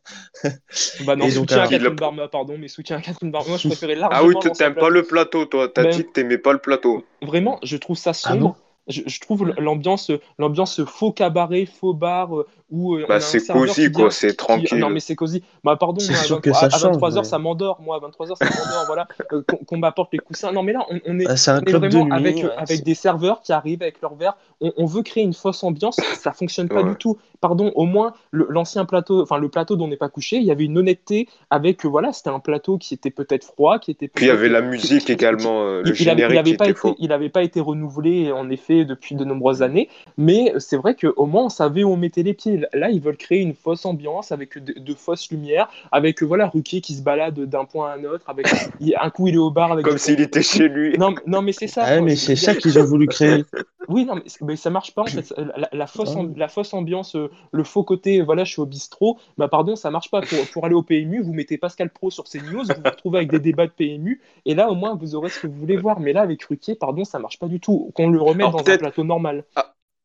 Bah 1.01 1.17
non, 1.17 1.29
Et 1.29 1.33
donc, 1.33 1.51
soutien 1.51 1.63
à 1.63 1.69
Catherine 1.69 1.97
Barma, 1.99 2.29
pardon, 2.29 2.57
mais 2.59 2.69
soutien 2.69 2.97
à 2.97 3.01
Catherine 3.03 3.31
Barma. 3.31 3.49
Moi, 3.51 3.59
je 3.59 3.65
préférais 3.65 3.95
Ah 4.11 4.23
oui, 4.23 4.37
largement 4.37 4.39
toi, 4.39 4.51
l'ancien 4.51 4.71
t'aimes 4.71 4.77
pas 4.77 4.91
le 4.91 5.07
plateau, 5.07 5.47
toi. 5.47 5.67
T'as 5.71 5.85
Ben, 5.85 5.87
dit 5.87 6.05
que 6.05 6.11
t'aimais 6.13 6.37
pas 6.37 6.53
le 6.53 6.59
plateau. 6.59 7.07
Vraiment, 7.23 7.61
je 7.63 7.77
trouve 7.77 7.97
ça 7.97 8.13
Ah 8.23 8.37
bon? 8.37 8.55
Je 8.89 9.21
trouve 9.21 9.53
l'ambiance, 9.59 10.11
l'ambiance 10.39 10.85
faux 10.85 11.13
cabaret, 11.13 11.67
faux 11.67 11.95
bar, 11.95 12.37
euh, 12.37 12.47
où 12.71 12.95
euh, 12.97 13.07
Bah, 13.09 13.21
c'est 13.21 13.47
cosy, 13.47 13.91
quoi. 13.91 14.11
C'est 14.11 14.37
qui... 14.37 14.45
Ah 14.49 14.53
non, 14.57 14.65
tranquille. 14.67 14.87
mais 14.93 15.01
c'est 15.01 15.15
cosy. 15.17 15.43
Bah 15.65 15.77
pardon, 15.79 16.03
moi, 16.09 16.19
à 16.19 16.23
sûr 16.23 16.41
que 16.41 16.51
23, 16.51 16.71
ça 16.71 16.77
à 16.77 16.79
change, 16.79 16.97
23h, 16.99 17.15
mais 17.17 17.25
ça 17.25 17.39
m'endort. 17.39 17.81
Moi, 17.81 17.97
à 17.97 17.99
23h, 18.07 18.37
ça 18.37 18.45
m'endort. 18.45 18.85
Voilà, 18.87 19.09
Euh, 19.33 19.43
qu'on 19.47 19.57
qu'on 19.65 19.79
m'apporte 19.79 20.13
les 20.13 20.19
coussins. 20.19 20.53
Non, 20.53 20.63
mais 20.63 20.73
là, 20.73 20.85
on, 20.91 20.99
on 21.07 21.19
est, 21.19 21.37
c'est 21.37 21.51
un 21.51 21.57
on 21.59 21.61
est 21.61 21.65
club 21.65 21.83
de 21.83 21.89
vraiment 21.89 22.05
nuit. 22.07 22.13
avec, 22.29 22.37
ouais, 22.37 22.51
avec 22.57 22.69
c'est- 22.79 22.85
des 22.85 22.95
serveurs 22.95 23.41
qui 23.43 23.53
arrivent 23.53 23.83
avec 23.83 24.01
leur 24.03 24.15
verre. 24.15 24.37
On, 24.61 24.73
on 24.77 24.87
veut 24.87 25.03
créer 25.03 25.23
une 25.25 25.35
fausse 25.35 25.63
ambiance. 25.65 25.97
Ça 26.19 26.33
fonctionne 26.33 26.69
pas 26.69 26.83
Ouais. 26.83 26.91
du 26.91 26.97
tout. 26.97 27.19
Pardon, 27.41 27.71
au 27.77 27.85
moins, 27.85 28.13
le- 28.33 28.47
l'ancien 28.51 28.85
plateau, 28.85 29.23
enfin, 29.23 29.39
le 29.39 29.49
plateau 29.49 29.77
dont 29.77 29.85
on 29.85 29.89
n'est 29.89 29.97
pas 29.97 30.09
couché, 30.09 30.37
il 30.37 30.45
y 30.45 30.51
avait 30.51 30.65
une 30.65 30.77
honnêteté 30.79 31.29
avec, 31.51 31.85
euh, 31.85 31.89
voilà, 31.89 32.13
c'était 32.13 32.31
un 32.31 32.41
plateau 32.41 32.79
qui 32.79 32.95
était 32.95 33.11
peut-être 33.11 33.45
froid, 33.45 33.79
qui 33.79 33.91
était 33.93 34.09
Puis 34.09 34.25
il 34.25 34.29
y 34.29 34.31
peut-être 34.31 34.39
avait 34.41 34.49
la 34.49 34.61
musique 34.61 35.09
également, 35.11 35.63
euh, 35.63 35.83
le 35.83 35.91
il, 35.95 36.03
il 36.03 36.11
avait, 36.11 36.23
il 36.23 36.25
générique 36.29 36.39
avait 36.39 36.51
qui 36.51 36.57
pas 36.57 36.65
était 36.65 36.71
été, 36.73 36.81
faux. 36.81 36.97
il 36.99 37.13
avait 37.13 37.29
pas 37.29 37.43
été 37.43 37.61
renouvelé 37.61 38.33
en 38.33 38.51
effet 38.51 38.85
depuis 38.85 39.15
de 39.15 39.25
nombreuses 39.25 39.63
années, 39.63 39.89
mais 40.17 40.53
c'est 40.59 40.77
vrai 40.77 40.95
qu'au 40.97 41.27
moins 41.27 41.45
on 41.45 41.49
savait 41.49 41.85
où 41.85 41.91
on 41.93 41.97
mettait 41.97 42.23
les 42.25 42.35
pieds. 42.35 42.58
Là, 42.73 42.91
ils 42.91 43.01
veulent 43.01 43.17
créer 43.17 43.41
une 43.41 43.55
fausse 43.55 43.85
ambiance 43.87 44.33
avec 44.33 44.59
de, 44.59 44.79
de 44.79 44.95
fausses 44.95 45.31
lumières, 45.31 45.69
avec 45.93 46.23
voilà 46.23 46.49
Ruquier 46.49 46.81
qui 46.81 46.95
se 46.95 47.03
balade 47.03 47.39
d'un 47.39 47.65
point 47.65 47.91
à 47.91 47.95
un 47.97 48.05
autre, 48.05 48.29
avec 48.29 48.47
il- 48.81 48.95
un 49.01 49.11
coup 49.11 49.29
il 49.29 49.35
est 49.35 49.39
au 49.39 49.51
bar 49.51 49.73
avec 49.73 49.85
Comme 49.85 49.99
s'il 49.99 50.21
était 50.21 50.43
chez 50.43 50.69
lui. 50.69 50.97
non, 50.99 51.15
non, 51.27 51.43
mais 51.43 51.53
c'est 51.53 51.69
ça. 51.69 51.85
Ah, 51.87 52.01
mais 52.01 52.17
c'est 52.17 52.37
ça 52.37 52.55
qu'ils 52.55 52.79
ont 52.79 52.85
voulu 52.85 53.07
créer. 53.07 53.45
Oui, 53.91 54.05
non, 54.05 54.17
mais, 54.17 54.23
mais 54.43 54.57
ça 54.57 54.69
marche 54.69 54.95
pas 54.95 55.01
en 55.01 55.07
fait. 55.07 55.33
La, 55.57 55.67
la 55.73 55.87
fausse, 55.87 56.13
Ah. 56.15 56.21
amb- 56.21 56.37
la 56.37 56.49
fausse 56.49 56.75
ambiance, 56.75 57.17
euh, 57.17 57.31
le 57.53 57.65
faux 57.65 57.85
côté, 57.85 58.21
voilà, 58.21 58.45
je 58.45 58.53
suis 58.53 58.61
au 58.61 58.67
bistrot. 58.67 59.19
Bah 59.39 59.49
pardon, 59.49 59.77
ça 59.77 59.91
marche 59.91 60.11
pas. 60.11 60.21
Pour, 60.21 60.39
pour 60.53 60.67
aller 60.67 60.75
au 60.75 60.83
PMU, 60.83 61.23
vous 61.23 61.33
mettez 61.33 61.57
Pascal 61.57 61.89
Pro 61.89 62.11
sur 62.11 62.25
CNews, 62.25 62.65
vous 62.65 62.75
vous 62.85 62.91
retrouvez 62.91 63.17
avec 63.17 63.31
des 63.31 63.39
débats 63.41 63.67
de 63.67 63.73
PMU, 63.73 64.21
et 64.45 64.55
là 64.55 64.69
au 64.71 64.75
moins 64.75 64.95
vous 64.95 65.15
aurez 65.15 65.31
ce 65.31 65.41
que 65.41 65.47
vous 65.47 65.55
voulez 65.59 65.79
voir. 65.79 66.01
Mais 66.01 66.13
là 66.13 66.21
avec 66.21 66.43
Ruquier, 66.45 66.75
pardon, 66.75 67.05
ça 67.05 67.19
marche 67.19 67.39
pas 67.39 67.47
du 67.47 67.61
tout. 67.61 67.91
Qu'on 67.95 68.11
le 68.11 68.21
remette 68.21 68.49
Alors, 68.49 68.63
dans 68.63 68.71
un 68.71 68.77
plateau 68.77 69.05
normal. 69.05 69.45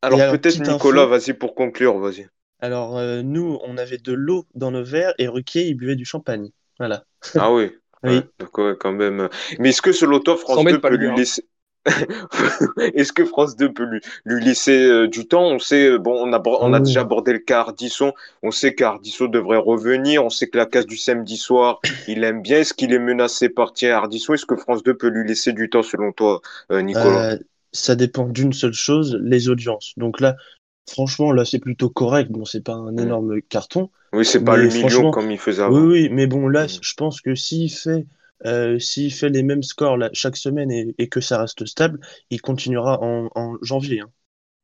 Alors 0.00 0.18
Et 0.18 0.22
alors, 0.22 0.38
peut-être 0.38 0.60
Nicolas, 0.66 1.04
vas-y 1.04 1.34
pour 1.34 1.54
conclure, 1.54 1.98
vas-y. 1.98 2.26
Alors, 2.64 2.96
euh, 2.96 3.22
nous, 3.22 3.58
on 3.62 3.76
avait 3.76 3.98
de 3.98 4.12
l'eau 4.12 4.46
dans 4.54 4.70
nos 4.70 4.82
verres 4.82 5.12
et 5.18 5.28
Ruquier, 5.28 5.66
il 5.66 5.74
buvait 5.74 5.96
du 5.96 6.04
champagne. 6.06 6.50
Voilà. 6.78 7.04
Ah 7.36 7.52
oui. 7.52 7.70
Oui. 8.04 8.10
Ouais, 8.16 8.22
donc 8.38 8.58
ouais, 8.58 8.74
quand 8.78 8.92
même. 8.92 9.28
Mais 9.58 9.70
est-ce 9.70 9.80
que 9.80 9.92
selon 9.92 10.20
toi, 10.20 10.36
France 10.36 10.56
Sans 10.56 10.62
2 10.62 10.66
mettre 10.66 10.80
pas 10.82 10.90
peut 10.90 10.96
lui 10.96 11.14
laisser. 11.16 11.48
Est-ce 12.94 13.12
que 13.12 13.24
France 13.24 13.56
2 13.56 13.72
peut 13.72 13.84
lui, 13.84 14.00
lui 14.24 14.44
laisser 14.44 14.84
euh, 14.84 15.08
du 15.08 15.26
temps? 15.26 15.44
On 15.46 15.58
sait, 15.58 15.88
euh, 15.92 15.98
bon, 15.98 16.12
on 16.12 16.32
a, 16.32 16.42
on 16.60 16.72
a 16.74 16.76
Ah 16.76 16.80
oui. 16.80 16.86
déjà 16.86 17.00
abordé 17.00 17.32
le 17.32 17.38
cas 17.38 17.60
Ardisson. 17.60 18.12
On 18.42 18.50
sait 18.50 18.74
qu'Ardisson 18.74 19.26
devrait 19.26 19.58
revenir. 19.58 20.24
On 20.24 20.30
sait 20.30 20.48
que 20.48 20.58
la 20.58 20.66
case 20.66 20.86
du 20.86 20.96
samedi 20.96 21.36
soir, 21.36 21.80
il 22.06 22.24
aime 22.24 22.42
bien. 22.42 22.58
Est-ce 22.58 22.74
qu'il 22.74 22.92
est 22.92 22.98
menacé 22.98 23.48
par 23.48 23.72
Thierry 23.72 23.92
Ardisson? 23.94 24.34
Est-ce 24.34 24.46
que 24.46 24.56
France 24.56 24.82
2 24.82 24.94
peut 24.96 25.08
lui 25.08 25.26
laisser 25.26 25.52
du 25.52 25.70
temps 25.70 25.82
selon 25.82 26.12
toi, 26.12 26.40
euh, 26.72 26.82
Nicolas? 26.82 27.32
Euh, 27.32 27.38
ça 27.72 27.96
dépend 27.96 28.26
d'une 28.28 28.52
seule 28.52 28.72
chose, 28.72 29.18
les 29.22 29.48
audiences. 29.48 29.94
Donc 29.96 30.20
là, 30.20 30.36
franchement, 30.88 31.32
là, 31.32 31.44
c'est 31.44 31.58
plutôt 31.58 31.90
correct. 31.90 32.30
Bon, 32.30 32.44
c'est 32.44 32.62
pas 32.62 32.74
un 32.74 32.96
Mm. 32.98 32.98
énorme 32.98 33.40
carton. 33.42 33.90
Oui, 34.14 34.24
c'est 34.24 34.44
pas 34.44 34.56
mais 34.56 34.58
le 34.58 34.68
million 34.70 35.04
comme 35.04 35.30
il 35.30 35.38
faisait 35.38 35.62
Oui, 35.66 35.80
avant. 35.80 35.80
oui, 35.80 36.08
mais 36.10 36.26
bon, 36.26 36.48
là, 36.48 36.66
Mm. 36.66 36.80
je 36.82 36.94
pense 36.94 37.20
que 37.20 37.34
s'il 37.34 37.72
fait, 37.72 38.06
euh, 38.46 38.78
s'il 38.78 39.12
fait 39.12 39.30
les 39.30 39.42
mêmes 39.42 39.62
scores 39.62 39.96
là, 39.98 40.10
chaque 40.12 40.36
semaine 40.36 40.70
et, 40.70 40.94
et 40.98 41.08
que 41.08 41.20
ça 41.20 41.40
reste 41.40 41.66
stable, 41.66 42.00
il 42.30 42.40
continuera 42.42 43.00
en, 43.02 43.30
en 43.34 43.56
janvier. 43.62 44.00
hein. 44.00 44.10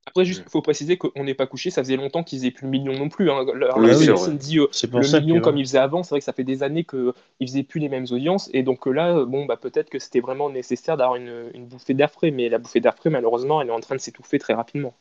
Après, 0.07 0.25
juste, 0.25 0.43
il 0.47 0.51
faut 0.51 0.63
préciser 0.63 0.99
qu'on 0.99 1.25
n'est 1.25 1.35
pas 1.35 1.47
couché. 1.47 1.71
Ça 1.71 1.83
faisait 1.83 1.97
longtemps 1.97 2.25
qu'ils 2.25 2.39
faisaient 2.39 2.51
plus 2.51 2.65
le 2.65 2.71
million 2.71 2.93
non 2.95 3.09
plus. 3.09 3.31
Hein. 3.31 3.45
Leur, 3.55 3.81
Oui, 3.81 4.07
dit 4.39 4.59
euh, 4.59 4.67
C'est 4.73 4.89
pour 4.89 5.03
le 5.03 5.09
ça 5.09 5.21
million 5.21 5.41
que, 5.41 5.41
comme 5.41 5.57
ils 5.57 5.65
faisaient 5.67 5.79
avant. 5.79 6.03
C'est 6.03 6.11
vrai 6.11 6.19
que 6.21 6.25
ça 6.25 6.33
fait 6.33 6.45
des 6.45 6.63
années 6.63 6.85
qu'ils 6.85 7.13
faisaient 7.43 7.63
plus 7.63 7.81
les 7.81 7.89
mêmes 7.89 8.07
audiences. 8.11 8.51
Et 8.53 8.63
donc 8.63 8.87
euh, 8.89 8.93
là, 8.93 9.17
euh, 9.17 9.25
bon, 9.27 9.45
bah, 9.47 9.57
peut-être 9.57 9.91
que 9.91 9.99
c'était 9.99 10.21
vraiment 10.21 10.51
nécessaire 10.51 10.97
d'avoir 10.97 11.17
une, 11.17 11.51
une 11.55 11.67
bouffée 11.67 11.95
d'air 11.95 12.11
frais. 12.11 12.31
Mais 12.33 12.49
la 12.49 12.59
bouffée 12.59 12.81
d'air 12.81 12.97
frais, 12.97 13.11
malheureusement, 13.11 13.61
elle 13.63 13.69
est 13.69 13.73
en 13.73 13.81
train 13.81 13.95
de 13.95 14.01
s'étouffer 14.01 14.39
très 14.39 14.55
rapidement. 14.55 14.95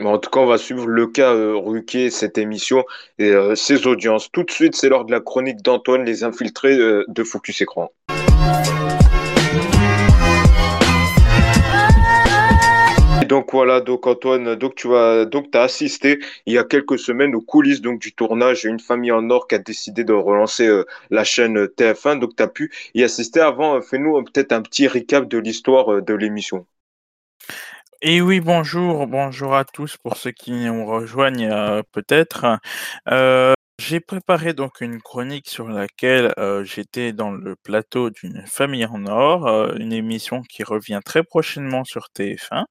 En 0.00 0.18
tout 0.18 0.30
cas, 0.30 0.40
on 0.40 0.46
va 0.46 0.58
suivre 0.58 0.86
le 0.86 1.08
cas 1.08 1.34
euh, 1.34 1.56
Ruquier, 1.56 2.10
cette 2.10 2.38
émission 2.38 2.84
et 3.18 3.30
euh, 3.30 3.56
ses 3.56 3.86
audiences. 3.88 4.30
Tout 4.30 4.44
de 4.44 4.50
suite, 4.50 4.76
c'est 4.76 4.88
l'heure 4.88 5.04
de 5.04 5.10
la 5.10 5.20
chronique 5.20 5.60
d'Antoine, 5.62 6.04
les 6.04 6.22
infiltrés 6.22 6.78
euh, 6.78 7.04
de 7.08 7.24
Focus 7.24 7.60
Écran. 7.62 7.90
Donc 13.28 13.50
voilà, 13.52 13.80
donc 13.80 14.06
Antoine, 14.06 14.56
donc 14.56 14.74
tu 14.74 14.94
as 14.94 15.24
donc 15.24 15.46
assisté 15.56 16.18
il 16.44 16.52
y 16.52 16.58
a 16.58 16.64
quelques 16.64 16.98
semaines 16.98 17.34
aux 17.34 17.40
coulisses 17.40 17.80
du 17.80 18.12
tournage 18.12 18.64
Une 18.64 18.78
famille 18.78 19.10
en 19.10 19.30
or 19.30 19.48
qui 19.48 19.54
a 19.54 19.58
décidé 19.58 20.04
de 20.04 20.12
relancer 20.12 20.66
euh, 20.66 20.84
la 21.10 21.24
chaîne 21.24 21.64
TF1. 21.64 22.20
Donc 22.20 22.36
tu 22.36 22.42
as 22.42 22.48
pu 22.48 22.70
y 22.94 23.02
assister 23.02 23.40
avant. 23.40 23.80
Fais-nous 23.80 24.22
peut-être 24.22 24.52
un 24.52 24.62
petit 24.62 24.86
recap 24.86 25.26
de 25.28 25.38
l'histoire 25.38 26.02
de 26.02 26.14
l'émission. 26.14 26.66
Et 28.04 28.20
oui, 28.20 28.40
bonjour, 28.40 29.06
bonjour 29.06 29.54
à 29.54 29.64
tous 29.64 29.96
pour 29.96 30.16
ceux 30.16 30.32
qui 30.32 30.50
nous 30.52 30.84
rejoignent 30.86 31.48
euh, 31.50 31.82
peut-être. 31.92 32.58
Euh, 33.08 33.52
j'ai 33.78 34.00
préparé 34.00 34.54
donc 34.54 34.80
une 34.80 35.00
chronique 35.00 35.48
sur 35.48 35.68
laquelle 35.68 36.32
euh, 36.38 36.64
j'étais 36.64 37.12
dans 37.12 37.30
le 37.30 37.54
plateau 37.56 38.10
d'une 38.10 38.44
famille 38.46 38.86
en 38.86 39.06
or, 39.06 39.46
une 39.76 39.92
émission 39.92 40.42
qui 40.42 40.64
revient 40.64 41.00
très 41.04 41.22
prochainement 41.22 41.84
sur 41.84 42.08
TF1. 42.14 42.64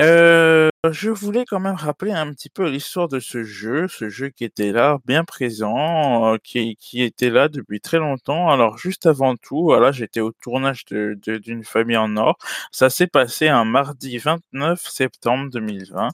Euh, 0.00 0.68
je 0.92 1.10
voulais 1.10 1.44
quand 1.44 1.58
même 1.58 1.74
rappeler 1.74 2.12
un 2.12 2.32
petit 2.32 2.50
peu 2.50 2.68
l'histoire 2.70 3.08
de 3.08 3.18
ce 3.18 3.42
jeu, 3.42 3.88
ce 3.88 4.08
jeu 4.08 4.28
qui 4.28 4.44
était 4.44 4.70
là, 4.70 4.98
bien 5.06 5.24
présent, 5.24 6.34
euh, 6.34 6.36
qui, 6.44 6.76
qui 6.76 7.02
était 7.02 7.30
là 7.30 7.48
depuis 7.48 7.80
très 7.80 7.98
longtemps. 7.98 8.48
Alors 8.48 8.78
juste 8.78 9.06
avant 9.06 9.34
tout, 9.34 9.64
voilà, 9.64 9.90
j'étais 9.90 10.20
au 10.20 10.30
tournage 10.30 10.84
de, 10.84 11.18
de- 11.26 11.38
d'une 11.38 11.64
famille 11.64 11.96
en 11.96 12.16
or. 12.16 12.38
Ça 12.70 12.90
s'est 12.90 13.08
passé 13.08 13.48
un 13.48 13.64
mardi 13.64 14.18
29 14.18 14.80
septembre 14.88 15.50
2020. 15.50 16.10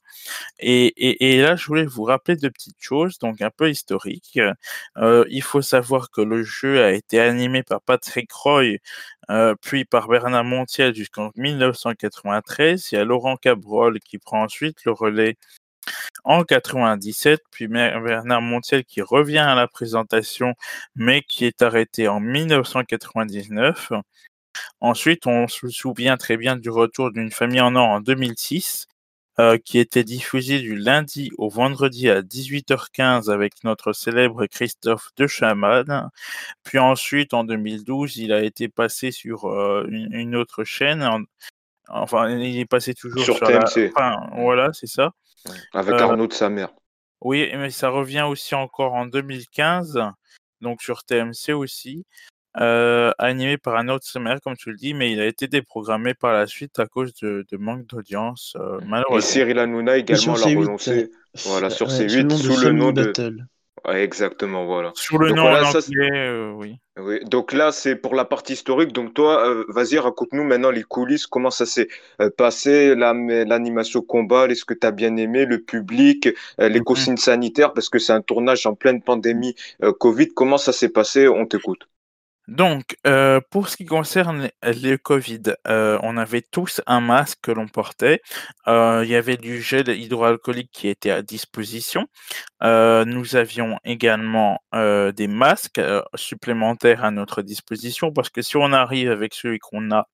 Et, 0.61 0.87
et, 0.87 1.35
et 1.37 1.42
là, 1.42 1.55
je 1.57 1.66
voulais 1.66 1.85
vous 1.85 2.05
rappeler 2.05 2.37
deux 2.37 2.51
petites 2.51 2.81
choses, 2.81 3.18
donc 3.18 3.42
un 3.42 3.51
peu 3.51 3.68
historiques. 3.70 4.38
Euh, 4.97 5.25
il 5.31 5.42
faut 5.42 5.62
savoir 5.62 6.11
que 6.11 6.20
le 6.23 6.42
jeu 6.42 6.83
a 6.83 6.92
été 6.92 7.20
animé 7.20 7.62
par 7.62 7.81
Patrick 7.83 8.33
Roy, 8.33 8.77
euh, 9.30 9.54
puis 9.60 9.84
par 9.84 10.08
Bernard 10.08 10.44
Montiel 10.44 10.94
jusqu'en 10.94 11.30
1993. 11.37 12.92
Il 12.92 12.94
y 12.96 12.98
a 12.98 13.04
Laurent 13.04 13.37
Cabrol 13.37 14.00
qui 14.00 14.18
prend 14.18 14.42
ensuite 14.42 14.84
le 14.84 14.92
relais 14.92 15.37
en 16.24 16.44
97, 16.44 17.40
puis 17.50 17.68
Bernard 17.68 18.42
Montiel 18.42 18.84
qui 18.84 19.02
revient 19.02 19.38
à 19.38 19.54
la 19.54 19.68
présentation, 19.68 20.54
mais 20.94 21.22
qui 21.22 21.44
est 21.44 21.62
arrêté 21.62 22.08
en 22.08 22.20
1999. 22.20 23.92
Ensuite, 24.80 25.26
on 25.26 25.48
se 25.48 25.68
souvient 25.68 26.16
très 26.16 26.37
bien 26.37 26.56
du 26.56 26.70
retour 26.70 27.12
d'une 27.12 27.30
famille 27.30 27.60
en 27.60 27.74
or 27.76 27.88
en 27.88 28.00
2006, 28.00 28.87
euh, 29.40 29.59
qui 29.59 29.79
était 29.79 30.05
diffusé 30.05 30.61
du 30.61 30.77
lundi 30.77 31.31
au 31.38 31.49
vendredi 31.49 32.09
à 32.09 32.23
18h15 32.23 33.31
avec 33.31 33.64
notre 33.64 33.92
célèbre 33.92 34.47
Christophe 34.47 35.11
de 35.16 35.27
Chaman. 35.27 36.09
Puis 36.62 36.79
ensuite, 36.79 37.35
en 37.35 37.44
2012, 37.44 38.16
il 38.18 38.33
a 38.33 38.42
été 38.42 38.68
passé 38.68 39.11
sur 39.11 39.47
euh, 39.47 39.87
une, 39.88 40.12
une 40.14 40.37
autre 40.37 40.64
chaîne. 40.64 41.03
en- 41.03 41.23
Enfin, 41.88 42.31
il 42.31 42.59
est 42.59 42.64
passé 42.64 42.94
toujours 42.94 43.23
Sur 43.25 43.37
sur, 43.37 43.51
la. 43.51 43.62
TMC. 43.64 43.92
Enfin, 43.94 44.27
voilà, 44.37 44.73
c'est 44.73 44.87
ça. 44.87 45.12
Avec 45.75 45.92
Euh, 45.94 45.99
Arnaud 45.99 46.27
de 46.27 46.33
sa 46.33 46.49
mère. 46.49 46.70
Oui, 47.20 47.51
mais 47.55 47.68
ça 47.70 47.90
revient 47.90 48.23
aussi 48.23 48.55
encore 48.55 48.94
en 48.94 49.05
2015, 49.07 50.01
donc 50.62 50.81
sur 50.83 51.05
TMC 51.05 51.53
aussi, 51.53 52.07
euh, 52.61 53.12
animé 53.19 53.59
par 53.59 53.77
un 53.77 53.88
autre 53.88 54.07
sommaire, 54.07 54.40
comme 54.43 54.57
tu 54.57 54.71
le 54.71 54.77
dis, 54.77 54.95
mais 54.95 55.12
il 55.12 55.21
a 55.21 55.27
été 55.27 55.49
déprogrammé 55.49 56.14
par 56.14 56.33
la 56.33 56.47
suite 56.47 56.79
à 56.79 56.87
cause 56.87 57.14
de, 57.23 57.45
de 57.51 57.57
manque 57.57 57.87
d'audience, 57.87 58.57
euh, 58.61 58.81
Et 59.09 59.21
malheureusement. 59.23 59.23
Cyril 59.23 59.59
Hanouna 59.59 59.97
Et 60.09 60.17
également 60.17 60.17
sur 60.17 60.37
l'a 60.37 60.47
C8, 60.47 60.49
relancé. 60.49 61.11
euh, 61.37 61.40
Voilà, 61.43 61.71
sur 61.71 61.90
ouais, 61.90 61.90
C8, 61.90 62.31
sous 62.31 62.57
le 62.57 62.73
nom 62.73 62.93
de 62.93 63.19
exactement, 63.87 64.67
voilà. 64.67 64.95
Sous 64.95 65.19
le 65.19 65.31
Donc 65.31 65.38
nom 65.38 65.43
voilà, 65.43 65.62
en 65.62 65.62
ça, 65.64 65.81
anglais, 65.87 66.11
euh, 66.11 66.53
oui. 66.55 66.81
Oui, 66.97 67.19
donc 67.25 67.53
là, 67.53 67.73
c'est 67.73 67.97
pour 67.97 68.14
la 68.14 68.25
partie 68.25 68.53
historique. 68.53 68.93
Donc 68.93 69.14
toi, 69.14 69.49
euh, 69.49 69.64
vas-y, 69.69 69.99
raconte-nous 69.99 70.45
maintenant 70.45 70.71
les 70.71 70.85
coulisses, 70.85 71.27
comment 71.27 71.51
ça 71.51 71.67
s'est 71.67 71.88
euh, 72.21 72.31
passé, 72.31 72.95
la- 72.95 73.12
l'animation 73.45 74.01
combat, 74.01 74.47
est-ce 74.47 74.64
que 74.64 74.75
tu 74.75 74.87
as 74.87 74.93
bien 74.93 75.17
aimé, 75.17 75.45
le 75.45 75.61
public, 75.61 76.29
euh, 76.61 76.69
les 76.69 76.79
Mhm. 76.79 76.85
consignes 76.85 77.17
sanitaires, 77.17 77.73
parce 77.73 77.88
que 77.88 77.99
c'est 77.99 78.12
un 78.12 78.23
tournage 78.23 78.64
en 78.67 78.75
pleine 78.77 79.03
pandémie 79.03 79.57
euh, 79.83 79.93
Covid. 79.93 80.29
Comment 80.35 80.59
ça 80.59 80.73
s'est 80.73 80.88
passé? 80.88 81.27
On 81.27 81.47
t'écoute. 81.47 81.88
Donc, 82.46 82.96
euh, 83.07 83.40
pour 83.50 83.68
ce 83.68 83.76
qui 83.76 83.87
concerne 83.87 84.50
le 84.62 84.96
Covid, 84.96 85.42
euh, 85.66 85.98
on 86.02 86.18
avait 86.18 86.42
tous 86.42 86.83
un 86.87 87.00
masque 87.00 87.38
que 87.42 87.50
l'on 87.50 87.68
portait. 87.68 88.20
Euh, 88.68 89.00
il 89.02 89.11
y 89.11 89.14
avait 89.16 89.38
du 89.38 89.62
gel 89.62 89.88
hydroalcoolique 89.88 90.70
qui 90.70 90.88
était 90.88 91.11
à 91.11 91.22
disposition. 91.22 92.07
Nous 92.62 93.37
avions 93.37 93.78
également 93.85 94.59
des 94.72 95.28
masques 95.28 95.80
supplémentaires 96.14 97.04
à 97.04 97.11
notre 97.11 97.42
disposition 97.42 98.12
parce 98.12 98.30
que 98.30 98.42
si 98.42 98.57
on 98.57 98.72
arrive 98.72 99.11
avec 99.11 99.35
celui 99.35 99.59
qu'on 99.59 99.90
a, 99.90 100.09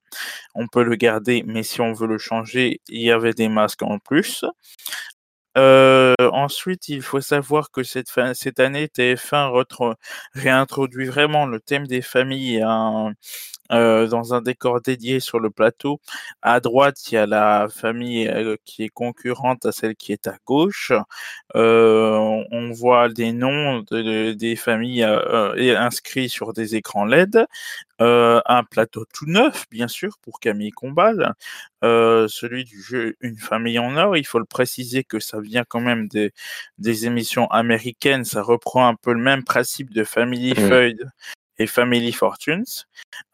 on 0.54 0.66
peut 0.66 0.82
le 0.82 0.96
garder, 0.96 1.44
mais 1.46 1.62
si 1.62 1.80
on 1.80 1.92
veut 1.92 2.08
le 2.08 2.18
changer, 2.18 2.80
il 2.88 3.02
y 3.02 3.12
avait 3.12 3.34
des 3.34 3.48
masques 3.48 3.82
en 3.82 3.98
plus. 3.98 4.44
Euh, 5.58 6.14
ensuite, 6.32 6.88
il 6.88 7.02
faut 7.02 7.20
savoir 7.20 7.70
que 7.72 7.82
cette, 7.82 8.08
fin- 8.10 8.34
cette 8.34 8.60
année, 8.60 8.88
TF1 8.88 9.48
retro- 9.48 9.94
réintroduit 10.34 11.06
vraiment 11.06 11.44
le 11.46 11.60
thème 11.60 11.86
des 11.88 12.02
familles 12.02 12.62
hein, 12.64 13.12
euh, 13.70 14.06
dans 14.08 14.34
un 14.34 14.42
décor 14.42 14.80
dédié 14.80 15.20
sur 15.20 15.38
le 15.40 15.50
plateau. 15.50 16.00
À 16.42 16.60
droite, 16.60 16.98
il 17.10 17.14
y 17.14 17.18
a 17.18 17.26
la 17.26 17.68
famille 17.68 18.28
euh, 18.28 18.56
qui 18.64 18.84
est 18.84 18.88
concurrente 18.88 19.66
à 19.66 19.72
celle 19.72 19.96
qui 19.96 20.12
est 20.12 20.26
à 20.26 20.36
gauche. 20.46 20.92
Euh, 21.56 22.44
on, 22.50 22.70
voit 22.72 23.08
des 23.08 23.32
noms 23.32 23.80
de- 23.90 24.02
de- 24.02 24.32
des 24.32 24.56
familles 24.56 25.02
inscrits 25.04 26.28
sur 26.28 26.52
des 26.52 26.76
écrans 26.76 27.04
LED. 27.04 27.46
Un 27.98 28.64
plateau 28.70 29.04
tout 29.12 29.26
neuf, 29.26 29.66
bien 29.70 29.88
sûr, 29.88 30.16
pour 30.22 30.40
Camille 30.40 30.70
Combal. 30.70 31.34
Celui 31.82 32.64
du 32.64 32.80
jeu 32.82 33.16
Une 33.20 33.36
famille 33.36 33.78
en 33.78 33.96
or. 33.96 34.16
Il 34.16 34.26
faut 34.26 34.38
le 34.38 34.44
préciser 34.44 35.04
que 35.04 35.20
ça 35.20 35.40
vient 35.40 35.64
quand 35.68 35.80
même 35.80 36.08
des, 36.08 36.32
des 36.78 37.06
émissions 37.06 37.46
américaines. 37.48 38.24
Ça 38.24 38.42
reprend 38.42 38.86
un 38.88 38.94
peu 38.94 39.12
le 39.12 39.20
même 39.20 39.44
principe 39.44 39.92
de 39.92 40.04
Family. 40.04 40.54
Feud 40.54 41.10
et 41.60 41.66
Family 41.66 42.10
Fortunes. 42.12 42.64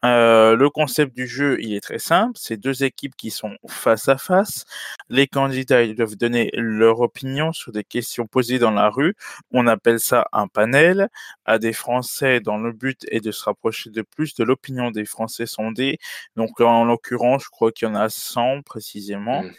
Euh, 0.03 0.55
le 0.57 0.69
concept 0.69 1.15
du 1.15 1.27
jeu, 1.27 1.57
il 1.61 1.73
est 1.73 1.79
très 1.81 1.97
simple. 1.97 2.33
C'est 2.35 2.57
deux 2.57 2.83
équipes 2.83 3.15
qui 3.15 3.31
sont 3.31 3.55
face 3.67 4.09
à 4.09 4.17
face. 4.17 4.65
Les 5.09 5.27
candidats, 5.27 5.81
ils 5.83 5.95
doivent 5.95 6.17
donner 6.17 6.49
leur 6.53 6.99
opinion 6.99 7.53
sur 7.53 7.71
des 7.71 7.85
questions 7.85 8.27
posées 8.27 8.59
dans 8.59 8.71
la 8.71 8.89
rue. 8.89 9.15
On 9.51 9.65
appelle 9.65 10.01
ça 10.01 10.27
un 10.33 10.47
panel 10.49 11.07
à 11.45 11.57
des 11.57 11.71
Français 11.71 12.41
dont 12.41 12.57
le 12.57 12.73
but 12.73 13.05
est 13.09 13.21
de 13.21 13.31
se 13.31 13.45
rapprocher 13.45 13.91
de 13.91 14.01
plus 14.01 14.35
de 14.35 14.43
l'opinion 14.43 14.91
des 14.91 15.05
Français 15.05 15.45
sondés. 15.45 15.97
Donc, 16.35 16.59
en 16.59 16.83
l'occurrence, 16.83 17.45
je 17.45 17.49
crois 17.49 17.71
qu'il 17.71 17.87
y 17.87 17.91
en 17.91 17.95
a 17.95 18.09
100 18.09 18.61
précisément. 18.63 19.43
Mm. 19.43 19.51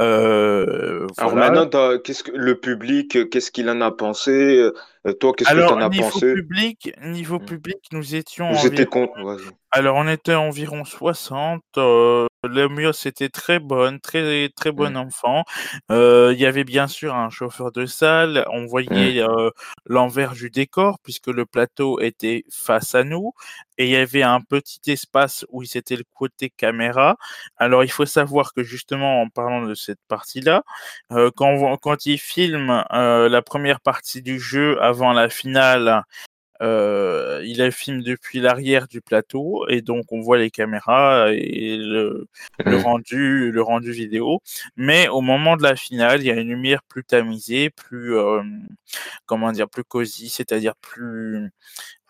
Euh, 0.00 1.06
Alors 1.16 1.34
maintenant, 1.34 1.68
qu'est-ce 1.98 2.22
que 2.22 2.30
le 2.30 2.54
public, 2.60 3.28
qu'est-ce 3.30 3.50
qu'il 3.50 3.68
en 3.68 3.80
a 3.80 3.90
pensé? 3.90 4.70
Euh, 5.06 5.12
toi, 5.20 5.32
qu'est-ce 5.36 5.50
que 5.50 5.54
tu 5.56 5.62
en 5.72 5.80
as 5.80 5.88
niveau 5.90 6.08
pensé? 6.10 6.34
public, 6.34 6.92
niveau 7.02 7.38
Mm. 7.38 7.44
public, 7.44 7.76
nous 7.92 8.03
étions 8.12 8.50
environ 8.50 8.84
con... 8.86 9.08
vas-y. 9.24 9.42
Alors, 9.70 9.96
on 9.96 10.06
était 10.06 10.34
environ 10.34 10.84
60. 10.84 11.62
Euh, 11.78 12.26
L'ambiance 12.46 13.06
était 13.06 13.30
très 13.30 13.58
bonne, 13.58 14.00
très 14.00 14.50
très 14.54 14.70
Mm. 14.70 14.74
bon 14.74 14.96
enfant. 14.98 15.44
Euh, 15.90 16.30
il 16.34 16.38
y 16.40 16.44
avait 16.44 16.62
bien 16.64 16.86
sûr 16.88 17.14
un 17.14 17.30
chauffeur 17.30 17.72
de 17.72 17.86
salle. 17.86 18.44
On 18.52 18.66
voyait 18.66 19.22
euh, 19.22 19.48
l'envers 19.86 20.32
du 20.32 20.50
décor 20.50 20.98
puisque 21.02 21.28
le 21.28 21.46
plateau 21.46 22.00
était 22.00 22.44
face 22.52 22.94
à 22.94 23.02
nous 23.02 23.32
et 23.78 23.86
il 23.86 23.90
y 23.90 23.96
avait 23.96 24.22
un 24.22 24.42
petit 24.42 24.92
espace 24.92 25.46
où 25.48 25.64
c'était 25.64 25.96
le 25.96 26.04
côté 26.14 26.50
caméra. 26.50 27.16
Alors, 27.56 27.82
il 27.82 27.90
faut 27.90 28.04
savoir 28.06 28.52
que 28.52 28.62
justement, 28.62 29.22
en 29.22 29.28
parlant 29.30 29.62
de 29.66 29.74
cette 29.74 30.00
partie-là, 30.08 30.62
euh, 31.12 31.30
quand, 31.34 31.48
on- 31.48 31.76
quand 31.78 32.04
ils 32.04 32.18
filment 32.18 32.84
la 32.90 33.42
première 33.42 33.80
partie 33.80 34.20
du 34.20 34.38
jeu 34.38 34.80
avant 34.82 35.12
la 35.14 35.30
finale, 35.30 36.02
euh, 36.62 37.42
il 37.44 37.60
filme 37.72 38.02
depuis 38.02 38.40
l'arrière 38.40 38.86
du 38.88 39.00
plateau 39.00 39.66
et 39.68 39.82
donc 39.82 40.12
on 40.12 40.20
voit 40.20 40.38
les 40.38 40.50
caméras 40.50 41.32
et 41.32 41.76
le, 41.76 42.28
le 42.64 42.76
rendu, 42.76 43.50
le 43.50 43.62
rendu 43.62 43.92
vidéo. 43.92 44.40
Mais 44.76 45.08
au 45.08 45.20
moment 45.20 45.56
de 45.56 45.62
la 45.62 45.76
finale, 45.76 46.20
il 46.20 46.26
y 46.26 46.30
a 46.30 46.34
une 46.34 46.48
lumière 46.48 46.82
plus 46.84 47.04
tamisée, 47.04 47.70
plus 47.70 48.16
euh, 48.16 48.42
comment 49.26 49.52
dire, 49.52 49.68
plus 49.68 49.84
cosy, 49.84 50.28
c'est-à-dire 50.28 50.74
plus 50.76 51.50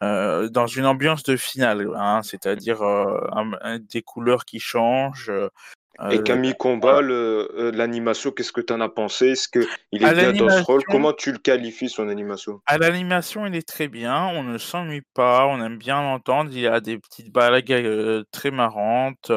euh, 0.02 0.48
dans 0.48 0.66
une 0.66 0.87
ambiance 0.87 1.22
de 1.22 1.37
finale, 1.37 1.88
hein, 1.96 2.22
c'est-à-dire 2.22 2.83
euh, 2.83 3.78
des 3.90 4.02
couleurs 4.02 4.44
qui 4.44 4.59
changent. 4.61 5.33
Euh, 6.00 6.11
Et 6.11 6.22
Camille 6.22 6.54
euh, 6.64 7.48
euh, 7.57 7.72
l'animation, 7.72 8.30
qu'est-ce 8.30 8.52
que 8.52 8.61
tu 8.61 8.72
en 8.72 8.80
as 8.80 8.88
pensé? 8.88 9.30
Est-ce 9.30 9.48
qu'il 9.48 9.62
est 9.92 10.14
bien 10.14 10.33
dans 10.33 10.48
ce 10.48 10.62
rôle? 10.62 10.83
Comment 10.85 11.12
tu 11.12 11.33
le 11.33 11.38
qualifies, 11.38 11.88
son 11.88 12.09
animation? 12.09 12.61
À 12.66 12.78
l'animation, 12.78 13.46
il 13.46 13.54
est 13.54 13.66
très 13.66 13.88
bien, 13.88 14.26
on 14.26 14.42
ne 14.42 14.59
s'ennuie 14.59 15.02
pas, 15.14 15.46
on 15.46 15.62
aime 15.64 15.78
bien 15.78 16.02
l'entendre. 16.02 16.50
Il 16.52 16.66
a 16.66 16.80
des 16.80 16.98
petites 16.98 17.33
blagues 17.33 17.72
euh, 17.72 18.24
très 18.33 18.50
marrantes, 18.50 19.30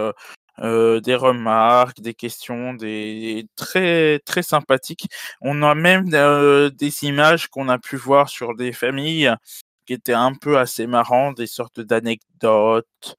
euh, 0.59 0.99
des 1.01 1.15
remarques, 1.15 2.01
des 2.01 2.15
questions, 2.15 2.73
des 2.73 3.47
très 3.55 4.19
très 4.25 4.41
sympathiques. 4.41 5.07
On 5.41 5.61
a 5.61 5.75
même 5.75 6.09
euh, 6.13 6.69
des 6.71 7.03
images 7.03 7.47
qu'on 7.47 7.69
a 7.69 7.77
pu 7.77 7.95
voir 7.95 8.29
sur 8.29 8.55
des 8.55 8.71
familles 8.71 9.31
qui 9.85 9.93
étaient 9.93 10.13
un 10.13 10.33
peu 10.33 10.57
assez 10.57 10.87
marrantes, 10.87 11.37
des 11.37 11.47
sortes 11.47 11.79
d'anecdotes, 11.79 13.17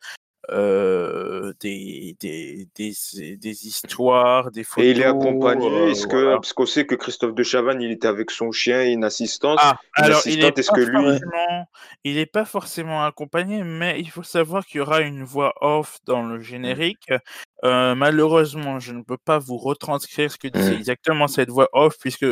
euh, 0.50 1.52
des, 1.60 2.16
des, 2.20 2.68
des, 2.74 2.92
des 3.36 3.66
histoires, 3.66 4.50
des 4.50 4.60
Et 4.78 4.90
il 4.90 5.00
est 5.00 5.04
photos. 5.04 5.22
accompagné, 5.22 5.70
euh, 5.70 5.90
est-ce 5.90 6.06
que, 6.06 6.34
parce 6.34 6.52
qu'on 6.52 6.66
sait 6.66 6.86
que 6.86 6.94
Christophe 6.94 7.34
de 7.34 7.42
Chavannes, 7.42 7.82
il 7.82 7.90
était 7.90 8.08
avec 8.08 8.30
son 8.30 8.50
chien 8.52 8.82
et 8.82 8.92
une 8.92 9.04
assistante, 9.04 9.58
Ah, 9.60 9.76
une 9.98 10.04
alors 10.04 10.22
il 10.26 10.42
est-ce 10.42 10.70
que 10.70 10.80
lui, 10.80 11.20
il 12.04 12.18
est 12.18 12.26
pas 12.26 12.44
forcément 12.44 13.04
accompagné, 13.04 13.62
mais 13.62 14.00
il 14.00 14.10
faut 14.10 14.22
savoir 14.22 14.64
qu'il 14.66 14.78
y 14.78 14.80
aura 14.80 15.00
une 15.00 15.24
voix 15.24 15.52
off 15.60 15.98
dans 16.06 16.22
le 16.22 16.38
Mm. 16.38 16.42
générique. 16.42 17.10
Euh, 17.64 17.94
malheureusement, 17.94 18.78
je 18.78 18.92
ne 18.92 19.02
peux 19.02 19.18
pas 19.22 19.38
vous 19.38 19.56
retranscrire 19.58 20.30
ce 20.30 20.38
que 20.38 20.48
disait 20.48 20.74
Mm. 20.74 20.78
exactement 20.78 21.28
cette 21.28 21.50
voix 21.50 21.68
off, 21.72 21.96
puisque 22.00 22.26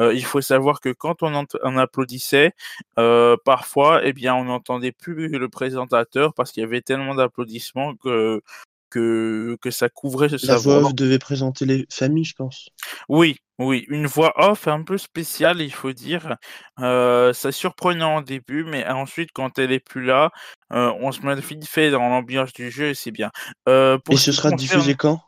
euh, 0.00 0.14
il 0.14 0.24
faut 0.24 0.40
savoir 0.40 0.80
que 0.80 0.90
quand 0.90 1.22
on, 1.22 1.76
applaudissait, 1.76 2.52
euh, 2.98 3.36
parfois, 3.44 4.00
eh 4.04 4.12
bien, 4.12 4.34
on 4.34 4.44
n'entendait 4.44 4.92
plus 4.92 5.28
le 5.28 5.48
présentateur 5.48 6.34
parce 6.34 6.52
qu'il 6.52 6.62
y 6.62 6.66
avait 6.66 6.82
tellement 6.82 7.14
d'applaudissements 7.14 7.94
que 7.96 8.42
que, 8.90 9.56
que 9.62 9.70
ça 9.70 9.88
couvrait 9.88 10.28
La 10.42 10.58
voix 10.58 10.76
off 10.76 10.94
devait 10.94 11.18
présenter 11.18 11.64
les 11.64 11.86
familles, 11.88 12.26
je 12.26 12.34
pense. 12.34 12.68
Oui, 13.08 13.36
oui, 13.58 13.86
une 13.88 14.06
voix 14.06 14.34
off 14.36 14.68
un 14.68 14.82
peu 14.82 14.98
spéciale, 14.98 15.62
il 15.62 15.72
faut 15.72 15.94
dire. 15.94 16.36
Euh, 16.78 17.32
c'est 17.32 17.52
surprenant 17.52 18.18
au 18.18 18.20
début, 18.20 18.64
mais 18.64 18.86
ensuite, 18.86 19.30
quand 19.32 19.58
elle 19.58 19.72
est 19.72 19.80
plus 19.80 20.04
là, 20.04 20.30
on 20.70 21.10
se 21.10 21.22
met 21.22 21.34
vite 21.36 21.66
fait 21.66 21.90
dans 21.90 22.06
l'ambiance 22.06 22.52
du 22.52 22.70
jeu 22.70 22.90
et 22.90 22.94
c'est 22.94 23.12
bien. 23.12 23.30
Et 23.66 24.16
ce 24.16 24.30
sera 24.30 24.50
diffusé 24.50 24.94
quand? 24.94 25.22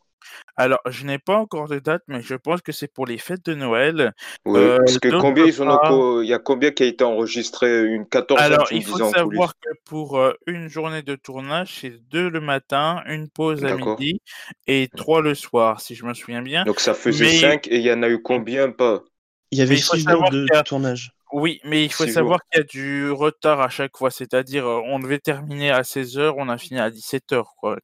Alors, 0.57 0.81
je 0.89 1.05
n'ai 1.05 1.19
pas 1.19 1.37
encore 1.37 1.69
de 1.69 1.79
date, 1.79 2.03
mais 2.09 2.21
je 2.23 2.35
pense 2.35 2.63
que 2.63 2.73
c'est 2.73 2.93
pour 2.93 3.07
les 3.07 3.19
fêtes 3.19 3.45
de 3.45 3.55
Noël. 3.55 4.13
Oui, 4.45 4.61
parce 4.79 4.99
que 4.99 5.21
combien 5.21 5.45
ils 5.45 5.63
ont 5.63 6.23
il 6.23 6.29
y 6.29 6.35
a 6.35 6.39
combien 6.39 6.71
qui 6.71 6.83
a 6.83 6.87
été 6.87 7.05
enregistré? 7.05 7.85
Une 7.85 8.07
14 8.07 8.41
Alors, 8.41 8.69
il 8.73 8.85
faut 8.85 8.99
savoir 8.99 9.55
que 9.55 9.71
pour 9.85 10.21
une 10.47 10.69
journée 10.69 11.03
de 11.03 11.17
tournage, 11.17 11.79
c'est 11.81 11.99
deux 12.11 12.29
le 12.29 12.41
matin, 12.41 13.03
une 13.07 13.29
pause 13.29 13.65
à 13.65 13.75
midi 13.75 14.21
et 14.67 14.89
trois 14.97 15.23
le 15.23 15.35
soir, 15.35 15.81
si 15.81 15.95
je 15.95 16.05
me 16.05 16.15
souviens 16.15 16.43
bien. 16.43 16.65
Donc 16.65 16.81
ça 16.81 16.95
faisait 16.95 17.39
cinq 17.39 17.69
et 17.69 17.77
il 17.77 17.83
y 17.83 17.93
en 17.93 18.03
a 18.03 18.09
eu 18.09 18.23
combien? 18.23 18.71
Pas 18.71 19.03
Il 19.51 19.59
y 19.59 19.63
avait 19.63 19.77
six 19.77 20.01
jours 20.09 20.31
de 20.31 20.47
tournage. 20.65 21.13
Oui, 21.37 21.61
mais 21.65 21.85
il 21.85 21.93
faut 21.93 22.07
savoir 22.07 22.39
qu'il 22.45 22.61
y 22.61 22.63
a 22.63 22.65
du 22.65 23.11
retard 23.11 23.61
à 23.61 23.69
chaque 23.69 23.97
fois. 23.97 24.13
C'est-à-dire, 24.13 24.67
on 24.67 25.01
devait 25.01 25.19
terminer 25.19 25.73
à 25.73 25.83
16h, 25.83 26.33
on 26.37 26.49
a 26.49 26.57
fini 26.59 26.79
à 26.79 26.91
17h, 26.91 27.43
quoi. 27.57 27.77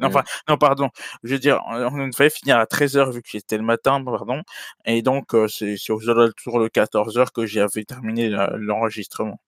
Enfin, 0.00 0.24
non, 0.48 0.58
pardon. 0.58 0.88
Je 1.22 1.34
veux 1.34 1.38
dire, 1.38 1.62
on 1.68 2.08
devait 2.08 2.30
finir 2.30 2.56
à 2.56 2.64
13h 2.64 3.12
vu 3.12 3.22
que 3.22 3.28
c'était 3.30 3.58
le 3.58 3.62
matin, 3.62 4.02
pardon. 4.04 4.42
Et 4.86 5.02
donc, 5.02 5.36
c'est 5.48 5.92
aux 5.92 6.10
alentours 6.10 6.58
de 6.58 6.66
14h 6.66 7.30
que 7.32 7.46
j'avais 7.46 7.84
terminé 7.84 8.28
l'enregistrement. 8.56 9.40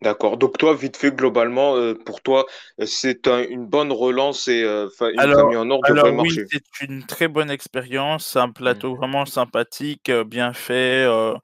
D'accord. 0.00 0.38
Donc 0.38 0.56
toi, 0.56 0.74
vite 0.74 0.96
fait, 0.96 1.14
globalement, 1.14 1.74
pour 2.06 2.22
toi, 2.22 2.46
c'est 2.86 3.26
une 3.26 3.66
bonne 3.66 3.92
relance 3.92 4.48
et 4.48 4.62
une 4.62 5.20
alors, 5.20 5.40
famille 5.40 5.58
en 5.58 5.68
or 5.68 5.82
devrait 5.86 6.12
oui, 6.12 6.30
C'est 6.50 6.86
une 6.86 7.04
très 7.04 7.28
bonne 7.28 7.50
expérience, 7.50 8.36
un 8.36 8.50
plateau 8.50 8.94
mmh. 8.94 8.96
vraiment 8.96 9.26
sympathique, 9.26 10.10
bien 10.10 10.54
fait. 10.54 11.04
Euh, 11.06 11.34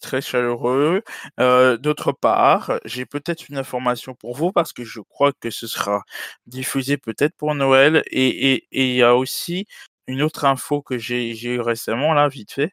très 0.00 0.20
chaleureux. 0.20 1.02
Euh, 1.40 1.76
d'autre 1.76 2.12
part, 2.12 2.78
j'ai 2.84 3.06
peut-être 3.06 3.48
une 3.48 3.58
information 3.58 4.14
pour 4.14 4.34
vous 4.36 4.52
parce 4.52 4.72
que 4.72 4.84
je 4.84 5.00
crois 5.00 5.32
que 5.32 5.50
ce 5.50 5.66
sera 5.66 6.02
diffusé 6.46 6.96
peut-être 6.96 7.36
pour 7.36 7.54
Noël. 7.54 8.02
Et 8.10 8.66
il 8.70 8.94
y 8.94 9.02
a 9.02 9.16
aussi 9.16 9.66
une 10.06 10.22
autre 10.22 10.44
info 10.44 10.82
que 10.82 10.98
j'ai 10.98 11.30
eu 11.30 11.60
récemment, 11.60 12.12
là, 12.14 12.28
vite 12.28 12.52
fait. 12.52 12.72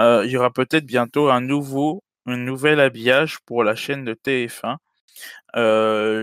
Euh, 0.00 0.22
il 0.24 0.30
y 0.30 0.36
aura 0.36 0.50
peut-être 0.50 0.86
bientôt 0.86 1.30
un 1.30 1.40
nouveau, 1.40 2.02
un 2.26 2.38
nouvel 2.38 2.80
habillage 2.80 3.38
pour 3.44 3.62
la 3.62 3.74
chaîne 3.74 4.04
de 4.04 4.14
TF1. 4.14 4.76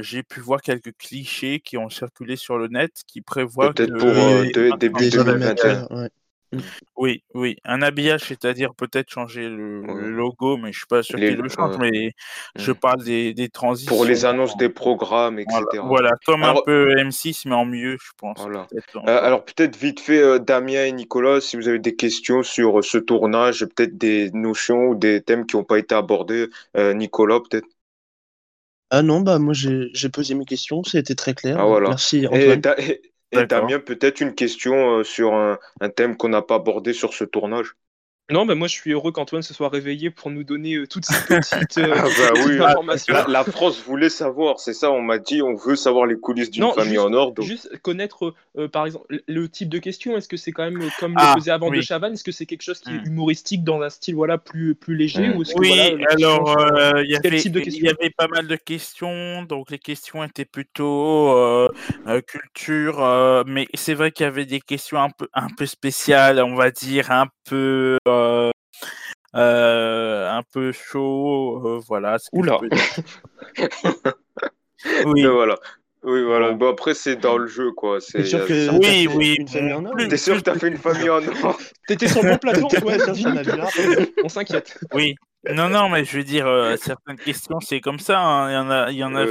j'ai 0.01 0.23
pu 0.23 0.39
voir 0.39 0.61
quelques 0.61 0.95
clichés 0.97 1.59
qui 1.59 1.77
ont 1.77 1.89
circulé 1.89 2.35
sur 2.35 2.57
le 2.57 2.67
net 2.67 2.91
qui 3.05 3.21
prévoient 3.21 3.73
peut-être 3.73 3.97
pour 3.97 4.77
début 4.77 5.09
2021. 5.09 5.87
Mmh. 5.89 6.09
Oui, 6.95 7.23
oui, 7.33 7.57
un 7.63 7.81
habillage, 7.81 8.21
c'est-à-dire 8.27 8.73
peut-être 8.75 9.09
changer 9.09 9.47
le, 9.47 9.81
logo, 10.09 10.57
mais 10.57 10.71
je 10.71 10.79
suis 10.79 10.87
pas 10.87 11.03
sûr 11.03 11.17
qu'il 11.17 11.35
le 11.35 11.49
change, 11.49 11.77
mais 11.77 12.13
je 12.55 12.71
mmh. 12.71 12.75
parle 12.75 13.03
des, 13.03 13.33
des 13.33 13.49
transitions. 13.49 13.95
Pour 13.95 14.05
les 14.05 14.25
annonces 14.25 14.57
des 14.57 14.69
programmes, 14.69 15.39
etc. 15.39 15.61
Voilà, 15.83 16.11
comme 16.25 16.43
un 16.43 16.55
peu 16.65 16.95
M6, 16.95 17.43
mais 17.45 17.55
en 17.55 17.65
mieux, 17.65 17.97
je 18.01 18.11
pense. 18.17 18.39
Euh, 18.45 19.01
alors 19.05 19.45
peut-être 19.45 19.77
vite 19.77 19.99
fait, 19.99 20.21
euh, 20.21 20.39
Damien 20.39 20.85
et 20.85 20.91
Nicolas, 20.91 21.39
si 21.41 21.55
vous 21.55 21.67
avez 21.67 21.79
des 21.79 21.95
questions 21.95 22.43
sur 22.43 22.83
ce 22.83 22.97
tournage, 22.97 23.65
peut-être 23.65 23.97
des 23.97 24.31
notions 24.31 24.89
ou 24.89 24.95
des 24.95 25.21
thèmes 25.21 25.45
qui 25.45 25.55
n'ont 25.55 25.63
pas 25.63 25.77
été 25.77 25.95
abordés, 25.95 26.47
euh, 26.77 26.93
Nicolas 26.93 27.39
peut-être? 27.39 27.67
Ah 28.89 29.03
non, 29.03 29.21
bah 29.21 29.37
moi 29.37 29.53
j'ai 29.53 30.09
posé 30.09 30.33
mes 30.33 30.45
questions, 30.45 30.83
ça 30.83 30.97
a 30.97 31.01
été 31.01 31.15
très 31.15 31.35
clair. 31.35 31.57
Ah, 31.59 31.65
voilà. 31.65 31.89
Merci 31.89 32.25
Antoine. 32.25 32.61
Et 32.79 33.01
Damien, 33.33 33.79
peut-être 33.79 34.21
une 34.21 34.35
question 34.35 34.99
euh, 34.99 35.03
sur 35.03 35.33
un, 35.33 35.57
un 35.79 35.89
thème 35.89 36.15
qu'on 36.17 36.29
n'a 36.29 36.41
pas 36.43 36.55
abordé 36.55 36.93
sur 36.93 37.13
ce 37.13 37.23
tournage 37.23 37.75
non, 38.31 38.45
mais 38.45 38.53
moi 38.53 38.67
je 38.67 38.73
suis 38.73 38.91
heureux 38.91 39.11
qu'Antoine 39.11 39.41
se 39.41 39.53
soit 39.53 39.69
réveillé 39.69 40.11
pour 40.11 40.29
nous 40.29 40.43
donner 40.43 40.75
euh, 40.75 40.87
toutes 40.87 41.05
ces 41.05 41.15
petites, 41.25 41.77
euh, 41.79 41.93
ah 41.95 42.03
bah 42.03 42.41
oui, 42.45 42.59
informations. 42.63 43.15
La, 43.27 43.43
France 43.43 43.81
voulait 43.83 44.09
savoir, 44.09 44.59
c'est 44.59 44.73
ça, 44.73 44.91
on 44.91 45.01
m'a 45.01 45.17
dit, 45.17 45.41
on 45.41 45.55
veut 45.55 45.75
savoir 45.75 46.05
les 46.05 46.17
coulisses 46.17 46.51
d'une 46.51 46.71
famille 46.73 46.99
en 46.99 47.11
or. 47.13 47.33
Juste 47.41 47.77
connaître, 47.81 48.35
euh, 48.57 48.67
par 48.67 48.85
exemple, 48.85 49.21
le 49.27 49.49
type 49.49 49.69
de 49.69 49.79
question. 49.79 50.15
Est-ce 50.15 50.27
que 50.27 50.37
c'est 50.37 50.51
quand 50.51 50.63
même 50.63 50.79
comme 50.99 51.13
le 51.13 51.17
ah, 51.19 51.33
faisait 51.35 51.51
avant 51.51 51.71
de 51.71 51.81
Chavannes 51.81 52.13
Est-ce 52.13 52.23
que 52.23 52.31
c'est 52.31 52.45
quelque 52.45 52.61
chose 52.61 52.79
qui 52.79 52.91
est 52.91 52.99
hmm. 52.99 53.07
humoristique 53.07 53.63
dans 53.63 53.81
un 53.81 53.89
style 53.89 54.15
voilà 54.15 54.37
plus 54.37 54.75
plus 54.75 54.95
léger 54.95 55.29
ou 55.29 55.43
Oui, 55.55 55.73
alors 56.11 56.55
il 56.97 57.09
y, 57.09 57.15
avait, 57.15 57.39
il 57.39 57.83
y 57.83 57.89
avait 57.89 58.11
pas 58.15 58.27
mal 58.27 58.47
de 58.47 58.55
questions, 58.55 59.43
donc 59.43 59.71
les 59.71 59.79
questions 59.79 60.23
étaient 60.23 60.45
plutôt 60.45 61.67
culture, 62.27 63.43
mais 63.47 63.67
c'est 63.73 63.93
vrai 63.93 64.11
qu'il 64.11 64.25
y 64.25 64.27
avait 64.27 64.45
des 64.45 64.61
questions 64.61 65.01
un 65.01 65.09
peu 65.09 65.27
un 65.33 65.47
peu 65.57 65.65
spéciales, 65.65 66.41
on 66.41 66.55
va 66.55 66.71
dire 66.71 67.11
un 67.11 67.27
peu 67.49 67.97
un 69.33 70.41
peu 70.51 70.71
chaud, 70.71 71.61
euh, 71.65 71.79
voilà. 71.87 72.17
Oula. 72.33 72.59
oui. 75.05 75.25
voilà. 75.25 75.55
Oui, 76.03 76.23
voilà. 76.23 76.53
Bon, 76.53 76.69
après, 76.69 76.93
c'est 76.93 77.17
dans 77.17 77.37
le 77.37 77.47
jeu, 77.47 77.73
quoi. 77.73 77.99
C'est 77.99 78.23
sûr 78.23 78.45
que 78.45 78.69
oui, 78.77 79.09
oui. 79.13 79.35
T'es 80.09 80.17
sûr 80.17 80.37
que 80.37 80.41
t'as 80.41 80.57
fait 80.57 80.69
une 80.69 80.77
famille 80.77 81.09
en 81.09 81.21
or? 81.43 81.59
T'étais 81.87 82.07
sur 82.07 82.23
le 82.23 82.31
bon 82.31 82.37
plateau, 82.37 82.69
on 84.23 84.29
s'inquiète. 84.29 84.79
Oui, 84.93 85.15
non, 85.47 85.69
non, 85.69 85.87
mais 85.87 86.03
je 86.03 86.17
veux 86.17 86.23
dire, 86.23 86.47
euh, 86.47 86.75
certaines 86.75 87.17
questions, 87.17 87.59
c'est 87.61 87.79
comme 87.79 87.99
ça. 87.99 88.19
Hein. 88.19 88.49
Il 88.49 88.53
y 88.53 88.57
en 88.57 88.69
a, 88.69 88.91
il 88.91 88.97
y 88.97 89.03
en 89.03 89.15
a 89.15 89.25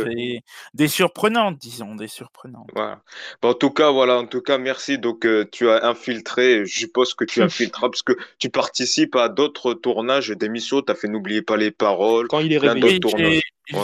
des 0.72 0.88
surprenantes, 0.88 1.59
disons, 1.59 1.94
des 1.96 2.09
surprenantes. 2.09 2.70
Voilà. 2.74 3.02
en 3.42 3.54
tout 3.54 3.70
cas, 3.70 3.90
voilà, 3.90 4.18
en 4.18 4.26
tout 4.26 4.40
cas, 4.40 4.56
merci. 4.56 4.98
Donc, 4.98 5.26
euh, 5.26 5.44
tu 5.52 5.68
as 5.68 5.86
infiltré, 5.86 6.64
je 6.64 6.78
suppose 6.78 7.12
que 7.14 7.24
tu 7.24 7.42
infiltreras, 7.42 7.90
parce 7.90 8.02
que 8.02 8.16
tu 8.38 8.48
participes 8.48 9.16
à 9.16 9.28
d'autres 9.28 9.74
tournages 9.74 10.30
d'émissions. 10.30 10.80
Tu 10.80 10.92
as 10.92 10.94
fait 10.94 11.09
N'oubliez 11.09 11.42
pas 11.42 11.56
les 11.56 11.70
paroles. 11.70 12.28
Quand 12.28 12.40
il 12.40 12.52
est 12.52 12.59
réveillé. 12.59 13.00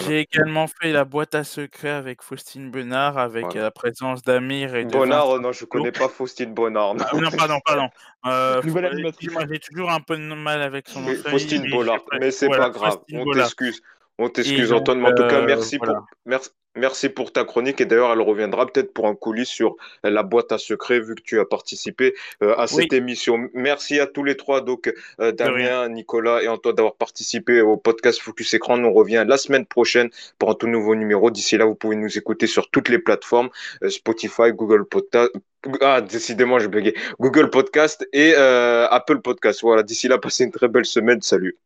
J'ai 0.07 0.21
également 0.21 0.67
fait 0.67 0.93
la 0.93 1.05
boîte 1.05 1.35
à 1.35 1.45
secrets 1.45 1.91
avec 1.91 2.23
Faustine 2.23 2.71
Bonnard, 2.71 3.19
avec 3.19 3.55
la 3.55 3.71
présence 3.71 4.23
d'Amir 4.23 4.75
et 4.75 4.85
de 4.85 4.91
Bonnard, 4.91 5.39
non, 5.41 5.53
je 5.53 5.65
connais 5.65 5.93
pas 5.93 6.09
Faustine 6.09 6.55
Bonnard. 6.55 6.95
Non, 6.95 7.21
non 7.21 7.31
pardon, 7.31 7.59
pardon. 7.65 7.89
Euh, 8.27 8.63
j'ai 9.51 9.59
toujours 9.59 9.91
un 9.91 10.01
peu 10.01 10.17
de 10.17 10.23
mal 10.23 10.63
avec 10.63 10.89
son 10.89 11.01
nom. 11.01 11.15
Faustine 11.15 11.71
Bonnard, 11.71 12.01
mais 12.19 12.31
c'est 12.31 12.49
pas 12.49 12.71
grave. 12.71 12.99
On 13.13 13.31
t'excuse. 13.33 13.83
On 14.19 14.29
t'excuse, 14.29 14.73
Antoine, 14.73 15.01
mais 15.01 15.09
en 15.09 15.15
tout 15.15 15.27
cas, 15.27 15.41
euh, 15.41 15.47
merci, 15.47 15.77
pour, 15.79 15.93
merci, 16.25 16.51
merci 16.77 17.09
pour 17.09 17.33
ta 17.33 17.45
chronique. 17.45 17.81
Et 17.81 17.85
d'ailleurs, 17.85 18.13
elle 18.13 18.21
reviendra 18.21 18.65
peut-être 18.67 18.95
pour 18.95 19.09
un 19.09 19.17
coulis 19.17 19.47
sur 19.47 19.75
la 20.05 20.23
boîte 20.23 20.53
à 20.53 20.59
secrets, 20.59 21.01
vu 21.01 21.17
que 21.17 21.23
tu 21.23 21.41
as 21.41 21.45
participé 21.45 22.15
euh, 22.41 22.55
à 22.57 22.69
cette 22.69 22.93
émission. 22.93 23.49
Merci 23.55 23.99
à 23.99 24.07
tous 24.07 24.23
les 24.23 24.37
trois, 24.37 24.61
donc 24.61 24.93
euh, 25.21 25.33
Damien, 25.33 25.89
Nicolas 25.89 26.45
et 26.45 26.49
Antoine, 26.49 26.77
d'avoir 26.77 26.95
participé 26.95 27.61
au 27.61 27.77
podcast 27.77 28.21
Focus 28.21 28.55
Écran. 28.55 28.79
On 28.85 28.93
revient 28.93 29.25
la 29.27 29.37
semaine 29.37 29.67
prochaine 29.67 30.11
pour 30.39 30.51
un 30.51 30.55
tout 30.55 30.69
nouveau 30.69 30.95
numéro. 30.95 31.33
D'ici 31.33 31.57
là, 31.57 31.65
vous 31.65 31.75
pouvez 31.75 31.97
nous 31.97 32.17
écouter 32.17 32.47
sur 32.47 32.71
toutes 32.71 32.91
les 32.91 33.01
plateformes 33.01 33.51
Spotify, 33.89 34.53
Google 34.53 34.85
Podcast. 34.85 35.33
Ah, 35.81 36.01
décidément, 36.01 36.61
j'ai 36.61 36.69
bugué. 36.69 36.95
Google 37.19 37.51
Podcast 37.51 38.07
et 38.13 38.37
Apple 38.37 39.23
Podcast. 39.23 39.63
Voilà, 39.63 39.83
d'ici 39.83 40.07
là, 40.07 40.19
passez 40.23 40.45
une 40.45 40.53
très 40.53 40.69
belle 40.69 40.87
semaine. 40.87 41.21
Salut. 41.21 41.59